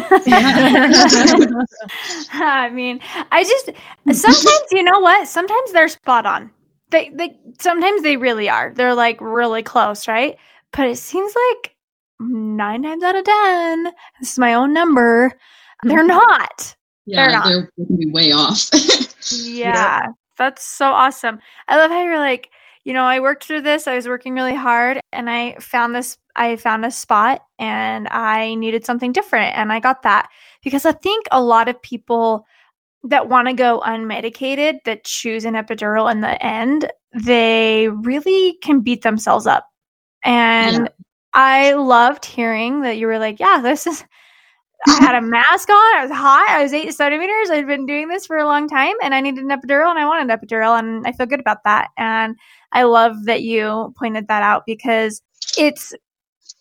I 2.33 2.71
mean, 2.73 3.01
I 3.31 3.45
just 3.45 3.71
sometimes 4.19 4.67
you 4.71 4.83
know 4.83 4.99
what? 5.01 5.29
Sometimes 5.29 5.73
they're 5.73 5.89
spot 5.89 6.25
on. 6.25 6.51
They 6.91 7.11
they 7.11 7.39
sometimes 7.61 8.03
they 8.03 8.17
really 8.17 8.49
are. 8.49 8.73
They're 8.75 8.95
like 8.95 9.21
really 9.21 9.63
close, 9.63 10.09
right? 10.09 10.39
But 10.73 10.89
it 10.89 10.97
seems 10.97 11.35
like 11.35 11.77
nine 12.19 12.83
times 12.83 13.03
out 13.03 13.15
of 13.15 13.25
ten, 13.25 13.93
this 14.21 14.33
is 14.33 14.39
my 14.39 14.55
own 14.55 14.73
number. 14.73 15.33
They're 15.83 15.99
mm-hmm. 15.99 16.09
not. 16.09 16.75
Yeah, 17.05 17.43
they're 17.47 17.71
to 17.87 17.97
be 17.97 18.11
way 18.11 18.33
off. 18.33 18.71
Yeah, 19.31 20.09
that's 20.37 20.67
so 20.67 20.87
awesome. 20.91 21.39
I 21.69 21.77
love 21.77 21.91
how 21.91 22.03
you're 22.03 22.19
like, 22.19 22.51
you 22.85 22.93
know, 22.93 23.05
I 23.05 23.21
worked 23.21 23.45
through 23.45 23.63
this. 23.63 23.87
I 23.87 23.95
was 23.95 24.09
working 24.09 24.35
really 24.35 24.55
hard 24.55 25.01
and 25.13 25.31
I 25.31 25.57
found 25.61 25.95
this, 25.95 26.19
I 26.35 26.57
found 26.57 26.85
a 26.85 26.91
spot 26.91 27.43
and 27.59 28.09
I 28.09 28.55
needed 28.57 28.85
something 28.85 29.13
different. 29.13 29.57
And 29.57 29.73
I 29.73 29.81
got 29.81 30.03
that 30.03 30.31
because 30.63 30.85
I 30.85 30.93
think 30.93 31.27
a 31.31 31.43
lot 31.43 31.69
of 31.69 31.81
people 31.81 32.45
that 33.05 33.29
want 33.29 33.49
to 33.49 33.55
go 33.55 33.83
unmedicated 33.85 34.79
that 34.85 35.05
choose 35.05 35.45
an 35.45 35.55
epidural 35.55 36.11
in 36.11 36.21
the 36.21 36.45
end, 36.45 36.91
they 37.13 37.89
really 37.89 38.59
can 38.63 38.81
beat 38.81 39.03
themselves 39.03 39.47
up. 39.47 39.69
And 40.25 40.89
I 41.35 41.73
loved 41.75 42.25
hearing 42.25 42.83
that 42.83 42.97
you 42.97 43.07
were 43.07 43.19
like, 43.19 43.41
yeah, 43.41 43.61
this 43.63 43.87
is, 43.87 44.05
I 44.87 44.95
had 44.95 45.15
a 45.15 45.23
mask 45.23 45.69
on. 45.69 45.97
I 45.97 46.03
was 46.03 46.11
hot. 46.11 46.47
I 46.49 46.63
was 46.63 46.73
eight 46.73 46.93
centimeters. 46.95 47.51
I'd 47.51 47.67
been 47.67 47.87
doing 47.87 48.09
this 48.09 48.27
for 48.27 48.37
a 48.37 48.47
long 48.47 48.69
time, 48.69 48.95
and 49.03 49.15
I 49.15 49.21
needed 49.21 49.45
an 49.45 49.51
epidural, 49.51 49.91
and 49.91 49.99
I 49.99 50.07
wanted 50.07 50.31
an 50.31 50.39
epidural, 50.39 50.79
and 50.79 51.07
I 51.07 51.13
feel 51.13 51.27
good 51.27 51.41
about 51.41 51.65
that. 51.65 51.89
And 51.97 52.37
I 52.73 52.83
love 52.83 53.25
that 53.25 53.43
you 53.43 53.95
pointed 53.97 54.29
that 54.29 54.43
out 54.43 54.65
because 54.67 55.23
it's 55.57 55.93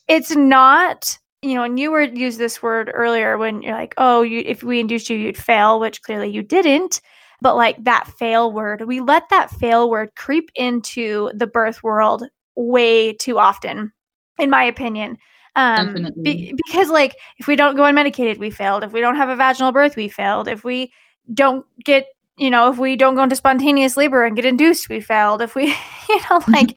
it's 0.08 0.36
not 0.36 1.18
you 1.42 1.56
know, 1.56 1.64
and 1.64 1.80
you 1.80 1.90
were 1.92 2.04
used 2.04 2.38
this 2.38 2.62
word 2.62 2.92
earlier 2.94 3.38
when 3.38 3.64
you're 3.64 3.76
like, 3.76 3.96
oh, 3.98 4.22
you 4.22 4.44
if 4.46 4.64
we 4.64 4.80
induced 4.80 5.10
you, 5.10 5.18
you'd 5.18 5.38
fail, 5.38 5.80
which 5.80 6.02
clearly 6.04 6.30
you 6.30 6.44
didn't. 6.44 7.02
But 7.42 7.56
like 7.56 7.84
that 7.84 8.08
fail 8.20 8.52
word, 8.52 8.84
we 8.86 9.02
let 9.02 9.24
that 9.30 9.50
fail 9.50 9.90
word 9.90 10.12
creep 10.16 10.52
into 10.56 11.32
the 11.34 11.48
birth 11.48 11.82
world 11.82 12.24
way 12.56 13.14
too 13.14 13.40
often, 13.40 13.92
in 14.38 14.52
my 14.52 14.64
opinion. 14.64 15.18
Um, 15.56 16.08
be- 16.24 16.54
because 16.56 16.90
like 16.90 17.16
if 17.38 17.48
we 17.48 17.56
don't 17.56 17.76
go 17.76 17.84
unmedicated, 17.84 18.38
we 18.38 18.50
failed. 18.50 18.84
If 18.84 18.94
we 18.94 19.02
don't 19.02 19.18
have 19.18 19.30
a 19.30 19.36
vaginal 19.36 19.72
birth, 19.72 19.96
we 19.96 20.08
failed. 20.08 20.48
If 20.48 20.64
we 20.64 20.92
don't 21.34 21.66
get 21.84 22.08
you 22.38 22.50
know, 22.50 22.72
if 22.72 22.80
we 22.80 22.96
don't 22.96 23.16
go 23.16 23.24
into 23.24 23.36
spontaneous 23.36 23.96
labor 23.96 24.26
and 24.26 24.36
get 24.36 24.46
induced, 24.46 24.90
we 24.90 25.00
failed. 25.00 25.44
If 25.44 25.54
we, 25.54 25.68
you 26.10 26.20
know, 26.30 26.42
like 26.48 26.76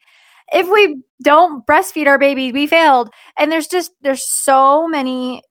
if 0.53 0.69
we 0.69 1.01
don't 1.23 1.65
breastfeed 1.65 2.07
our 2.07 2.19
baby, 2.19 2.51
we 2.51 2.67
failed. 2.67 3.09
And 3.37 3.51
there's 3.51 3.67
just 3.67 3.91
there's 4.01 4.23
so 4.23 4.87
many 4.87 5.41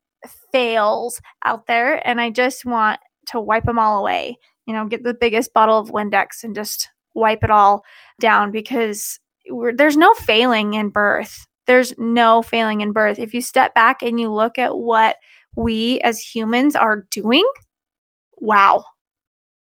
fails 0.53 1.21
out 1.45 1.67
there 1.67 2.07
and 2.07 2.21
I 2.21 2.31
just 2.31 2.65
want 2.65 3.01
to 3.29 3.41
wipe 3.41 3.65
them 3.65 3.79
all 3.79 3.99
away. 4.01 4.39
You 4.67 4.75
know, 4.75 4.87
get 4.87 5.03
the 5.03 5.15
biggest 5.15 5.53
bottle 5.53 5.79
of 5.79 5.91
Windex 5.91 6.45
and 6.45 6.55
just 6.55 6.89
wipe 7.15 7.43
it 7.43 7.51
all 7.51 7.85
down 8.21 8.51
because 8.51 9.19
there's 9.75 9.97
no 9.97 10.15
failing 10.15 10.75
in 10.75 10.89
birth. 10.91 11.47
There's 11.67 11.97
no 11.99 12.43
failing 12.43 12.81
in 12.81 12.93
birth. 12.93 13.19
If 13.19 13.35
you 13.35 13.41
step 13.41 13.75
back 13.75 14.03
and 14.03 14.21
you 14.21 14.33
look 14.33 14.59
at 14.59 14.77
what 14.77 15.17
we 15.57 16.01
as 16.01 16.19
humans 16.19 16.77
are 16.77 17.07
doing, 17.11 17.47
wow, 18.37 18.85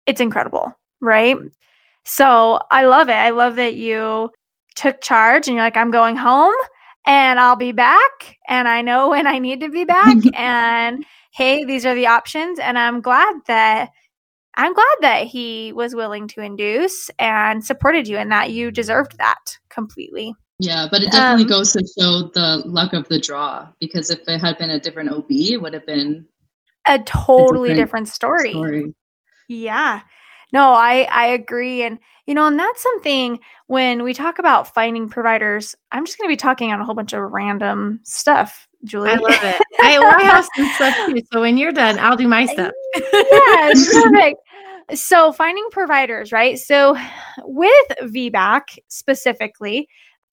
it's 0.05 0.21
incredible, 0.21 0.73
right? 1.01 1.37
So 2.05 2.59
I 2.71 2.85
love 2.85 3.09
it. 3.09 3.13
I 3.13 3.29
love 3.31 3.55
that 3.57 3.75
you 3.75 4.31
took 4.75 5.01
charge 5.01 5.47
and 5.47 5.55
you're 5.55 5.65
like, 5.65 5.77
I'm 5.77 5.91
going 5.91 6.15
home 6.15 6.53
and 7.05 7.39
I'll 7.39 7.55
be 7.55 7.71
back. 7.71 8.37
And 8.47 8.67
I 8.67 8.81
know 8.81 9.09
when 9.09 9.27
I 9.27 9.39
need 9.39 9.59
to 9.61 9.69
be 9.69 9.83
back. 9.83 10.17
and 10.33 11.05
hey, 11.33 11.65
these 11.65 11.85
are 11.85 11.95
the 11.95 12.07
options. 12.07 12.59
And 12.59 12.77
I'm 12.77 13.01
glad 13.01 13.35
that 13.47 13.89
I'm 14.55 14.73
glad 14.73 14.95
that 15.01 15.27
he 15.27 15.71
was 15.73 15.95
willing 15.95 16.27
to 16.29 16.41
induce 16.41 17.09
and 17.17 17.63
supported 17.63 18.07
you 18.07 18.17
and 18.17 18.31
that 18.31 18.51
you 18.51 18.71
deserved 18.71 19.17
that 19.17 19.57
completely. 19.69 20.35
Yeah, 20.59 20.87
but 20.91 21.01
it 21.01 21.11
definitely 21.11 21.43
um, 21.43 21.49
goes 21.49 21.71
to 21.73 21.79
show 21.79 22.29
the 22.33 22.61
luck 22.65 22.91
of 22.91 23.07
the 23.07 23.19
draw 23.19 23.69
because 23.79 24.09
if 24.09 24.19
it 24.27 24.39
had 24.39 24.57
been 24.57 24.71
a 24.71 24.79
different 24.79 25.09
OB, 25.09 25.27
it 25.29 25.61
would 25.61 25.73
have 25.73 25.85
been 25.85 26.27
a 26.85 26.99
totally 26.99 27.71
a 27.71 27.75
different, 27.75 28.07
different 28.07 28.07
story. 28.09 28.51
story. 28.51 28.93
Yeah. 29.47 30.01
No, 30.51 30.71
I 30.73 31.07
I 31.09 31.27
agree 31.27 31.83
and 31.83 31.99
you 32.25 32.35
know, 32.35 32.45
and 32.45 32.59
that's 32.59 32.83
something 32.83 33.39
when 33.65 34.03
we 34.03 34.13
talk 34.13 34.37
about 34.37 34.71
finding 34.73 35.09
providers, 35.09 35.75
I'm 35.91 36.05
just 36.05 36.19
going 36.19 36.27
to 36.27 36.31
be 36.31 36.37
talking 36.37 36.71
on 36.71 36.79
a 36.79 36.85
whole 36.85 36.93
bunch 36.93 37.13
of 37.13 37.21
random 37.31 38.01
stuff, 38.03 38.67
Julie. 38.83 39.09
I 39.09 39.15
love 39.15 39.39
it. 39.41 39.61
I, 39.79 39.97
well, 39.97 40.15
I 40.15 40.23
have 40.23 40.47
some 40.55 40.69
stuff 40.75 40.95
too. 41.07 41.21
So 41.33 41.41
when 41.41 41.57
you're 41.57 41.71
done, 41.71 41.97
I'll 41.97 42.15
do 42.15 42.27
my 42.27 42.45
stuff. 42.45 42.71
yeah, 42.95 43.73
perfect. 44.03 44.41
So 44.93 45.31
finding 45.31 45.67
providers, 45.71 46.31
right? 46.31 46.59
So 46.59 46.95
with 47.39 47.87
VBAC 48.03 48.77
specifically, 48.89 49.87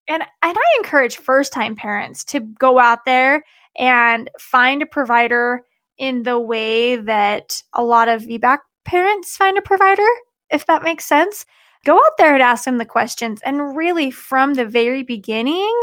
and 0.07 0.23
and 0.41 0.57
I 0.57 0.77
encourage 0.77 1.17
first 1.17 1.53
time 1.53 1.75
parents 1.75 2.23
to 2.25 2.39
go 2.39 2.79
out 2.79 3.05
there 3.05 3.43
and 3.77 4.29
find 4.39 4.81
a 4.81 4.87
provider 4.87 5.63
in 5.97 6.23
the 6.23 6.39
way 6.39 6.95
that 6.95 7.61
a 7.73 7.83
lot 7.83 8.07
of 8.07 8.23
VBAC 8.23 8.59
parents 8.85 9.35
find 9.35 9.57
a 9.57 9.61
provider, 9.61 10.07
if 10.49 10.65
that 10.67 10.83
makes 10.83 11.05
sense. 11.05 11.45
Go 11.85 11.95
out 11.97 12.17
there 12.17 12.33
and 12.33 12.43
ask 12.43 12.65
them 12.65 12.77
the 12.77 12.85
questions 12.85 13.41
and 13.45 13.75
really 13.75 14.11
from 14.11 14.53
the 14.53 14.65
very 14.65 15.03
beginning 15.03 15.73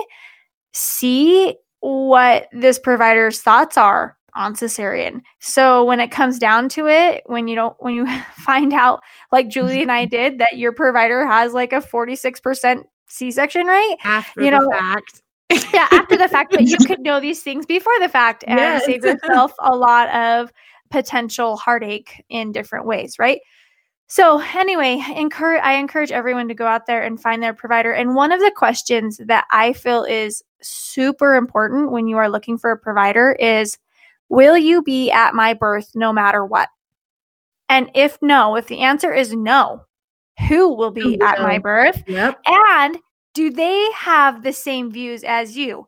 see 0.72 1.54
what 1.80 2.48
this 2.52 2.78
provider's 2.78 3.40
thoughts 3.40 3.76
are 3.76 4.16
on 4.34 4.54
cesarean. 4.54 5.22
So 5.38 5.84
when 5.84 6.00
it 6.00 6.10
comes 6.10 6.38
down 6.38 6.68
to 6.70 6.88
it, 6.88 7.22
when 7.26 7.46
you 7.46 7.54
don't 7.54 7.76
when 7.78 7.94
you 7.94 8.06
find 8.36 8.72
out 8.72 9.00
like 9.30 9.48
Julie 9.48 9.82
and 9.82 9.92
I 9.92 10.04
did 10.06 10.38
that 10.38 10.58
your 10.58 10.72
provider 10.72 11.26
has 11.26 11.52
like 11.52 11.72
a 11.72 11.80
46% 11.80 12.84
C-section 13.08 13.66
right? 13.66 13.96
after 14.04 14.42
you 14.42 14.50
know, 14.50 14.68
fact. 14.70 15.22
yeah, 15.72 15.88
after 15.90 16.16
the 16.16 16.28
fact, 16.28 16.52
but 16.52 16.62
you 16.62 16.76
could 16.78 17.00
know 17.00 17.20
these 17.20 17.42
things 17.42 17.66
before 17.66 17.98
the 18.00 18.08
fact 18.08 18.44
and 18.48 18.58
yes. 18.58 18.84
save 18.86 19.04
yourself 19.04 19.52
a 19.60 19.74
lot 19.74 20.08
of 20.14 20.52
potential 20.90 21.56
heartache 21.56 22.24
in 22.28 22.52
different 22.52 22.86
ways, 22.86 23.18
right? 23.18 23.40
So, 24.06 24.40
anyway, 24.54 25.02
encourage 25.16 25.62
I 25.62 25.74
encourage 25.74 26.12
everyone 26.12 26.48
to 26.48 26.54
go 26.54 26.66
out 26.66 26.86
there 26.86 27.02
and 27.02 27.20
find 27.20 27.42
their 27.42 27.54
provider. 27.54 27.92
And 27.92 28.14
one 28.14 28.32
of 28.32 28.40
the 28.40 28.52
questions 28.54 29.18
that 29.24 29.46
I 29.50 29.72
feel 29.72 30.04
is 30.04 30.42
super 30.60 31.34
important 31.34 31.90
when 31.90 32.06
you 32.06 32.16
are 32.18 32.28
looking 32.28 32.58
for 32.58 32.70
a 32.70 32.78
provider 32.78 33.32
is 33.32 33.78
will 34.28 34.56
you 34.56 34.82
be 34.82 35.10
at 35.10 35.34
my 35.34 35.54
birth 35.54 35.90
no 35.94 36.12
matter 36.12 36.44
what? 36.44 36.68
And 37.68 37.90
if 37.94 38.18
no, 38.20 38.56
if 38.56 38.66
the 38.66 38.80
answer 38.80 39.12
is 39.12 39.32
no, 39.32 39.84
who 40.48 40.74
will 40.74 40.90
be 40.90 41.20
at 41.20 41.40
my 41.40 41.58
birth? 41.58 42.02
Yep. 42.06 42.40
And 42.46 42.98
do 43.34 43.50
they 43.50 43.88
have 43.96 44.42
the 44.42 44.52
same 44.52 44.90
views 44.90 45.24
as 45.24 45.56
you? 45.56 45.86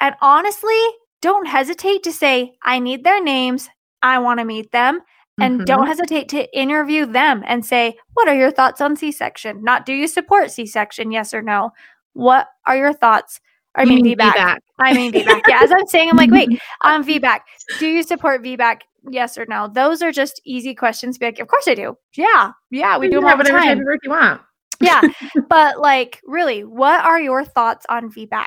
And 0.00 0.14
honestly, 0.20 0.80
don't 1.22 1.46
hesitate 1.46 2.02
to 2.04 2.12
say, 2.12 2.54
I 2.62 2.78
need 2.78 3.04
their 3.04 3.22
names. 3.22 3.68
I 4.02 4.18
want 4.18 4.40
to 4.40 4.44
meet 4.44 4.72
them. 4.72 5.00
And 5.40 5.56
mm-hmm. 5.58 5.64
don't 5.64 5.86
hesitate 5.86 6.28
to 6.28 6.56
interview 6.56 7.06
them 7.06 7.42
and 7.46 7.66
say, 7.66 7.96
What 8.12 8.28
are 8.28 8.36
your 8.36 8.52
thoughts 8.52 8.80
on 8.80 8.94
C 8.94 9.10
section? 9.10 9.64
Not 9.64 9.84
do 9.84 9.92
you 9.92 10.06
support 10.06 10.52
C 10.52 10.64
section? 10.64 11.10
Yes 11.10 11.34
or 11.34 11.42
no? 11.42 11.70
What 12.12 12.46
are 12.66 12.76
your 12.76 12.92
thoughts? 12.92 13.40
I 13.74 13.84
mean, 13.84 14.02
mean 14.02 14.16
VBAC. 14.16 14.32
VBAC. 14.32 14.58
I 14.78 14.92
mean 14.94 15.12
VBAC. 15.12 15.40
Yeah, 15.48 15.60
as 15.62 15.72
I'm 15.72 15.86
saying, 15.86 16.10
I'm 16.10 16.16
like, 16.16 16.30
wait, 16.30 16.48
on 16.82 17.00
um, 17.00 17.04
VBAC. 17.04 17.40
Do 17.80 17.88
you 17.88 18.04
support 18.04 18.44
VBAC? 18.44 18.82
Yes 19.10 19.36
or 19.38 19.46
no? 19.48 19.68
Those 19.68 20.02
are 20.02 20.12
just 20.12 20.40
easy 20.44 20.74
questions. 20.74 21.18
Be 21.18 21.26
like, 21.26 21.38
of 21.38 21.48
course 21.48 21.68
I 21.68 21.74
do. 21.74 21.96
Yeah, 22.16 22.52
yeah, 22.70 22.98
we 22.98 23.08
do 23.08 23.26
all 23.26 23.36
the 23.36 23.44
time. 23.44 23.78
you 24.02 24.10
want. 24.10 24.40
yeah, 24.80 25.02
but 25.48 25.78
like, 25.80 26.20
really, 26.24 26.64
what 26.64 27.04
are 27.04 27.20
your 27.20 27.44
thoughts 27.44 27.86
on 27.88 28.10
VBAC? 28.10 28.46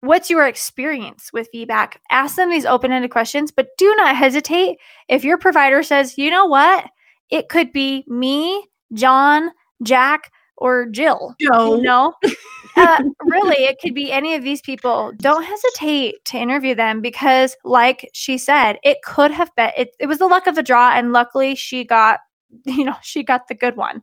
What's 0.00 0.28
your 0.28 0.46
experience 0.46 1.30
with 1.32 1.48
VBAC? 1.54 1.94
Ask 2.10 2.36
them 2.36 2.50
these 2.50 2.66
open 2.66 2.92
ended 2.92 3.10
questions, 3.10 3.50
but 3.50 3.68
do 3.78 3.94
not 3.96 4.14
hesitate. 4.14 4.76
If 5.08 5.24
your 5.24 5.38
provider 5.38 5.82
says, 5.82 6.18
you 6.18 6.30
know 6.30 6.44
what, 6.44 6.84
it 7.30 7.48
could 7.48 7.72
be 7.72 8.04
me, 8.06 8.66
John, 8.92 9.50
Jack, 9.82 10.30
or 10.58 10.86
Jill. 10.86 11.34
Joe. 11.40 11.76
You 11.76 11.82
know? 11.82 12.14
uh, 12.76 13.02
really, 13.22 13.64
it 13.64 13.78
could 13.80 13.94
be 13.94 14.10
any 14.10 14.34
of 14.34 14.42
these 14.42 14.60
people. 14.60 15.12
Don't 15.18 15.44
hesitate 15.44 16.24
to 16.26 16.38
interview 16.38 16.74
them 16.74 17.00
because, 17.00 17.56
like 17.64 18.10
she 18.12 18.38
said, 18.38 18.78
it 18.82 18.98
could 19.02 19.30
have 19.30 19.54
been, 19.54 19.70
it, 19.76 19.90
it 20.00 20.06
was 20.06 20.18
the 20.18 20.26
luck 20.26 20.46
of 20.46 20.54
the 20.54 20.62
draw. 20.62 20.92
And 20.92 21.12
luckily, 21.12 21.54
she 21.54 21.84
got, 21.84 22.20
you 22.64 22.84
know, 22.84 22.96
she 23.02 23.22
got 23.22 23.48
the 23.48 23.54
good 23.54 23.76
one 23.76 24.02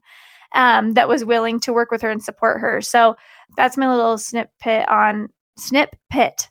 um, 0.54 0.94
that 0.94 1.08
was 1.08 1.26
willing 1.26 1.60
to 1.62 1.74
work 1.74 1.92
with 1.92 2.02
her 2.02 2.10
and 2.10 2.24
support 2.24 2.62
her. 2.62 2.82
So 2.82 3.16
that's 3.58 3.78
my 3.78 3.90
little 3.90 4.18
snippet 4.18 4.88
on 4.88 5.30
snip 5.58 5.96
pit. 6.10 6.50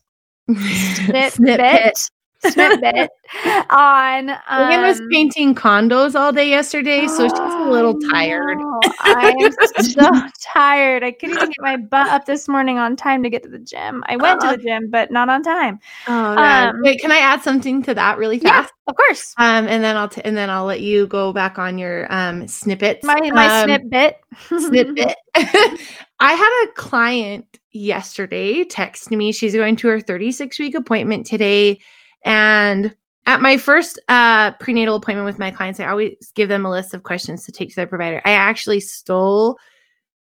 Snip, 0.48 1.32
snip 1.32 1.60
pit. 1.60 2.10
Snippet 2.42 3.10
on. 3.70 4.30
Um, 4.30 4.68
Meagan 4.68 4.82
was 4.82 5.00
painting 5.10 5.54
condos 5.54 6.14
all 6.14 6.32
day 6.32 6.48
yesterday, 6.48 7.06
so 7.06 7.28
she's 7.28 7.38
a 7.38 7.70
little 7.70 7.98
tired. 8.10 8.58
I 9.00 9.34
am 9.40 9.84
so 9.84 10.10
tired. 10.52 11.02
I 11.02 11.12
couldn't 11.12 11.36
even 11.36 11.48
get 11.48 11.60
my 11.60 11.76
butt 11.76 12.08
up 12.08 12.24
this 12.24 12.48
morning 12.48 12.78
on 12.78 12.96
time 12.96 13.22
to 13.22 13.30
get 13.30 13.42
to 13.42 13.48
the 13.48 13.58
gym. 13.58 14.02
I 14.06 14.16
went 14.16 14.42
uh, 14.42 14.52
to 14.52 14.56
the 14.56 14.62
gym, 14.62 14.90
but 14.90 15.10
not 15.10 15.28
on 15.28 15.42
time. 15.42 15.78
Oh, 16.08 16.36
um, 16.36 16.76
wait, 16.82 17.00
can 17.00 17.12
I 17.12 17.18
add 17.18 17.42
something 17.42 17.82
to 17.84 17.94
that 17.94 18.18
really 18.18 18.38
fast? 18.38 18.72
Yeah, 18.86 18.90
of 18.92 18.96
course. 18.96 19.34
Um, 19.36 19.68
and 19.68 19.84
then 19.84 19.96
I'll 19.96 20.08
t- 20.08 20.22
and 20.24 20.36
then 20.36 20.48
I'll 20.48 20.64
let 20.64 20.80
you 20.80 21.06
go 21.06 21.32
back 21.32 21.58
on 21.58 21.78
your 21.78 22.12
um 22.12 22.48
snippets. 22.48 23.04
My 23.04 23.20
my 23.32 23.60
um, 23.60 23.64
snippet. 23.66 24.16
snippet. 24.46 25.14
I 25.34 26.32
had 26.32 26.64
a 26.64 26.72
client 26.72 27.46
yesterday 27.72 28.64
text 28.64 29.10
me. 29.10 29.32
She's 29.32 29.54
going 29.54 29.76
to 29.76 29.88
her 29.88 30.00
36 30.00 30.58
week 30.58 30.74
appointment 30.74 31.26
today 31.26 31.80
and 32.24 32.94
at 33.26 33.40
my 33.40 33.56
first 33.56 34.00
uh, 34.08 34.52
prenatal 34.52 34.96
appointment 34.96 35.26
with 35.26 35.38
my 35.38 35.50
clients, 35.50 35.78
I 35.78 35.86
always 35.86 36.32
give 36.34 36.48
them 36.48 36.66
a 36.66 36.70
list 36.70 36.94
of 36.94 37.02
questions 37.02 37.44
to 37.44 37.52
take 37.52 37.68
to 37.70 37.76
their 37.76 37.86
provider. 37.86 38.20
I 38.24 38.32
actually 38.32 38.80
stole 38.80 39.58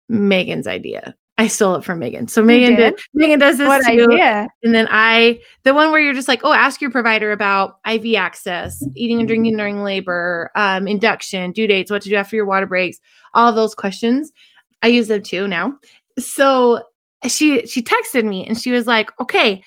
Meagan's 0.08 0.66
idea. 0.66 1.14
I 1.38 1.46
stole 1.46 1.76
it 1.76 1.84
from 1.84 2.00
Meagan. 2.00 2.28
So 2.28 2.42
Meagan 2.42 2.76
did? 2.76 2.96
did? 2.96 3.00
Meagan 3.14 3.38
does 3.38 3.56
this 3.56 3.66
what 3.66 3.82
too. 3.86 4.06
Idea? 4.10 4.46
And 4.62 4.74
then 4.74 4.86
I 4.90 5.40
the 5.62 5.72
one 5.72 5.90
where 5.90 5.98
you're 5.98 6.12
just 6.12 6.28
like, 6.28 6.42
oh, 6.44 6.52
ask 6.52 6.82
your 6.82 6.90
provider 6.90 7.32
about 7.32 7.78
IV 7.90 8.14
access, 8.16 8.84
eating 8.94 9.20
and 9.20 9.26
drinking 9.26 9.56
during 9.56 9.82
labor, 9.82 10.50
um, 10.54 10.86
induction, 10.86 11.52
due 11.52 11.66
dates, 11.66 11.90
what 11.90 12.02
to 12.02 12.10
do 12.10 12.16
after 12.16 12.36
your 12.36 12.44
water 12.44 12.66
breaks, 12.66 12.98
all 13.32 13.48
of 13.48 13.54
those 13.54 13.74
questions. 13.74 14.30
I 14.82 14.88
use 14.88 15.08
them 15.08 15.22
too 15.22 15.48
now. 15.48 15.78
So 16.18 16.82
she 17.26 17.66
she 17.66 17.82
texted 17.82 18.26
me 18.26 18.46
and 18.46 18.60
she 18.60 18.70
was 18.70 18.86
like, 18.86 19.10
okay, 19.18 19.64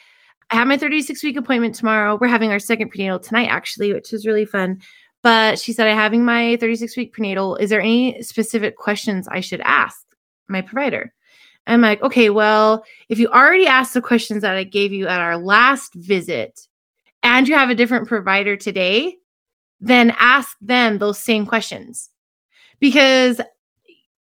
I 0.51 0.56
have 0.56 0.67
my 0.67 0.77
36 0.77 1.23
week 1.23 1.38
appointment 1.38 1.75
tomorrow. 1.75 2.17
We're 2.19 2.27
having 2.27 2.51
our 2.51 2.60
second 2.60 2.89
prenatal 2.89 3.19
tonight, 3.19 3.47
actually, 3.47 3.93
which 3.93 4.13
is 4.13 4.25
really 4.25 4.45
fun. 4.45 4.82
But 5.21 5.58
she 5.58 5.71
said, 5.71 5.88
I'm 5.88 5.97
having 5.97 6.25
my 6.25 6.58
36 6.58 6.97
week 6.97 7.13
prenatal. 7.13 7.56
Is 7.56 7.69
there 7.69 7.82
any 7.82 8.21
specific 8.21 8.75
questions 8.75 9.27
I 9.29 9.39
should 9.39 9.62
ask 9.62 10.06
my 10.49 10.62
provider? 10.62 11.13
I'm 11.65 11.82
like, 11.82 12.01
okay, 12.03 12.29
well, 12.29 12.84
if 13.08 13.19
you 13.19 13.29
already 13.29 13.65
asked 13.65 13.93
the 13.93 14.01
questions 14.01 14.41
that 14.41 14.56
I 14.56 14.65
gave 14.65 14.91
you 14.91 15.08
at 15.08 15.21
our 15.21 15.38
last 15.38 15.93
visit 15.93 16.67
and 17.23 17.47
you 17.47 17.56
have 17.56 17.69
a 17.69 17.75
different 17.75 18.08
provider 18.08 18.58
today, 18.58 19.15
then 19.79 20.13
ask 20.19 20.58
them 20.60 20.97
those 20.97 21.19
same 21.19 21.45
questions. 21.45 22.10
Because 22.82 23.39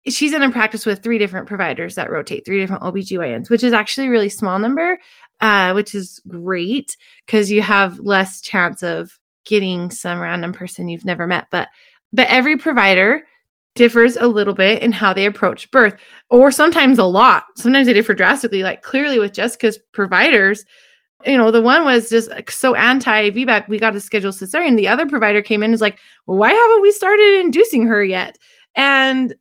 she's 0.06 0.32
in 0.32 0.42
a 0.42 0.50
practice 0.50 0.86
with 0.86 1.02
three 1.02 1.18
different 1.18 1.48
providers 1.48 1.96
that 1.96 2.10
rotate, 2.10 2.44
three 2.44 2.60
different 2.60 2.82
OBGYNs, 2.82 3.50
which 3.50 3.64
is 3.64 3.72
actually 3.72 4.06
a 4.06 4.10
really 4.10 4.28
small 4.28 4.60
number 4.60 4.98
uh, 5.42 5.72
which 5.72 5.94
is 5.94 6.20
great 6.26 6.96
because 7.26 7.50
you 7.50 7.60
have 7.60 7.98
less 8.00 8.40
chance 8.40 8.82
of 8.82 9.18
getting 9.44 9.90
some 9.90 10.20
random 10.20 10.52
person 10.52 10.88
you've 10.88 11.04
never 11.04 11.26
met. 11.26 11.48
But 11.50 11.68
but 12.12 12.28
every 12.28 12.56
provider 12.56 13.22
differs 13.74 14.16
a 14.16 14.26
little 14.26 14.54
bit 14.54 14.82
in 14.82 14.92
how 14.92 15.12
they 15.12 15.26
approach 15.26 15.70
birth, 15.70 15.96
or 16.30 16.50
sometimes 16.50 16.98
a 16.98 17.04
lot. 17.04 17.44
Sometimes 17.56 17.86
they 17.86 17.92
differ 17.92 18.14
drastically. 18.14 18.62
Like 18.62 18.82
clearly 18.82 19.18
with 19.18 19.32
Jessica's 19.32 19.78
providers, 19.92 20.64
you 21.26 21.36
know, 21.36 21.50
the 21.50 21.62
one 21.62 21.84
was 21.84 22.08
just 22.08 22.30
so 22.48 22.74
anti 22.74 23.30
VBAC, 23.30 23.68
we 23.68 23.78
got 23.78 23.92
to 23.92 24.00
schedule 24.00 24.30
cesarean. 24.32 24.76
The 24.76 24.88
other 24.88 25.06
provider 25.06 25.42
came 25.42 25.62
in 25.62 25.66
and 25.66 25.74
is 25.74 25.80
like, 25.80 25.98
well, 26.26 26.38
why 26.38 26.52
haven't 26.52 26.82
we 26.82 26.92
started 26.92 27.40
inducing 27.40 27.86
her 27.86 28.04
yet? 28.04 28.38
And 28.76 29.34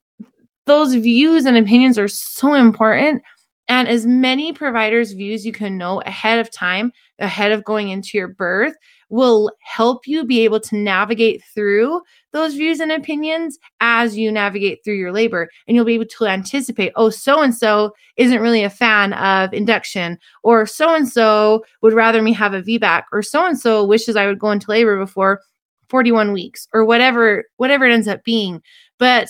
those 0.66 0.96
views 0.96 1.46
and 1.46 1.58
opinions 1.58 1.98
are 1.98 2.08
so 2.08 2.54
important. 2.54 3.22
And 3.72 3.88
as 3.88 4.06
many 4.06 4.52
providers' 4.52 5.14
views 5.14 5.46
you 5.46 5.54
can 5.54 5.78
know 5.78 6.02
ahead 6.02 6.40
of 6.40 6.52
time, 6.52 6.92
ahead 7.20 7.54
of 7.54 7.64
going 7.64 7.88
into 7.88 8.18
your 8.18 8.28
birth, 8.28 8.76
will 9.08 9.50
help 9.62 10.06
you 10.06 10.26
be 10.26 10.42
able 10.42 10.60
to 10.60 10.76
navigate 10.76 11.42
through 11.56 12.02
those 12.34 12.54
views 12.56 12.82
and 12.82 12.92
opinions 12.92 13.58
as 13.80 14.18
you 14.18 14.30
navigate 14.30 14.84
through 14.84 14.96
your 14.96 15.14
labor. 15.14 15.50
And 15.66 15.76
you'll 15.76 15.86
be 15.86 15.94
able 15.94 16.06
to 16.06 16.26
anticipate, 16.26 16.92
oh, 16.98 17.10
so 17.10 17.42
and 17.42 17.56
so 17.56 17.94
isn't 18.18 18.42
really 18.42 18.66
a 18.66 18.70
fan 18.70 19.14
of 19.14 19.54
induction, 19.54 20.20
or 20.44 20.66
so 20.66 20.94
and 20.94 21.08
so 21.08 21.64
would 21.82 21.94
rather 21.94 22.22
me 22.22 22.34
have 22.34 22.54
a 22.54 22.62
VBAC, 22.62 23.04
or 23.14 23.22
so 23.22 23.46
and 23.46 23.58
so 23.58 23.86
wishes 23.86 24.18
I 24.18 24.28
would 24.28 24.40
go 24.40 24.52
into 24.52 24.70
labor 24.70 24.98
before 24.98 25.40
41 25.88 26.34
weeks, 26.34 26.68
or 26.74 26.84
whatever, 26.84 27.46
whatever 27.56 27.86
it 27.86 27.94
ends 27.94 28.10
up 28.10 28.26
being. 28.26 28.62
But 28.98 29.30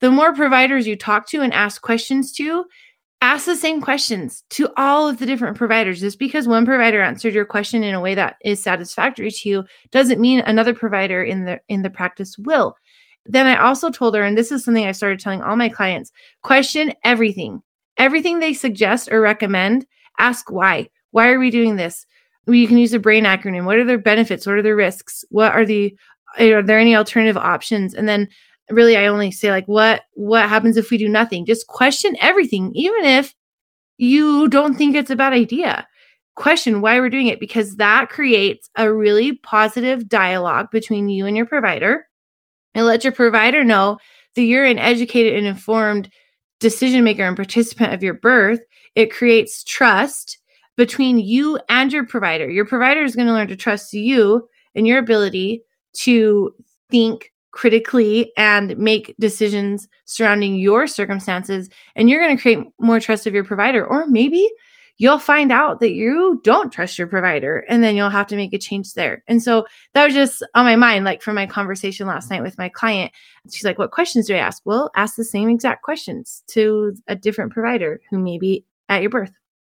the 0.00 0.10
more 0.10 0.34
providers 0.34 0.86
you 0.86 0.96
talk 0.96 1.26
to 1.28 1.40
and 1.40 1.54
ask 1.54 1.80
questions 1.80 2.30
to, 2.32 2.66
ask 3.20 3.46
the 3.46 3.56
same 3.56 3.80
questions 3.80 4.44
to 4.50 4.68
all 4.76 5.08
of 5.08 5.18
the 5.18 5.26
different 5.26 5.56
providers. 5.56 6.00
Just 6.00 6.18
because 6.18 6.48
one 6.48 6.64
provider 6.64 7.02
answered 7.02 7.34
your 7.34 7.44
question 7.44 7.82
in 7.82 7.94
a 7.94 8.00
way 8.00 8.14
that 8.14 8.36
is 8.44 8.62
satisfactory 8.62 9.30
to 9.30 9.48
you 9.48 9.64
doesn't 9.90 10.20
mean 10.20 10.40
another 10.40 10.74
provider 10.74 11.22
in 11.22 11.44
the 11.44 11.60
in 11.68 11.82
the 11.82 11.90
practice 11.90 12.36
will. 12.38 12.76
Then 13.26 13.46
I 13.46 13.56
also 13.56 13.90
told 13.90 14.14
her, 14.14 14.22
and 14.22 14.36
this 14.36 14.50
is 14.50 14.64
something 14.64 14.86
I 14.86 14.92
started 14.92 15.20
telling 15.20 15.42
all 15.42 15.56
my 15.56 15.68
clients, 15.68 16.10
question 16.42 16.92
everything. 17.04 17.62
Everything 17.98 18.38
they 18.38 18.54
suggest 18.54 19.12
or 19.12 19.20
recommend, 19.20 19.86
ask 20.18 20.50
why. 20.50 20.88
Why 21.10 21.28
are 21.28 21.38
we 21.38 21.50
doing 21.50 21.76
this? 21.76 22.06
You 22.46 22.66
can 22.66 22.78
use 22.78 22.94
a 22.94 22.98
brain 22.98 23.24
acronym. 23.24 23.66
What 23.66 23.76
are 23.76 23.84
their 23.84 23.98
benefits? 23.98 24.46
What 24.46 24.56
are 24.56 24.62
their 24.62 24.76
risks? 24.76 25.24
What 25.28 25.52
are 25.52 25.66
the 25.66 25.94
are 26.38 26.62
there 26.62 26.78
any 26.78 26.96
alternative 26.96 27.36
options? 27.36 27.92
And 27.92 28.08
then 28.08 28.28
really 28.70 28.96
i 28.96 29.06
only 29.06 29.30
say 29.30 29.50
like 29.50 29.66
what 29.66 30.02
what 30.14 30.48
happens 30.48 30.76
if 30.76 30.90
we 30.90 30.98
do 30.98 31.08
nothing? 31.08 31.46
Just 31.46 31.66
question 31.66 32.16
everything 32.20 32.72
even 32.74 33.04
if 33.04 33.34
you 33.98 34.48
don't 34.48 34.74
think 34.74 34.96
it's 34.96 35.10
a 35.10 35.16
bad 35.16 35.32
idea. 35.32 35.86
Question 36.34 36.80
why 36.80 36.98
we're 36.98 37.10
doing 37.10 37.26
it 37.26 37.40
because 37.40 37.76
that 37.76 38.08
creates 38.08 38.70
a 38.76 38.92
really 38.92 39.36
positive 39.36 40.08
dialogue 40.08 40.70
between 40.70 41.08
you 41.08 41.26
and 41.26 41.36
your 41.36 41.46
provider. 41.46 42.06
And 42.74 42.86
let 42.86 43.04
your 43.04 43.12
provider 43.12 43.64
know 43.64 43.98
that 44.36 44.42
you're 44.42 44.64
an 44.64 44.78
educated 44.78 45.36
and 45.36 45.46
informed 45.46 46.08
decision 46.60 47.04
maker 47.04 47.24
and 47.24 47.36
participant 47.36 47.92
of 47.92 48.02
your 48.02 48.14
birth. 48.14 48.60
It 48.94 49.12
creates 49.12 49.64
trust 49.64 50.38
between 50.76 51.18
you 51.18 51.58
and 51.68 51.92
your 51.92 52.06
provider. 52.06 52.48
Your 52.48 52.64
provider 52.64 53.02
is 53.02 53.16
going 53.16 53.26
to 53.26 53.34
learn 53.34 53.48
to 53.48 53.56
trust 53.56 53.92
you 53.92 54.48
and 54.74 54.86
your 54.86 54.98
ability 54.98 55.62
to 56.04 56.54
think 56.90 57.32
critically 57.52 58.32
and 58.36 58.76
make 58.78 59.14
decisions 59.18 59.88
surrounding 60.04 60.56
your 60.56 60.86
circumstances 60.86 61.68
and 61.96 62.08
you're 62.08 62.20
going 62.20 62.36
to 62.36 62.40
create 62.40 62.58
more 62.78 63.00
trust 63.00 63.26
of 63.26 63.34
your 63.34 63.44
provider. 63.44 63.84
Or 63.84 64.06
maybe 64.06 64.48
you'll 64.98 65.18
find 65.18 65.50
out 65.50 65.80
that 65.80 65.92
you 65.92 66.40
don't 66.44 66.70
trust 66.70 66.98
your 66.98 67.06
provider 67.06 67.64
and 67.68 67.82
then 67.82 67.96
you'll 67.96 68.10
have 68.10 68.26
to 68.26 68.36
make 68.36 68.52
a 68.52 68.58
change 68.58 68.92
there. 68.92 69.24
And 69.26 69.42
so 69.42 69.66
that 69.94 70.04
was 70.04 70.14
just 70.14 70.46
on 70.54 70.66
my 70.66 70.76
mind 70.76 71.04
like 71.04 71.22
from 71.22 71.34
my 71.34 71.46
conversation 71.46 72.06
last 72.06 72.30
night 72.30 72.42
with 72.42 72.58
my 72.58 72.68
client. 72.68 73.10
She's 73.50 73.64
like 73.64 73.78
what 73.78 73.92
questions 73.92 74.26
do 74.26 74.34
i 74.34 74.38
ask? 74.38 74.62
Well 74.66 74.90
ask 74.94 75.16
the 75.16 75.24
same 75.24 75.48
exact 75.48 75.82
questions 75.82 76.44
to 76.48 76.94
a 77.08 77.16
different 77.16 77.52
provider 77.52 78.00
who 78.10 78.18
may 78.18 78.38
be 78.38 78.64
at 78.90 79.00
your 79.00 79.10
birth 79.10 79.32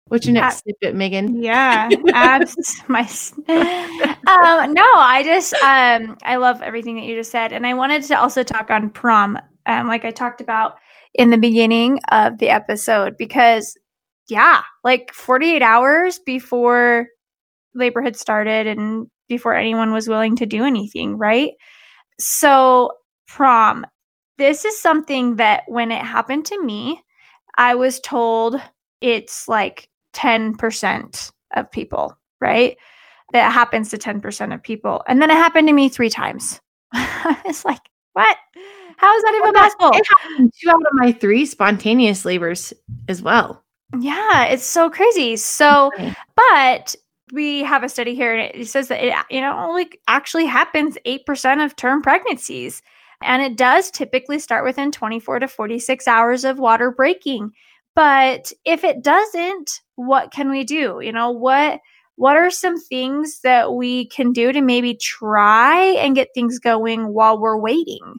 What's 0.08 0.26
your 0.26 0.34
next 0.34 0.56
uh, 0.56 0.60
snippet, 0.60 0.94
Meagan? 0.94 1.42
Yeah, 1.42 1.88
abs 2.12 2.82
my. 2.88 3.00
um, 3.48 4.74
no, 4.74 4.84
I 4.96 5.22
just 5.24 5.54
um, 5.54 6.18
I 6.22 6.36
love 6.36 6.60
everything 6.62 6.96
that 6.96 7.04
you 7.04 7.16
just 7.16 7.30
said, 7.30 7.52
and 7.52 7.66
I 7.66 7.74
wanted 7.74 8.02
to 8.04 8.20
also 8.20 8.42
talk 8.42 8.70
on 8.70 8.90
prom, 8.90 9.38
um, 9.66 9.88
like 9.88 10.04
I 10.04 10.10
talked 10.10 10.40
about 10.40 10.76
in 11.14 11.30
the 11.30 11.38
beginning 11.38 12.00
of 12.10 12.38
the 12.38 12.50
episode, 12.50 13.16
because 13.16 13.76
yeah, 14.28 14.62
like 14.82 15.12
48 15.12 15.62
hours 15.62 16.18
before 16.18 17.08
labor 17.74 18.02
had 18.02 18.16
started 18.16 18.66
and 18.66 19.06
before 19.28 19.54
anyone 19.54 19.92
was 19.92 20.08
willing 20.08 20.36
to 20.36 20.46
do 20.46 20.64
anything, 20.64 21.16
right? 21.16 21.52
So 22.18 22.92
prom, 23.26 23.86
this 24.38 24.64
is 24.64 24.80
something 24.80 25.36
that 25.36 25.64
when 25.66 25.90
it 25.90 26.02
happened 26.02 26.46
to 26.46 26.62
me, 26.62 27.02
I 27.56 27.74
was 27.74 28.00
told 28.00 28.60
it's 29.00 29.48
like 29.48 29.88
10% 30.14 31.32
of 31.56 31.70
people, 31.70 32.16
right? 32.40 32.76
That 33.32 33.52
happens 33.52 33.90
to 33.90 33.98
10% 33.98 34.54
of 34.54 34.62
people. 34.62 35.02
And 35.06 35.20
then 35.20 35.30
it 35.30 35.34
happened 35.34 35.68
to 35.68 35.74
me 35.74 35.88
three 35.88 36.10
times. 36.10 36.60
it's 36.94 37.64
like, 37.64 37.80
what? 38.12 38.36
How 38.96 39.14
is 39.16 39.22
that 39.24 39.34
even 39.34 39.52
possible? 39.52 39.90
It 39.92 40.06
happened 40.08 40.52
two 40.60 40.70
out 40.70 40.76
of 40.76 40.92
my 40.92 41.12
three 41.12 41.44
spontaneous 41.46 42.24
labors 42.24 42.72
as 43.08 43.22
well. 43.22 43.62
Yeah, 43.98 44.44
it's 44.46 44.64
so 44.64 44.88
crazy. 44.88 45.36
So, 45.36 45.90
but 46.36 46.94
we 47.32 47.62
have 47.64 47.82
a 47.82 47.88
study 47.88 48.14
here 48.14 48.34
and 48.36 48.54
it 48.54 48.68
says 48.68 48.88
that 48.88 49.02
it 49.02 49.14
you 49.30 49.40
know 49.40 49.56
only 49.58 49.90
actually 50.08 50.46
happens 50.46 50.98
8% 51.06 51.64
of 51.64 51.74
term 51.74 52.02
pregnancies 52.02 52.82
and 53.22 53.42
it 53.42 53.56
does 53.56 53.90
typically 53.90 54.38
start 54.38 54.64
within 54.64 54.92
24 54.92 55.40
to 55.40 55.48
46 55.48 56.06
hours 56.06 56.44
of 56.44 56.58
water 56.58 56.90
breaking 56.90 57.52
but 57.94 58.52
if 58.64 58.84
it 58.84 59.02
doesn't, 59.02 59.80
what 59.96 60.32
can 60.32 60.50
we 60.50 60.64
do? 60.64 61.00
You 61.02 61.12
know, 61.12 61.30
what 61.30 61.80
what 62.16 62.36
are 62.36 62.50
some 62.50 62.78
things 62.78 63.40
that 63.42 63.72
we 63.74 64.06
can 64.08 64.32
do 64.32 64.52
to 64.52 64.60
maybe 64.60 64.94
try 64.94 65.80
and 65.98 66.14
get 66.14 66.28
things 66.34 66.58
going 66.58 67.12
while 67.12 67.40
we're 67.40 67.58
waiting? 67.58 68.14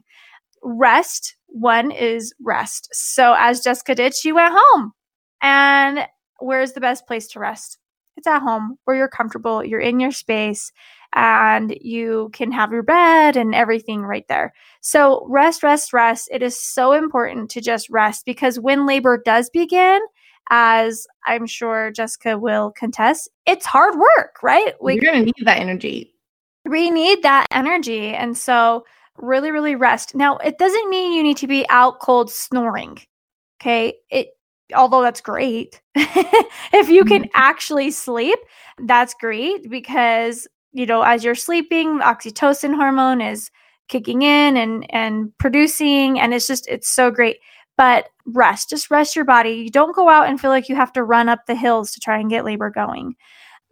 Rest, 0.62 1.36
one 1.46 1.90
is 1.90 2.34
rest. 2.44 2.88
So 2.92 3.34
as 3.38 3.60
Jessica 3.60 3.94
did, 3.94 4.14
she 4.14 4.32
went 4.32 4.54
home. 4.56 4.92
And 5.40 6.06
where's 6.40 6.72
the 6.72 6.80
best 6.80 7.06
place 7.06 7.28
to 7.28 7.40
rest? 7.40 7.78
It's 8.16 8.26
at 8.26 8.40
home 8.40 8.76
where 8.84 8.96
you're 8.96 9.08
comfortable, 9.08 9.64
you're 9.64 9.80
in 9.80 10.00
your 10.00 10.12
space, 10.12 10.72
and 11.16 11.76
you 11.80 12.28
can 12.34 12.52
have 12.52 12.70
your 12.70 12.82
bed 12.82 13.36
and 13.36 13.54
everything 13.54 14.02
right 14.02 14.28
there. 14.28 14.52
So, 14.82 15.26
rest, 15.28 15.62
rest, 15.62 15.94
rest. 15.94 16.28
It 16.30 16.42
is 16.42 16.60
so 16.60 16.92
important 16.92 17.50
to 17.52 17.62
just 17.62 17.88
rest 17.88 18.26
because 18.26 18.60
when 18.60 18.86
labor 18.86 19.20
does 19.24 19.48
begin, 19.48 20.00
as 20.50 21.06
I'm 21.24 21.46
sure 21.46 21.90
Jessica 21.90 22.38
will 22.38 22.70
contest, 22.70 23.30
it's 23.46 23.64
hard 23.64 23.98
work, 23.98 24.42
right? 24.42 24.74
Like, 24.80 25.00
You're 25.00 25.10
going 25.10 25.24
to 25.24 25.24
need 25.24 25.46
that 25.46 25.58
energy. 25.58 26.12
We 26.66 26.90
need 26.90 27.22
that 27.22 27.46
energy. 27.50 28.08
And 28.10 28.36
so, 28.36 28.84
really, 29.16 29.50
really 29.50 29.74
rest. 29.74 30.14
Now, 30.14 30.36
it 30.36 30.58
doesn't 30.58 30.90
mean 30.90 31.14
you 31.14 31.22
need 31.22 31.38
to 31.38 31.46
be 31.46 31.64
out 31.70 32.00
cold 32.00 32.30
snoring. 32.30 32.98
Okay. 33.58 33.94
It, 34.10 34.28
although 34.74 35.00
that's 35.00 35.22
great. 35.22 35.80
if 35.94 36.90
you 36.90 37.06
can 37.06 37.22
mm-hmm. 37.22 37.30
actually 37.34 37.90
sleep, 37.90 38.38
that's 38.84 39.14
great 39.14 39.70
because 39.70 40.46
you 40.76 40.84
know, 40.84 41.02
as 41.02 41.24
you're 41.24 41.34
sleeping, 41.34 42.00
oxytocin 42.00 42.74
hormone 42.74 43.22
is 43.22 43.50
kicking 43.88 44.22
in 44.22 44.56
and 44.56 44.86
and 44.90 45.32
producing 45.38 46.20
and 46.20 46.34
it's 46.34 46.46
just 46.46 46.68
it's 46.68 46.88
so 46.88 47.10
great. 47.10 47.38
But 47.78 48.08
rest, 48.26 48.70
just 48.70 48.90
rest 48.90 49.16
your 49.16 49.24
body. 49.24 49.50
You 49.50 49.70
don't 49.70 49.96
go 49.96 50.08
out 50.08 50.28
and 50.28 50.40
feel 50.40 50.50
like 50.50 50.68
you 50.68 50.76
have 50.76 50.92
to 50.92 51.04
run 51.04 51.28
up 51.28 51.40
the 51.46 51.54
hills 51.54 51.92
to 51.92 52.00
try 52.00 52.18
and 52.18 52.30
get 52.30 52.44
labor 52.44 52.70
going. 52.70 53.14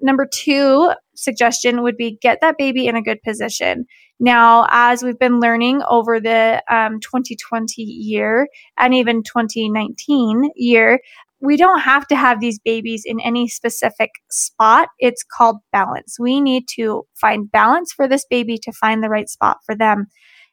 Number 0.01 0.27
2 0.27 0.93
suggestion 1.15 1.83
would 1.83 1.97
be 1.97 2.19
get 2.21 2.41
that 2.41 2.57
baby 2.59 2.87
in 2.87 2.97
a 2.97 3.03
good 3.03 3.23
position. 3.23 3.87
Now, 4.21 4.67
as 4.71 5.03
we've 5.03 5.19
been 5.19 5.41
learning 5.41 5.83
over 5.89 6.21
the 6.21 6.63
um, 6.71 7.01
2020 7.01 7.83
year 7.83 8.49
and 8.79 8.95
even 8.95 9.23
2019 9.23 10.51
year, 10.57 11.01
we 11.45 11.57
don't 11.57 11.81
have 11.81 12.07
to 12.09 12.17
have 12.17 12.41
these 12.41 12.59
babies 12.59 13.03
in 13.05 13.21
any 13.21 13.49
specific 13.49 14.11
spot. 14.31 14.89
It's 14.99 15.23
called 15.23 15.59
balance. 15.73 16.17
We 16.19 16.41
need 16.41 16.65
to 16.77 17.03
find 17.21 17.51
balance 17.51 17.93
for 17.93 18.09
this 18.09 18.25
baby 18.31 18.57
to 18.63 18.73
find 18.73 19.03
the 19.03 19.11
right 19.11 19.29
spot 19.29 19.59
for 19.67 19.75
them. 19.75 20.07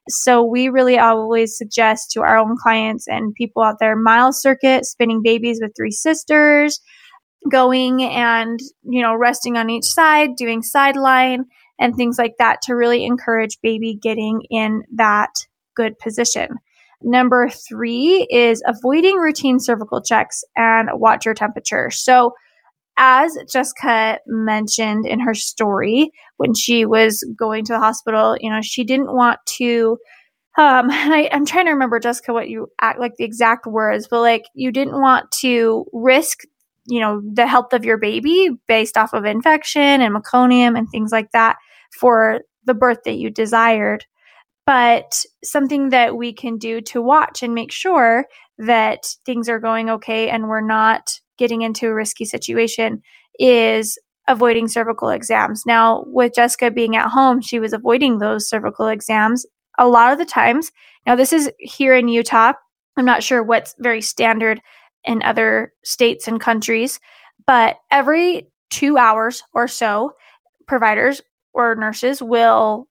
So 0.09 0.43
we 0.43 0.67
really 0.67 0.97
always 0.97 1.57
suggest 1.57 2.11
to 2.11 2.21
our 2.21 2.37
own 2.37 2.57
clients 2.61 3.07
and 3.07 3.33
people 3.35 3.63
out 3.63 3.77
there 3.79 3.95
mile 3.95 4.33
circuit, 4.33 4.85
spinning 4.85 5.21
babies 5.23 5.59
with 5.61 5.71
three 5.77 5.91
sisters, 5.91 6.81
going 7.49 8.03
and, 8.03 8.59
you 8.83 9.01
know, 9.01 9.15
resting 9.15 9.57
on 9.57 9.69
each 9.69 9.85
side, 9.85 10.35
doing 10.35 10.61
sideline 10.61 11.45
and 11.79 11.95
things 11.95 12.17
like 12.17 12.33
that 12.37 12.61
to 12.63 12.75
really 12.75 13.05
encourage 13.05 13.57
baby 13.61 13.97
getting 14.01 14.41
in 14.49 14.83
that 14.95 15.31
good 15.75 15.97
position. 15.99 16.57
Number 17.03 17.49
three 17.49 18.27
is 18.29 18.63
avoiding 18.65 19.15
routine 19.17 19.59
cervical 19.59 20.01
checks 20.01 20.43
and 20.55 20.89
watch 20.93 21.25
your 21.25 21.33
temperature. 21.33 21.89
So, 21.89 22.33
as 22.97 23.35
Jessica 23.51 24.19
mentioned 24.27 25.05
in 25.07 25.19
her 25.21 25.33
story, 25.33 26.11
when 26.37 26.53
she 26.53 26.85
was 26.85 27.23
going 27.37 27.65
to 27.65 27.73
the 27.73 27.79
hospital, 27.79 28.37
you 28.39 28.49
know, 28.49 28.61
she 28.61 28.83
didn't 28.83 29.13
want 29.15 29.39
to 29.57 29.97
um 30.57 30.87
I, 30.91 31.29
i'm 31.31 31.45
trying 31.45 31.65
to 31.65 31.71
remember 31.71 31.99
jessica 31.99 32.33
what 32.33 32.49
you 32.49 32.67
act 32.81 32.99
like 32.99 33.15
the 33.17 33.23
exact 33.23 33.65
words 33.65 34.07
but 34.09 34.21
like 34.21 34.43
you 34.53 34.71
didn't 34.71 34.99
want 34.99 35.31
to 35.39 35.85
risk 35.93 36.39
you 36.87 36.99
know 36.99 37.21
the 37.33 37.47
health 37.47 37.73
of 37.73 37.85
your 37.85 37.97
baby 37.97 38.49
based 38.67 38.97
off 38.97 39.13
of 39.13 39.25
infection 39.25 40.01
and 40.01 40.15
meconium 40.15 40.77
and 40.77 40.89
things 40.89 41.11
like 41.11 41.31
that 41.31 41.57
for 41.97 42.41
the 42.65 42.73
birth 42.73 42.99
that 43.05 43.15
you 43.17 43.29
desired 43.29 44.05
but 44.71 45.25
something 45.43 45.89
that 45.89 46.15
we 46.15 46.31
can 46.31 46.57
do 46.57 46.79
to 46.79 47.01
watch 47.01 47.43
and 47.43 47.53
make 47.53 47.73
sure 47.73 48.25
that 48.57 49.05
things 49.25 49.49
are 49.49 49.59
going 49.59 49.89
okay 49.89 50.29
and 50.29 50.47
we're 50.47 50.65
not 50.65 51.19
getting 51.37 51.61
into 51.61 51.87
a 51.87 51.93
risky 51.93 52.23
situation 52.23 53.01
is 53.37 53.99
avoiding 54.29 54.69
cervical 54.69 55.09
exams. 55.09 55.65
Now, 55.65 56.05
with 56.07 56.35
Jessica 56.35 56.71
being 56.71 56.95
at 56.95 57.09
home, 57.09 57.41
she 57.41 57.59
was 57.59 57.73
avoiding 57.73 58.19
those 58.19 58.47
cervical 58.47 58.87
exams 58.87 59.45
a 59.77 59.89
lot 59.89 60.13
of 60.13 60.17
the 60.17 60.23
times. 60.23 60.71
Now, 61.05 61.17
this 61.17 61.33
is 61.33 61.51
here 61.59 61.93
in 61.93 62.07
Utah. 62.07 62.53
I'm 62.95 63.03
not 63.03 63.23
sure 63.23 63.43
what's 63.43 63.75
very 63.79 64.01
standard 64.01 64.61
in 65.03 65.21
other 65.21 65.73
states 65.83 66.29
and 66.29 66.39
countries, 66.39 66.97
but 67.45 67.75
every 67.91 68.47
two 68.69 68.97
hours 68.97 69.43
or 69.53 69.67
so, 69.67 70.13
providers 70.65 71.21
or 71.53 71.75
nurses 71.75 72.21
will 72.21 72.87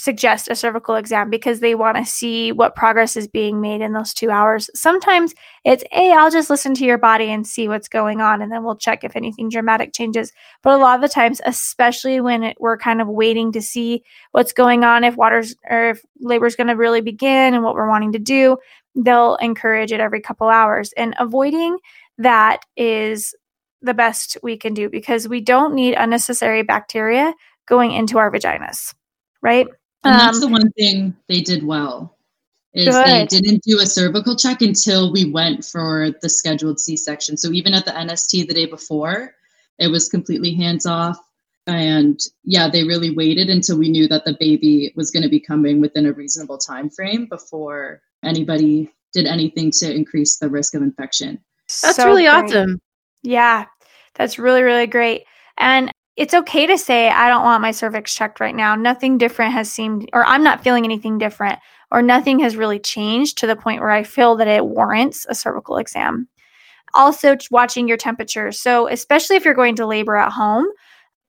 suggest 0.00 0.48
a 0.48 0.54
cervical 0.54 0.94
exam 0.94 1.28
because 1.28 1.60
they 1.60 1.74
want 1.74 1.96
to 1.98 2.04
see 2.06 2.52
what 2.52 2.74
progress 2.74 3.16
is 3.16 3.28
being 3.28 3.60
made 3.60 3.82
in 3.82 3.92
those 3.92 4.14
two 4.14 4.30
hours. 4.30 4.70
Sometimes 4.74 5.34
it's, 5.64 5.84
hey, 5.92 6.12
I'll 6.12 6.30
just 6.30 6.48
listen 6.48 6.72
to 6.74 6.84
your 6.84 6.96
body 6.96 7.26
and 7.26 7.46
see 7.46 7.68
what's 7.68 7.88
going 7.88 8.20
on, 8.20 8.40
and 8.40 8.50
then 8.50 8.64
we'll 8.64 8.76
check 8.76 9.04
if 9.04 9.14
anything 9.14 9.50
dramatic 9.50 9.92
changes. 9.92 10.32
But 10.62 10.72
a 10.72 10.82
lot 10.82 10.94
of 10.94 11.02
the 11.02 11.08
times, 11.08 11.42
especially 11.44 12.20
when 12.20 12.42
it, 12.42 12.56
we're 12.58 12.78
kind 12.78 13.02
of 13.02 13.08
waiting 13.08 13.52
to 13.52 13.60
see 13.60 14.02
what's 14.32 14.54
going 14.54 14.84
on, 14.84 15.04
if 15.04 15.16
water's 15.16 15.54
or 15.68 15.90
if 15.90 16.04
labor 16.20 16.46
is 16.46 16.56
going 16.56 16.68
to 16.68 16.76
really 16.76 17.02
begin 17.02 17.52
and 17.52 17.62
what 17.62 17.74
we're 17.74 17.88
wanting 17.88 18.12
to 18.12 18.18
do, 18.18 18.56
they'll 18.94 19.36
encourage 19.36 19.92
it 19.92 20.00
every 20.00 20.20
couple 20.22 20.48
hours. 20.48 20.94
And 20.96 21.14
avoiding 21.18 21.76
that 22.16 22.64
is 22.76 23.34
the 23.82 23.94
best 23.94 24.38
we 24.42 24.56
can 24.56 24.72
do 24.72 24.88
because 24.88 25.28
we 25.28 25.40
don't 25.40 25.74
need 25.74 25.94
unnecessary 25.94 26.62
bacteria 26.62 27.34
going 27.66 27.92
into 27.92 28.18
our 28.18 28.30
vaginas, 28.30 28.94
right? 29.42 29.68
And 30.04 30.18
that's 30.18 30.36
um, 30.36 30.40
the 30.40 30.48
one 30.48 30.70
thing 30.72 31.16
they 31.28 31.40
did 31.40 31.64
well 31.64 32.16
is 32.72 32.94
good. 32.94 33.06
they 33.06 33.26
didn't 33.26 33.62
do 33.64 33.80
a 33.80 33.86
cervical 33.86 34.36
check 34.36 34.62
until 34.62 35.12
we 35.12 35.30
went 35.30 35.64
for 35.64 36.10
the 36.22 36.28
scheduled 36.28 36.80
C-section. 36.80 37.36
So 37.36 37.50
even 37.50 37.74
at 37.74 37.84
the 37.84 37.90
NST 37.90 38.46
the 38.46 38.54
day 38.54 38.66
before, 38.66 39.34
it 39.78 39.88
was 39.88 40.08
completely 40.08 40.54
hands 40.54 40.86
off. 40.86 41.18
And 41.66 42.18
yeah, 42.44 42.68
they 42.68 42.84
really 42.84 43.14
waited 43.14 43.48
until 43.48 43.78
we 43.78 43.90
knew 43.90 44.08
that 44.08 44.24
the 44.24 44.36
baby 44.40 44.92
was 44.96 45.10
going 45.10 45.22
to 45.22 45.28
be 45.28 45.40
coming 45.40 45.80
within 45.80 46.06
a 46.06 46.12
reasonable 46.12 46.58
time 46.58 46.88
frame 46.88 47.26
before 47.26 48.00
anybody 48.24 48.90
did 49.12 49.26
anything 49.26 49.70
to 49.72 49.92
increase 49.92 50.38
the 50.38 50.48
risk 50.48 50.74
of 50.74 50.82
infection. 50.82 51.38
That's 51.82 51.96
so 51.96 52.06
really 52.06 52.24
great. 52.24 52.44
awesome. 52.44 52.80
Yeah, 53.22 53.66
that's 54.14 54.38
really, 54.38 54.62
really 54.62 54.86
great. 54.86 55.24
And 55.58 55.92
it's 56.20 56.34
okay 56.34 56.66
to 56.66 56.76
say, 56.76 57.08
I 57.08 57.30
don't 57.30 57.44
want 57.44 57.62
my 57.62 57.70
cervix 57.70 58.14
checked 58.14 58.40
right 58.40 58.54
now. 58.54 58.74
Nothing 58.74 59.16
different 59.16 59.54
has 59.54 59.72
seemed, 59.72 60.10
or 60.12 60.22
I'm 60.26 60.44
not 60.44 60.62
feeling 60.62 60.84
anything 60.84 61.16
different, 61.16 61.58
or 61.90 62.02
nothing 62.02 62.40
has 62.40 62.56
really 62.56 62.78
changed 62.78 63.38
to 63.38 63.46
the 63.46 63.56
point 63.56 63.80
where 63.80 63.88
I 63.88 64.02
feel 64.02 64.36
that 64.36 64.46
it 64.46 64.66
warrants 64.66 65.24
a 65.30 65.34
cervical 65.34 65.78
exam. 65.78 66.28
Also, 66.92 67.38
watching 67.50 67.88
your 67.88 67.96
temperature. 67.96 68.52
So, 68.52 68.86
especially 68.86 69.36
if 69.36 69.46
you're 69.46 69.54
going 69.54 69.76
to 69.76 69.86
labor 69.86 70.14
at 70.14 70.30
home, 70.30 70.66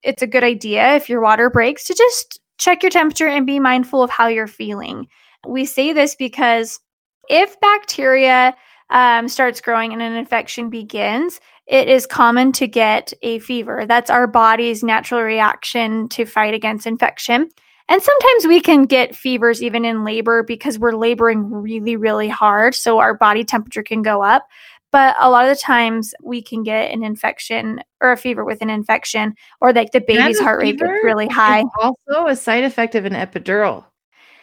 it's 0.03 0.23
a 0.23 0.27
good 0.27 0.43
idea 0.43 0.95
if 0.97 1.07
your 1.07 1.21
water 1.21 1.49
breaks 1.49 1.85
to 1.85 1.93
just 1.93 2.41
check 2.57 2.83
your 2.83 2.89
temperature 2.89 3.29
and 3.29 3.47
be 3.47 3.61
mindful 3.61 4.03
of 4.03 4.09
how 4.09 4.27
you're 4.27 4.45
feeling. 4.45 5.07
We 5.47 5.63
say 5.63 5.93
this 5.93 6.15
because 6.15 6.81
if 7.29 7.57
bacteria 7.61 8.57
um, 8.89 9.29
starts 9.29 9.61
growing 9.61 9.93
and 9.93 10.01
an 10.01 10.17
infection 10.17 10.69
begins, 10.69 11.39
it 11.67 11.87
is 11.87 12.05
common 12.05 12.51
to 12.53 12.67
get 12.67 13.13
a 13.21 13.39
fever. 13.39 13.85
That's 13.87 14.09
our 14.09 14.27
body's 14.27 14.83
natural 14.83 15.21
reaction 15.21 16.09
to 16.09 16.25
fight 16.25 16.53
against 16.53 16.87
infection. 16.87 17.49
And 17.87 18.01
sometimes 18.01 18.47
we 18.47 18.61
can 18.61 18.85
get 18.85 19.15
fevers 19.15 19.61
even 19.61 19.83
in 19.83 20.03
labor 20.05 20.43
because 20.43 20.79
we're 20.79 20.95
laboring 20.95 21.51
really, 21.51 21.95
really 21.97 22.29
hard. 22.29 22.73
So 22.73 22.99
our 22.99 23.15
body 23.15 23.43
temperature 23.43 23.83
can 23.83 24.01
go 24.01 24.23
up. 24.23 24.47
But 24.91 25.15
a 25.19 25.29
lot 25.29 25.45
of 25.45 25.55
the 25.55 25.61
times 25.61 26.13
we 26.21 26.41
can 26.41 26.63
get 26.63 26.91
an 26.91 27.03
infection 27.03 27.81
or 28.01 28.11
a 28.11 28.17
fever 28.17 28.43
with 28.43 28.61
an 28.61 28.69
infection, 28.69 29.35
or 29.61 29.71
like 29.71 29.91
the 29.91 30.01
baby's 30.01 30.39
heart 30.39 30.59
rate 30.59 30.77
gets 30.77 30.91
really 31.03 31.27
high. 31.27 31.63
Also, 31.79 32.27
a 32.27 32.35
side 32.35 32.65
effect 32.65 32.95
of 32.95 33.05
an 33.05 33.13
epidural. 33.13 33.85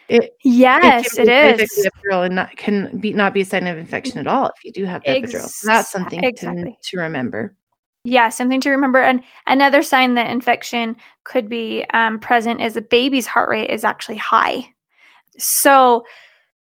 It, 0.09 0.37
yes, 0.43 1.19
it, 1.19 1.29
it 1.29 1.61
is. 1.61 1.87
Epidural 1.87 2.25
and 2.25 2.35
not 2.35 2.57
can 2.57 2.99
be 2.99 3.13
not 3.13 3.35
be 3.35 3.43
a 3.43 3.45
sign 3.45 3.67
of 3.67 3.77
infection 3.77 4.19
at 4.19 4.27
all 4.27 4.47
if 4.47 4.65
you 4.65 4.73
do 4.73 4.87
have 4.87 5.03
epidural. 5.03 5.45
Ex- 5.45 5.61
that's 5.61 5.91
something 5.91 6.25
exactly. 6.25 6.79
to, 6.83 6.91
to 6.91 7.01
remember. 7.03 7.55
Yeah, 8.05 8.31
something 8.31 8.61
to 8.63 8.71
remember. 8.71 9.03
And 9.03 9.23
another 9.47 9.83
sign 9.83 10.15
that 10.15 10.31
infection 10.31 10.97
could 11.25 11.49
be 11.49 11.85
um, 11.93 12.19
present 12.19 12.63
is 12.63 12.77
a 12.77 12.81
baby's 12.81 13.27
heart 13.27 13.51
rate 13.51 13.69
is 13.69 13.85
actually 13.85 14.17
high. 14.17 14.65
So, 15.37 16.07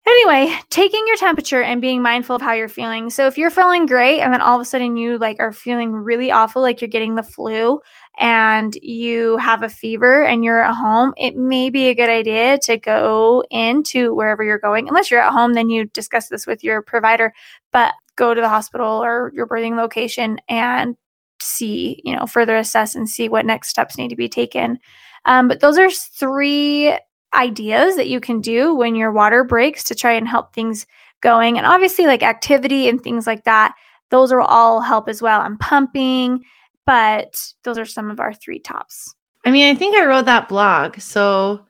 anyway, 0.08 0.58
taking 0.70 1.04
your 1.06 1.18
temperature 1.18 1.62
and 1.62 1.80
being 1.80 2.02
mindful 2.02 2.38
of 2.38 2.42
how 2.42 2.54
you're 2.54 2.68
feeling. 2.68 3.12
So, 3.12 3.28
if 3.28 3.38
you're 3.38 3.52
feeling 3.52 3.86
great 3.86 4.22
and 4.22 4.34
then 4.34 4.42
all 4.42 4.56
of 4.56 4.62
a 4.62 4.66
sudden 4.66 4.98
you 4.98 5.20
like 5.20 5.38
are 5.40 5.52
feeling 5.52 5.92
really 5.92 6.32
awful, 6.32 6.64
like 6.64 6.82
you're 6.82 6.88
getting 6.88 7.14
the 7.14 7.24
flu, 7.24 7.82
and 8.18 8.76
you 8.82 9.38
have 9.38 9.62
a 9.62 9.70
fever 9.70 10.24
and 10.24 10.44
you're 10.44 10.64
at 10.64 10.74
home, 10.74 11.14
it 11.18 11.36
may 11.36 11.70
be 11.70 11.88
a 11.88 11.96
good 11.96 12.10
idea 12.10 12.58
to 12.60 12.78
go 12.78 13.44
into 13.52 14.14
wherever 14.14 14.44
you're 14.44 14.58
going. 14.58 14.88
Unless 14.88 15.12
you're 15.12 15.22
at 15.22 15.32
home, 15.32 15.54
then 15.54 15.70
you 15.70 15.86
discuss 15.86 16.28
this 16.28 16.48
with 16.48 16.64
your 16.64 16.82
provider, 16.82 17.34
but 17.72 17.94
go 18.16 18.34
to 18.34 18.42
the 18.42 18.50
hospital 18.50 19.04
or 19.04 19.32
your 19.36 19.48
birthing 19.48 19.78
location 19.78 20.40
and 20.50 20.98
see, 21.40 22.02
you 22.04 22.16
know, 22.16 22.26
further 22.26 22.58
assess 22.58 22.96
and 22.96 23.08
see 23.08 23.30
what 23.30 23.46
next 23.46 23.70
steps 23.70 23.98
need 23.98 24.10
to 24.10 24.16
be 24.16 24.30
taken. 24.30 24.80
Um, 25.26 25.48
but 25.48 25.60
those 25.60 25.78
are 25.78 25.92
three 25.92 26.98
ideas 27.36 27.96
that 27.98 28.08
you 28.08 28.20
can 28.20 28.42
do 28.42 28.74
when 28.74 28.96
your 28.96 29.12
water 29.12 29.44
breaks 29.44 29.84
to 29.86 29.96
try 29.96 30.14
and 30.14 30.28
help 30.28 30.54
things 30.54 30.88
going. 31.22 31.58
And 31.58 31.68
obviously, 31.68 32.08
like 32.08 32.24
activity 32.24 32.90
and 32.90 33.02
things 33.02 33.28
like 33.28 33.44
that, 33.44 33.76
those 34.10 34.34
will 34.34 34.42
all 34.42 34.82
help 34.82 35.08
as 35.08 35.22
well. 35.22 35.42
And 35.42 35.60
pumping 35.60 36.44
but 36.88 37.54
those 37.64 37.78
are 37.78 37.86
some 37.86 38.10
of 38.10 38.20
our 38.20 38.34
three 38.34 38.60
tops. 38.60 39.14
I 39.46 39.52
mean, 39.52 39.74
I 39.74 39.78
think 39.78 39.96
I 39.96 40.06
wrote 40.06 40.26
that 40.26 40.50
blog. 40.50 41.00
So 41.00 41.68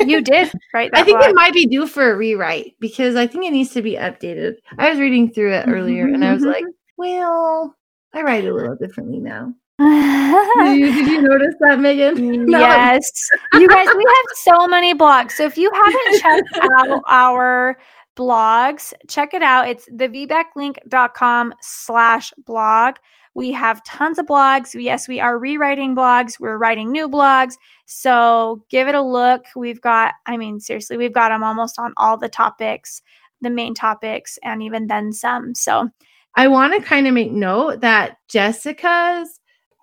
you 0.00 0.22
did 0.22 0.50
right 0.74 0.90
i 0.94 1.02
think 1.02 1.18
blog. 1.18 1.30
it 1.30 1.36
might 1.36 1.52
be 1.52 1.66
due 1.66 1.86
for 1.86 2.10
a 2.10 2.16
rewrite 2.16 2.74
because 2.80 3.16
i 3.16 3.26
think 3.26 3.44
it 3.44 3.52
needs 3.52 3.70
to 3.70 3.82
be 3.82 3.94
updated 3.96 4.54
i 4.78 4.90
was 4.90 4.98
reading 4.98 5.30
through 5.30 5.52
it 5.52 5.68
earlier 5.68 6.06
and 6.06 6.24
i 6.24 6.32
was 6.32 6.42
like 6.42 6.64
mm-hmm. 6.64 6.70
well 6.96 7.76
i 8.14 8.22
write 8.22 8.44
a 8.44 8.52
little 8.52 8.74
differently 8.76 9.18
now 9.18 9.52
did, 9.78 10.78
you, 10.78 10.92
did, 10.92 11.06
you, 11.06 11.22
notice 11.22 11.54
that 11.60 11.78
meagan 11.78 12.48
yes 12.48 13.30
you 13.54 13.68
guys 13.68 13.86
we 13.96 14.04
have 14.04 14.36
so 14.36 14.66
many 14.66 14.94
blogs 14.94 15.32
so 15.32 15.44
if 15.44 15.56
you 15.56 15.70
haven't 15.72 16.20
checked 16.20 16.58
out 16.62 17.02
our 17.08 17.78
blogs 18.16 18.92
check 19.08 19.34
it 19.34 19.42
out 19.42 19.68
it's 19.68 19.86
the 19.86 20.08
vbaclink.com 20.08 21.54
slash 21.60 22.32
blog 22.44 22.96
we 23.34 23.52
have 23.52 23.82
tons 23.84 24.18
of 24.18 24.26
blogs. 24.26 24.74
Yes, 24.74 25.08
we 25.08 25.18
are 25.18 25.38
rewriting 25.38 25.96
blogs. 25.96 26.38
We're 26.38 26.58
writing 26.58 26.92
new 26.92 27.08
blogs. 27.08 27.54
So 27.86 28.64
give 28.68 28.88
it 28.88 28.94
a 28.94 29.02
look. 29.02 29.46
We've 29.56 29.80
got, 29.80 30.14
I 30.26 30.36
mean, 30.36 30.60
seriously, 30.60 30.98
we've 30.98 31.14
got 31.14 31.30
them 31.30 31.42
almost 31.42 31.78
on 31.78 31.94
all 31.96 32.18
the 32.18 32.28
topics, 32.28 33.00
the 33.40 33.50
main 33.50 33.74
topics, 33.74 34.38
and 34.42 34.62
even 34.62 34.86
then 34.86 35.12
some. 35.12 35.54
So 35.54 35.88
I 36.34 36.48
want 36.48 36.74
to 36.74 36.86
kind 36.86 37.06
of 37.06 37.14
make 37.14 37.32
note 37.32 37.80
that 37.80 38.18
Jessica's, 38.28 39.40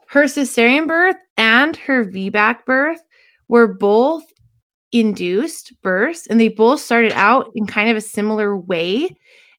her 0.09 0.23
cesarean 0.23 0.87
birth 0.87 1.17
and 1.37 1.75
her 1.75 2.05
VBAC 2.05 2.65
birth 2.65 3.01
were 3.47 3.67
both 3.67 4.25
induced 4.91 5.73
births 5.81 6.27
and 6.27 6.39
they 6.39 6.49
both 6.49 6.81
started 6.81 7.11
out 7.13 7.51
in 7.55 7.65
kind 7.65 7.89
of 7.89 7.97
a 7.97 8.01
similar 8.01 8.57
way 8.57 9.15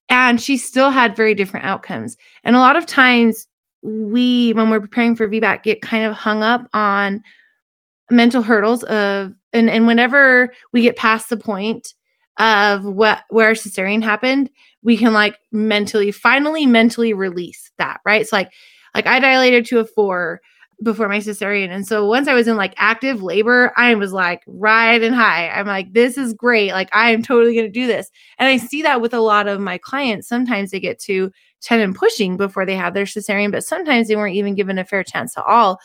and 0.08 0.40
she 0.40 0.56
still 0.56 0.90
had 0.90 1.14
very 1.14 1.34
different 1.34 1.66
outcomes 1.66 2.16
and 2.42 2.56
a 2.56 2.60
lot 2.60 2.76
of 2.76 2.84
times 2.84 3.46
we 3.82 4.52
when 4.54 4.70
we're 4.70 4.80
preparing 4.80 5.14
for 5.14 5.28
VBAC 5.28 5.62
get 5.62 5.82
kind 5.82 6.04
of 6.04 6.14
hung 6.14 6.42
up 6.42 6.68
on 6.74 7.22
mental 8.10 8.42
hurdles 8.42 8.82
of 8.84 9.32
and 9.52 9.70
and 9.70 9.86
whenever 9.86 10.52
we 10.72 10.82
get 10.82 10.96
past 10.96 11.30
the 11.30 11.36
point 11.36 11.94
of 12.38 12.84
what 12.84 13.24
where 13.28 13.52
cesarean 13.52 14.02
happened, 14.02 14.50
we 14.82 14.96
can 14.96 15.12
like 15.12 15.38
mentally 15.52 16.11
finally 16.11 16.66
mentally 16.66 17.12
release 17.12 17.70
that, 17.78 18.00
right? 18.05 18.20
It's 18.20 18.32
like 18.32 18.50
like 18.94 19.07
I 19.07 19.20
dilated 19.20 19.66
to 19.66 19.78
a 19.78 19.84
4 19.84 20.40
before 20.83 21.09
my 21.09 21.18
cesarean. 21.18 21.68
And 21.68 21.87
so 21.87 22.07
once 22.07 22.26
I 22.26 22.35
was 22.35 22.49
in 22.49 22.57
like 22.57 22.74
active 22.76 23.22
labor, 23.22 23.72
I 23.76 23.95
was 23.95 24.12
like 24.12 24.43
riding 24.47 25.12
high. 25.12 25.49
I'm 25.49 25.66
like, 25.66 25.93
this 25.93 26.16
is 26.16 26.33
great. 26.33 26.72
Like, 26.72 26.89
I 26.95 27.11
am 27.11 27.22
totally 27.22 27.55
going 27.55 27.66
to 27.66 27.70
do 27.70 27.87
this. 27.87 28.11
And 28.39 28.49
I 28.49 28.57
see 28.57 28.83
that 28.83 29.01
with 29.01 29.12
a 29.12 29.20
lot 29.20 29.47
of 29.47 29.61
my 29.61 29.78
clients. 29.78 30.28
Sometimes 30.28 30.70
they 30.70 30.81
get 30.81 30.99
to 31.01 31.31
10 31.62 31.81
and 31.81 31.95
pushing 31.95 32.37
before 32.37 32.64
they 32.64 32.76
have 32.76 32.95
their 32.95 33.05
cesarean, 33.05 33.53
but 33.53 33.64
sometimes 33.64 34.09
they 34.09 34.16
weren't 34.16 34.37
even 34.37 34.55
given 34.55 34.78
a 34.78 34.85
fair 34.85 35.05
chance 35.05 35.37
at 35.37 35.45
all. 35.47 35.78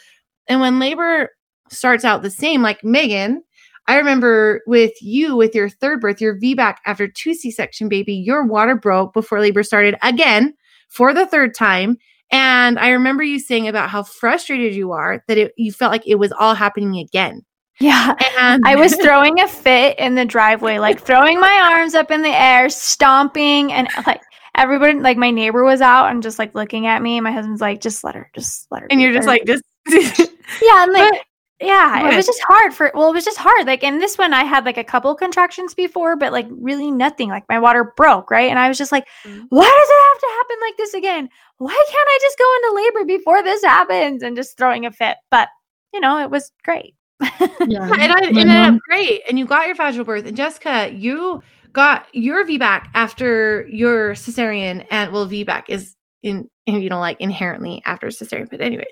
And 0.48 0.62
when 0.62 0.80
labor 0.80 1.30
starts 1.70 2.06
out 2.06 2.22
the 2.22 2.30
same, 2.30 2.62
like 2.62 2.84
Meagan, 2.84 3.44
I 3.88 3.98
remember 3.98 4.62
with 4.66 4.94
you, 5.02 5.36
with 5.36 5.54
your 5.54 5.70
third 5.70 6.02
birth, 6.02 6.22
your 6.22 6.40
VBAC 6.40 6.78
after 6.86 7.08
two 7.08 7.34
C 7.34 7.52
section 7.52 7.90
baby, 7.90 8.14
your 8.14 8.46
water 8.46 8.76
broke 8.76 9.14
before 9.14 9.40
labor 9.40 9.64
started 9.64 9.96
again 10.02 10.54
for 10.88 11.14
the 11.14 11.28
third 11.28 11.54
time. 11.54 11.98
And 12.32 12.80
I 12.80 12.90
remember 12.90 13.24
you 13.24 13.40
saying 13.40 13.68
about 13.68 13.90
how 13.90 14.04
frustrated 14.04 14.76
you 14.76 14.92
are 14.92 15.24
that 15.28 15.38
it, 15.38 15.54
you 15.58 15.72
felt 15.72 15.92
like 15.92 16.08
it 16.08 16.16
was 16.16 16.32
all 16.32 16.56
happening 16.56 16.98
again. 16.98 17.46
Yeah. 17.80 18.16
And 18.38 18.66
I 18.66 18.76
was 18.76 18.96
throwing 19.02 19.40
a 19.40 19.48
fit 19.48 20.00
in 20.00 20.16
the 20.16 20.26
driveway, 20.26 20.80
like 20.80 21.02
throwing 21.02 21.40
my 21.40 21.72
arms 21.74 21.94
up 21.94 22.12
in 22.12 22.22
the 22.22 22.30
air, 22.30 22.70
stomping, 22.70 23.74
and 23.74 23.88
like 24.08 24.22
everybody, 24.56 25.00
like 25.00 25.18
my 25.18 25.32
neighbor 25.32 25.64
was 25.64 25.82
out 25.82 26.12
and 26.12 26.24
just 26.24 26.40
like 26.40 26.56
looking 26.56 26.88
at 26.88 27.02
me. 27.02 27.18
And 27.18 27.24
my 27.24 27.32
husband's 27.32 27.62
like, 27.62 27.82
just 27.82 28.04
let 28.04 28.16
her, 28.16 28.30
just 28.34 28.68
let 28.72 28.82
her. 28.82 28.88
And 28.90 29.02
you're 29.02 29.14
just 29.14 29.28
like, 29.28 29.46
just. 29.46 29.64
yeah. 29.88 30.84
And 30.84 30.94
like, 30.94 31.22
but, 31.60 31.68
yeah, 31.68 32.12
it 32.12 32.16
was 32.16 32.26
just 32.26 32.44
hard 32.48 32.74
for, 32.74 32.92
well, 32.94 33.10
it 33.10 33.14
was 33.14 33.26
just 33.26 33.38
hard. 33.38 33.66
Like, 33.66 33.84
in 33.84 34.00
this 34.00 34.18
one, 34.18 34.34
I 34.34 34.44
had 34.44 34.66
like 34.66 34.78
a 34.78 34.84
couple 34.84 35.16
contractions 35.16 35.74
before, 35.74 36.16
but 36.16 36.34
like 36.34 36.48
really 36.50 36.92
nothing. 36.92 37.30
Like, 37.30 37.46
my 37.48 37.60
water 37.60 37.94
broke, 37.96 38.30
right? 38.30 38.50
And 38.50 38.60
I 38.60 38.68
was 38.68 38.78
just 38.78 38.92
like, 38.92 39.06
mm-hmm. 39.24 39.44
why 39.50 39.64
does 39.64 39.90
it 39.90 40.06
have 40.08 40.20
to 40.20 40.36
happen 40.38 40.58
like 40.62 40.78
this 40.78 40.94
again? 40.94 41.30
Why 41.58 41.72
can't 41.74 42.08
I 42.10 42.20
just 42.22 42.38
go 42.38 42.56
into 42.56 42.84
labor 42.84 43.06
before 43.06 43.44
this 43.44 43.64
happens? 43.64 44.22
And 44.22 44.36
just 44.36 44.58
throwing 44.58 44.86
a 44.86 44.92
fit. 44.92 45.18
But, 45.32 45.48
you 45.94 46.00
know, 46.02 46.20
it 46.20 46.30
was 46.30 46.52
great. 46.64 46.96
yeah, 47.22 47.30
it, 47.40 48.12
it 48.26 48.38
ended 48.38 48.50
up 48.50 48.80
great. 48.90 49.22
And 49.30 49.40
you 49.40 49.46
got 49.46 49.68
your 49.68 49.76
vaginal 49.76 50.06
birth. 50.06 50.26
And 50.26 50.36
Jessica, 50.36 50.92
you 50.94 51.42
got 51.72 52.08
your 52.14 52.46
VBAC 52.46 52.88
after 52.94 53.68
your 53.68 54.14
cesarean, 54.14 54.86
and 54.92 55.12
well, 55.12 55.28
VBAC 55.28 55.64
is 55.70 55.96
in, 56.24 56.50
you 56.66 56.90
know, 56.90 57.00
like 57.00 57.22
inherently 57.22 57.82
after 57.86 58.08
cesarean. 58.08 58.50
But, 58.50 58.62
anyways, 58.62 58.88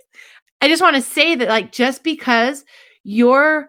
I 0.64 0.70
just 0.70 0.82
want 0.82 0.95
to 0.95 1.01
say 1.01 1.36
that, 1.36 1.49
like, 1.49 1.74
just 1.74 2.05
because 2.05 2.64
your 3.03 3.68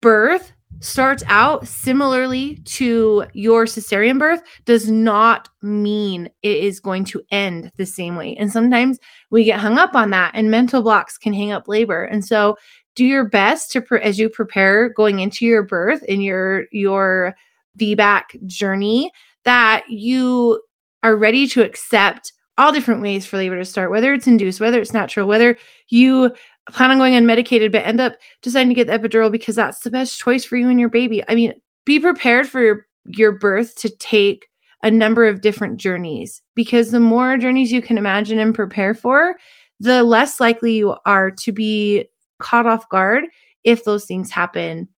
birth 0.00 0.54
starts 0.78 1.22
out 1.26 1.68
similarly 1.68 2.56
to 2.64 3.26
your 3.34 3.66
cesarean 3.66 4.18
birth 4.18 4.42
does 4.64 4.90
not 4.90 5.50
mean 5.60 6.30
it 6.42 6.56
is 6.56 6.80
going 6.80 7.04
to 7.04 7.20
end 7.30 7.70
the 7.76 7.84
same 7.84 8.16
way. 8.16 8.34
And 8.36 8.50
sometimes 8.50 8.98
we 9.28 9.44
get 9.44 9.60
hung 9.60 9.76
up 9.76 9.94
on 9.94 10.08
that, 10.12 10.30
and 10.32 10.50
mental 10.50 10.80
blocks 10.80 11.18
can 11.18 11.34
hang 11.34 11.52
up 11.52 11.68
labor. 11.68 12.04
And 12.04 12.24
so, 12.24 12.56
do 12.94 13.04
your 13.04 13.28
best 13.28 13.70
to 13.72 13.82
pre- 13.82 14.00
as 14.00 14.18
you 14.18 14.30
prepare 14.30 14.88
going 14.88 15.20
into 15.20 15.44
your 15.44 15.62
birth 15.62 16.02
in 16.04 16.22
your 16.22 16.64
your 16.72 17.34
VBAC 17.78 18.46
journey 18.46 19.12
that 19.44 19.84
you 19.90 20.62
are 21.02 21.16
ready 21.16 21.46
to 21.48 21.62
accept 21.62 22.32
all 22.58 22.72
different 22.72 23.02
ways 23.02 23.26
for 23.26 23.36
labor 23.36 23.56
to 23.56 23.64
start, 23.64 23.90
whether 23.90 24.12
it's 24.12 24.26
induced, 24.26 24.60
whether 24.60 24.80
it's 24.80 24.92
natural, 24.92 25.26
whether 25.26 25.56
you 25.88 26.32
plan 26.70 26.90
on 26.90 26.98
going 26.98 27.14
unmedicated 27.14 27.72
but 27.72 27.86
end 27.86 28.00
up 28.00 28.14
deciding 28.42 28.68
to 28.68 28.74
get 28.74 28.86
the 28.86 28.98
epidural 28.98 29.32
because 29.32 29.56
that's 29.56 29.80
the 29.80 29.90
best 29.90 30.18
choice 30.18 30.44
for 30.44 30.56
you 30.56 30.68
and 30.68 30.78
your 30.78 30.88
baby. 30.88 31.22
I 31.28 31.34
mean, 31.34 31.54
be 31.84 31.98
prepared 31.98 32.48
for 32.48 32.60
your, 32.60 32.86
your 33.06 33.32
birth 33.32 33.74
to 33.76 33.88
take 33.96 34.46
a 34.82 34.90
number 34.90 35.26
of 35.26 35.40
different 35.40 35.78
journeys 35.78 36.42
because 36.54 36.90
the 36.90 37.00
more 37.00 37.36
journeys 37.36 37.72
you 37.72 37.82
can 37.82 37.98
imagine 37.98 38.38
and 38.38 38.54
prepare 38.54 38.94
for, 38.94 39.36
the 39.78 40.02
less 40.02 40.40
likely 40.40 40.74
you 40.74 40.96
are 41.06 41.30
to 41.30 41.52
be 41.52 42.04
caught 42.38 42.66
off 42.66 42.88
guard 42.88 43.24
if 43.64 43.84
those 43.84 44.04
things 44.04 44.30
happen 44.30 44.88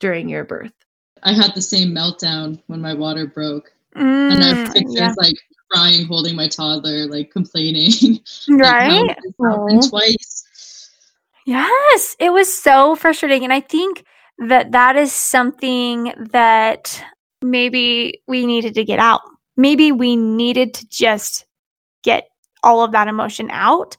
during 0.00 0.28
your 0.28 0.44
birth. 0.44 0.72
I 1.22 1.32
had 1.32 1.54
the 1.54 1.62
same 1.62 1.90
meltdown 1.90 2.60
when 2.66 2.80
my 2.80 2.94
water 2.94 3.26
broke. 3.26 3.72
Mm, 3.96 4.32
and 4.32 4.44
I 4.44 4.54
have 4.54 4.74
pictures 4.74 4.94
yeah. 4.94 5.14
like 5.16 5.36
crying, 5.72 6.06
holding 6.06 6.36
my 6.36 6.48
toddler, 6.48 7.06
like 7.06 7.30
complaining. 7.30 8.20
Right. 8.48 9.16
like, 9.38 9.90
twice. 9.90 10.90
Yes, 11.46 12.16
it 12.18 12.30
was 12.30 12.52
so 12.52 12.96
frustrating. 12.96 13.44
And 13.44 13.52
I 13.52 13.60
think 13.60 14.04
that 14.38 14.72
that 14.72 14.96
is 14.96 15.12
something 15.12 16.12
that 16.32 17.02
maybe 17.42 18.22
we 18.26 18.46
needed 18.46 18.74
to 18.74 18.84
get 18.84 18.98
out. 18.98 19.20
Maybe 19.56 19.92
we 19.92 20.16
needed 20.16 20.74
to 20.74 20.88
just 20.88 21.46
get 22.02 22.28
all 22.62 22.82
of 22.82 22.92
that 22.92 23.08
emotion 23.08 23.50
out 23.50 23.96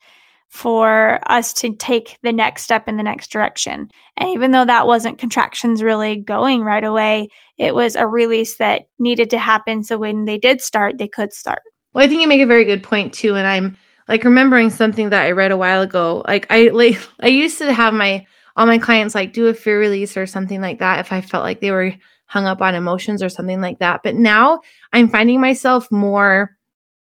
for 0.53 1.19
us 1.25 1.51
to 1.51 1.75
take 1.75 2.19
the 2.21 2.31
next 2.31 2.61
step 2.61 2.87
in 2.87 2.95
the 2.95 3.01
next 3.01 3.31
direction. 3.31 3.89
And 4.17 4.29
even 4.29 4.51
though 4.51 4.65
that 4.65 4.85
wasn't 4.85 5.17
contractions 5.17 5.81
really 5.81 6.17
going 6.17 6.61
right 6.61 6.83
away, 6.83 7.29
it 7.57 7.73
was 7.73 7.95
a 7.95 8.05
release 8.05 8.57
that 8.57 8.83
needed 8.99 9.31
to 9.31 9.39
happen. 9.39 9.83
So 9.83 9.97
when 9.97 10.25
they 10.25 10.37
did 10.37 10.61
start, 10.61 10.99
they 10.99 11.07
could 11.07 11.33
start. 11.33 11.63
Well, 11.93 12.05
I 12.05 12.07
think 12.07 12.21
you 12.21 12.27
make 12.27 12.39
a 12.39 12.45
very 12.45 12.65
good 12.65 12.83
point 12.83 13.15
too. 13.15 13.33
And 13.33 13.47
I'm 13.47 13.75
like 14.07 14.23
remembering 14.23 14.69
something 14.69 15.09
that 15.09 15.25
I 15.25 15.31
read 15.31 15.51
a 15.51 15.57
while 15.57 15.81
ago. 15.81 16.23
Like 16.27 16.45
I 16.51 16.67
like 16.73 16.99
I 17.19 17.29
used 17.29 17.57
to 17.57 17.73
have 17.73 17.95
my 17.95 18.23
all 18.55 18.67
my 18.67 18.77
clients 18.77 19.15
like 19.15 19.33
do 19.33 19.47
a 19.47 19.55
fear 19.55 19.79
release 19.79 20.15
or 20.15 20.27
something 20.27 20.61
like 20.61 20.77
that 20.79 20.99
if 20.99 21.11
I 21.11 21.21
felt 21.21 21.43
like 21.43 21.61
they 21.61 21.71
were 21.71 21.95
hung 22.27 22.45
up 22.45 22.61
on 22.61 22.75
emotions 22.75 23.23
or 23.23 23.29
something 23.29 23.59
like 23.59 23.79
that. 23.79 24.01
But 24.03 24.13
now 24.13 24.61
I'm 24.91 25.09
finding 25.09 25.41
myself 25.41 25.91
more 25.91 26.55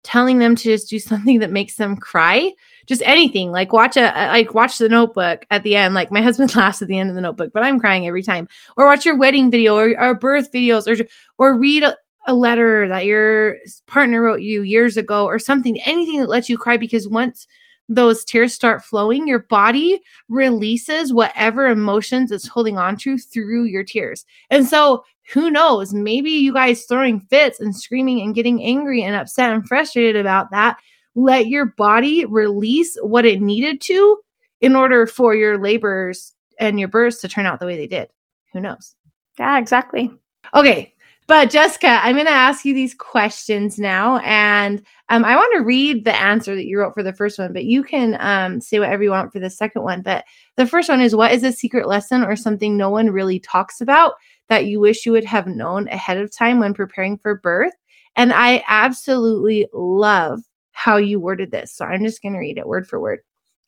telling 0.04 0.38
them 0.38 0.56
to 0.56 0.62
just 0.62 0.88
do 0.88 0.98
something 0.98 1.40
that 1.40 1.50
makes 1.50 1.76
them 1.76 1.98
cry 1.98 2.50
just 2.86 3.02
anything 3.04 3.50
like 3.50 3.72
watch 3.72 3.96
a 3.96 4.12
like 4.32 4.54
watch 4.54 4.78
the 4.78 4.88
notebook 4.88 5.44
at 5.50 5.62
the 5.62 5.76
end 5.76 5.94
like 5.94 6.10
my 6.10 6.22
husband 6.22 6.54
laughs 6.56 6.82
at 6.82 6.88
the 6.88 6.98
end 6.98 7.08
of 7.08 7.14
the 7.14 7.20
notebook 7.20 7.52
but 7.52 7.62
i'm 7.62 7.80
crying 7.80 8.06
every 8.06 8.22
time. 8.22 8.48
Or 8.76 8.86
watch 8.86 9.04
your 9.04 9.16
wedding 9.16 9.50
video 9.50 9.76
or, 9.76 9.98
or 10.00 10.14
birth 10.14 10.52
videos 10.52 10.86
or 10.86 11.04
or 11.38 11.58
read 11.58 11.82
a, 11.82 11.96
a 12.26 12.34
letter 12.34 12.88
that 12.88 13.04
your 13.04 13.56
partner 13.86 14.22
wrote 14.22 14.42
you 14.42 14.62
years 14.62 14.96
ago 14.96 15.24
or 15.26 15.38
something 15.38 15.80
anything 15.82 16.20
that 16.20 16.28
lets 16.28 16.48
you 16.48 16.58
cry 16.58 16.76
because 16.76 17.08
once 17.08 17.46
those 17.88 18.24
tears 18.24 18.54
start 18.54 18.84
flowing 18.84 19.26
your 19.26 19.40
body 19.40 20.00
releases 20.28 21.12
whatever 21.12 21.66
emotions 21.66 22.30
it's 22.30 22.46
holding 22.46 22.78
on 22.78 22.96
to 22.96 23.18
through 23.18 23.64
your 23.64 23.84
tears. 23.84 24.24
And 24.50 24.66
so 24.66 25.04
who 25.32 25.50
knows? 25.50 25.92
Maybe 25.92 26.30
you 26.30 26.52
guys 26.52 26.84
throwing 26.84 27.20
fits 27.20 27.60
and 27.60 27.74
screaming 27.74 28.20
and 28.20 28.34
getting 28.34 28.62
angry 28.62 29.02
and 29.02 29.14
upset 29.14 29.52
and 29.52 29.66
frustrated 29.66 30.16
about 30.16 30.50
that 30.50 30.78
let 31.14 31.46
your 31.46 31.66
body 31.66 32.24
release 32.24 32.96
what 33.02 33.24
it 33.24 33.40
needed 33.40 33.80
to 33.82 34.18
in 34.60 34.76
order 34.76 35.06
for 35.06 35.34
your 35.34 35.58
labors 35.58 36.32
and 36.58 36.78
your 36.78 36.88
births 36.88 37.20
to 37.20 37.28
turn 37.28 37.46
out 37.46 37.60
the 37.60 37.66
way 37.66 37.76
they 37.76 37.86
did. 37.86 38.08
Who 38.52 38.60
knows? 38.60 38.94
Yeah, 39.38 39.58
exactly. 39.58 40.10
Okay. 40.54 40.94
But 41.28 41.50
Jessica, 41.50 42.00
I'm 42.02 42.16
going 42.16 42.26
to 42.26 42.32
ask 42.32 42.64
you 42.64 42.74
these 42.74 42.94
questions 42.94 43.78
now, 43.78 44.18
and 44.18 44.82
um, 45.08 45.24
I 45.24 45.36
want 45.36 45.54
to 45.56 45.64
read 45.64 46.04
the 46.04 46.20
answer 46.20 46.54
that 46.54 46.66
you 46.66 46.78
wrote 46.78 46.94
for 46.94 47.04
the 47.04 47.12
first 47.12 47.38
one, 47.38 47.52
but 47.52 47.64
you 47.64 47.84
can 47.84 48.16
um, 48.18 48.60
say 48.60 48.80
whatever 48.80 49.04
you 49.04 49.10
want 49.10 49.32
for 49.32 49.38
the 49.38 49.48
second 49.48 49.82
one. 49.82 50.02
But 50.02 50.24
the 50.56 50.66
first 50.66 50.88
one 50.88 51.00
is 51.00 51.14
what 51.14 51.32
is 51.32 51.44
a 51.44 51.52
secret 51.52 51.86
lesson 51.86 52.22
or 52.22 52.34
something 52.34 52.76
no 52.76 52.90
one 52.90 53.10
really 53.10 53.38
talks 53.38 53.80
about 53.80 54.14
that 54.48 54.66
you 54.66 54.80
wish 54.80 55.06
you 55.06 55.12
would 55.12 55.24
have 55.24 55.46
known 55.46 55.88
ahead 55.88 56.18
of 56.18 56.30
time 56.30 56.58
when 56.58 56.74
preparing 56.74 57.16
for 57.16 57.36
birth? 57.36 57.72
And 58.16 58.32
I 58.32 58.64
absolutely 58.66 59.68
love 59.72 60.42
how 60.82 60.96
you 60.96 61.20
worded 61.20 61.52
this. 61.52 61.72
So 61.72 61.84
I'm 61.84 62.02
just 62.02 62.22
going 62.22 62.32
to 62.32 62.40
read 62.40 62.58
it 62.58 62.66
word 62.66 62.88
for 62.88 62.98
word. 62.98 63.20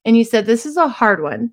And 0.04 0.16
you 0.18 0.24
said, 0.24 0.46
This 0.46 0.66
is 0.66 0.76
a 0.76 0.88
hard 0.88 1.22
one. 1.22 1.52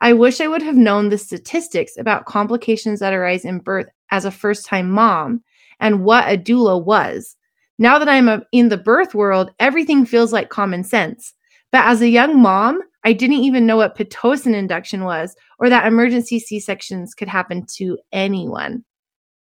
I 0.00 0.12
wish 0.12 0.40
I 0.40 0.46
would 0.46 0.62
have 0.62 0.76
known 0.76 1.08
the 1.08 1.18
statistics 1.18 1.96
about 1.98 2.26
complications 2.26 3.00
that 3.00 3.12
arise 3.12 3.44
in 3.44 3.58
birth 3.58 3.88
as 4.12 4.24
a 4.24 4.30
first 4.30 4.64
time 4.64 4.90
mom 4.90 5.42
and 5.80 6.04
what 6.04 6.32
a 6.32 6.38
doula 6.38 6.84
was. 6.84 7.36
Now 7.78 7.98
that 7.98 8.08
I'm 8.08 8.44
in 8.52 8.68
the 8.68 8.76
birth 8.76 9.12
world, 9.12 9.50
everything 9.58 10.06
feels 10.06 10.32
like 10.32 10.50
common 10.50 10.84
sense. 10.84 11.34
But 11.72 11.84
as 11.84 12.00
a 12.00 12.08
young 12.08 12.40
mom, 12.40 12.80
I 13.04 13.12
didn't 13.12 13.38
even 13.38 13.66
know 13.66 13.78
what 13.78 13.96
Pitocin 13.96 14.54
induction 14.54 15.02
was 15.02 15.34
or 15.58 15.68
that 15.68 15.86
emergency 15.86 16.38
C 16.38 16.60
sections 16.60 17.12
could 17.14 17.28
happen 17.28 17.66
to 17.74 17.98
anyone. 18.12 18.84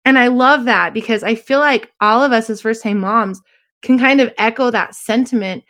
And 0.04 0.20
I 0.20 0.28
love 0.28 0.66
that 0.66 0.94
because 0.94 1.24
I 1.24 1.34
feel 1.34 1.58
like 1.58 1.90
all 2.00 2.22
of 2.22 2.30
us 2.30 2.48
as 2.48 2.60
first 2.60 2.82
time 2.82 3.00
moms 3.00 3.40
can 3.82 3.98
kind 3.98 4.20
of 4.20 4.32
echo 4.38 4.70
that 4.70 4.94
sentiment 4.94 5.64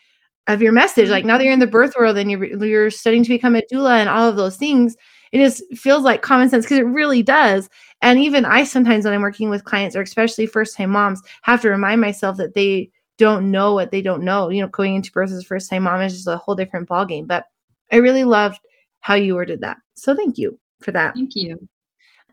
of 0.46 0.62
your 0.62 0.72
message. 0.72 1.10
Like 1.10 1.24
now 1.24 1.34
that 1.34 1.40
mm-hmm. 1.40 1.44
you're 1.44 1.52
in 1.52 1.60
the 1.60 1.66
birth 1.66 1.94
world 1.98 2.16
and 2.16 2.30
you're 2.30 2.44
you're 2.64 2.90
studying 2.90 3.22
to 3.22 3.28
become 3.28 3.54
a 3.54 3.62
doula 3.72 3.98
and 4.00 4.08
all 4.08 4.28
of 4.28 4.36
those 4.36 4.56
things, 4.56 4.96
it 5.32 5.38
just 5.38 5.62
feels 5.74 6.02
like 6.02 6.22
common 6.22 6.48
sense 6.48 6.64
because 6.64 6.78
it 6.78 6.86
really 6.86 7.22
does. 7.22 7.68
And 8.00 8.18
even 8.18 8.44
I 8.44 8.64
sometimes 8.64 9.04
when 9.04 9.14
I'm 9.14 9.22
working 9.22 9.50
with 9.50 9.64
clients 9.64 9.94
or 9.94 10.02
especially 10.02 10.46
first 10.46 10.76
time 10.76 10.90
moms 10.90 11.22
have 11.42 11.60
to 11.62 11.70
remind 11.70 12.00
myself 12.00 12.36
that 12.38 12.54
they 12.54 12.90
don't 13.18 13.50
know 13.50 13.74
what 13.74 13.90
they 13.90 14.00
don't 14.00 14.22
know. 14.22 14.48
You 14.48 14.62
know, 14.62 14.68
going 14.68 14.94
into 14.94 15.12
birth 15.12 15.30
as 15.30 15.42
a 15.42 15.46
first 15.46 15.68
time 15.68 15.82
mom 15.82 16.00
is 16.00 16.14
just 16.14 16.28
a 16.28 16.36
whole 16.36 16.54
different 16.54 16.88
ballgame. 16.88 17.26
But 17.26 17.44
I 17.92 17.96
really 17.96 18.24
loved 18.24 18.60
how 19.00 19.14
you 19.14 19.34
worded 19.34 19.60
that. 19.60 19.76
So 19.94 20.14
thank 20.14 20.38
you 20.38 20.58
for 20.80 20.92
that. 20.92 21.14
Thank 21.14 21.34
you. 21.34 21.68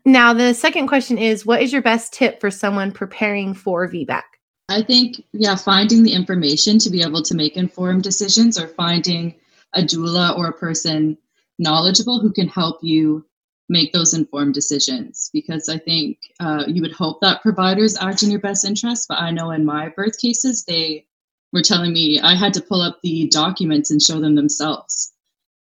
Now 0.04 0.32
the 0.32 0.54
second 0.54 0.86
question 0.86 1.18
is 1.18 1.44
what 1.44 1.60
is 1.60 1.72
your 1.72 1.82
best 1.82 2.12
tip 2.12 2.40
for 2.40 2.50
someone 2.50 2.92
preparing 2.92 3.54
for 3.54 3.88
VBAC? 3.88 4.22
I 4.68 4.82
think, 4.82 5.24
yeah, 5.32 5.54
finding 5.54 6.02
the 6.02 6.12
information 6.12 6.78
to 6.80 6.90
be 6.90 7.02
able 7.02 7.22
to 7.22 7.34
make 7.34 7.56
informed 7.56 8.02
decisions 8.02 8.58
or 8.58 8.68
finding 8.68 9.34
a 9.74 9.82
doula 9.82 10.36
or 10.36 10.48
a 10.48 10.52
person 10.52 11.16
knowledgeable 11.58 12.20
who 12.20 12.32
can 12.32 12.48
help 12.48 12.78
you 12.82 13.24
make 13.68 13.92
those 13.92 14.14
informed 14.14 14.54
decisions. 14.54 15.30
Because 15.32 15.68
I 15.68 15.78
think 15.78 16.18
uh, 16.40 16.64
you 16.66 16.82
would 16.82 16.92
hope 16.92 17.20
that 17.20 17.42
providers 17.42 17.96
act 17.96 18.22
in 18.22 18.30
your 18.30 18.40
best 18.40 18.64
interest, 18.64 19.06
but 19.08 19.20
I 19.20 19.30
know 19.30 19.50
in 19.50 19.64
my 19.64 19.88
birth 19.90 20.20
cases, 20.20 20.64
they 20.64 21.06
were 21.52 21.62
telling 21.62 21.92
me 21.92 22.20
I 22.20 22.34
had 22.34 22.54
to 22.54 22.60
pull 22.60 22.82
up 22.82 22.98
the 23.02 23.28
documents 23.28 23.90
and 23.90 24.02
show 24.02 24.20
them 24.20 24.34
themselves 24.34 25.12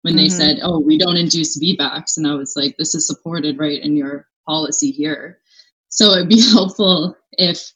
when 0.02 0.16
mm-hmm. 0.16 0.24
they 0.24 0.30
said, 0.30 0.60
oh, 0.64 0.80
we 0.80 0.98
don't 0.98 1.18
induce 1.18 1.60
VBACs. 1.60 2.18
And 2.18 2.28
I 2.28 2.34
was 2.34 2.56
like, 2.56 2.78
this 2.78 2.96
is 2.96 3.06
supported 3.06 3.60
right 3.60 3.82
in 3.82 3.96
your 3.96 4.28
policy 4.48 4.92
here. 4.92 5.40
So 5.90 6.14
it'd 6.14 6.30
be 6.30 6.42
helpful 6.52 7.16
if 7.34 7.74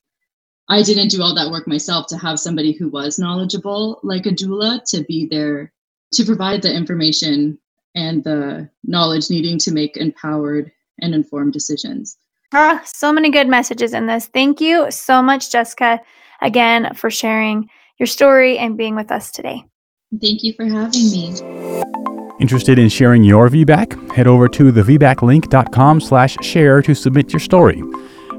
I 0.72 0.84
didn't 0.84 1.10
do 1.10 1.22
all 1.22 1.36
that 1.36 1.52
work 1.52 1.68
myself 1.68 2.08
to 2.08 2.18
have 2.18 2.40
somebody 2.40 2.72
who 2.72 2.88
was 2.88 3.20
knowledgeable, 3.20 4.00
like 4.04 4.26
a 4.26 4.30
doula, 4.30 4.82
to 4.92 5.04
be 5.04 5.28
there 5.30 5.74
to 6.14 6.24
provide 6.24 6.62
the 6.62 6.74
information 6.74 7.60
and 7.94 8.24
the 8.24 8.70
knowledge 8.86 9.30
needing 9.30 9.60
to 9.60 9.74
make 9.74 9.98
empowered 9.98 10.72
and 11.02 11.14
informed 11.14 11.52
decisions. 11.52 12.18
Ah, 12.54 12.82
so 12.86 13.12
many 13.12 13.30
good 13.30 13.50
messages 13.50 13.94
in 13.94 14.08
this. 14.08 14.28
Thank 14.28 14.62
you 14.62 14.90
so 14.92 15.22
much, 15.22 15.52
Jessica, 15.52 16.00
again 16.42 16.94
for 16.96 17.12
sharing 17.12 17.70
your 18.00 18.08
story 18.08 18.58
and 18.58 18.78
being 18.78 18.96
with 18.96 19.12
us 19.12 19.30
today. 19.30 19.66
Thank 20.22 20.42
you 20.42 20.54
for 20.54 20.64
having 20.64 21.12
me. 21.12 21.36
Interested 22.40 22.80
in 22.80 22.88
sharing 22.88 23.26
your 23.26 23.50
VBAC? 23.50 24.14
Head 24.14 24.26
over 24.26 24.48
to 24.48 24.72
thevbaclink.com 24.72 26.00
slash 26.00 26.38
share 26.42 26.82
to 26.82 26.96
submit 26.96 27.34
your 27.34 27.42
story. 27.42 27.84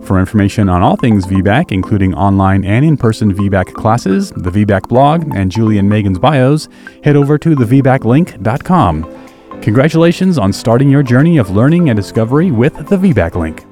For 0.02 0.18
information 0.18 0.68
on 0.68 0.82
all 0.82 0.96
things 0.96 1.26
VBAC, 1.26 1.70
including 1.70 2.14
online 2.14 2.64
and 2.64 2.84
in 2.84 2.96
person 2.96 3.32
VBAC 3.32 3.72
classes, 3.72 4.30
the 4.30 4.50
VBAC 4.50 4.88
blog, 4.88 5.32
and 5.34 5.50
Julie 5.50 5.78
and 5.78 5.88
Meagan's 5.88 6.18
bios, 6.18 6.68
head 7.04 7.16
over 7.16 7.38
to 7.38 7.54
thevbaclink.com. 7.54 9.60
Congratulations 9.62 10.38
on 10.38 10.52
starting 10.52 10.90
your 10.90 11.04
journey 11.04 11.38
of 11.38 11.50
learning 11.50 11.88
and 11.88 11.96
discovery 11.96 12.50
with 12.50 12.74
the 12.88 12.96
VBAC 12.96 13.36
Link. 13.36 13.64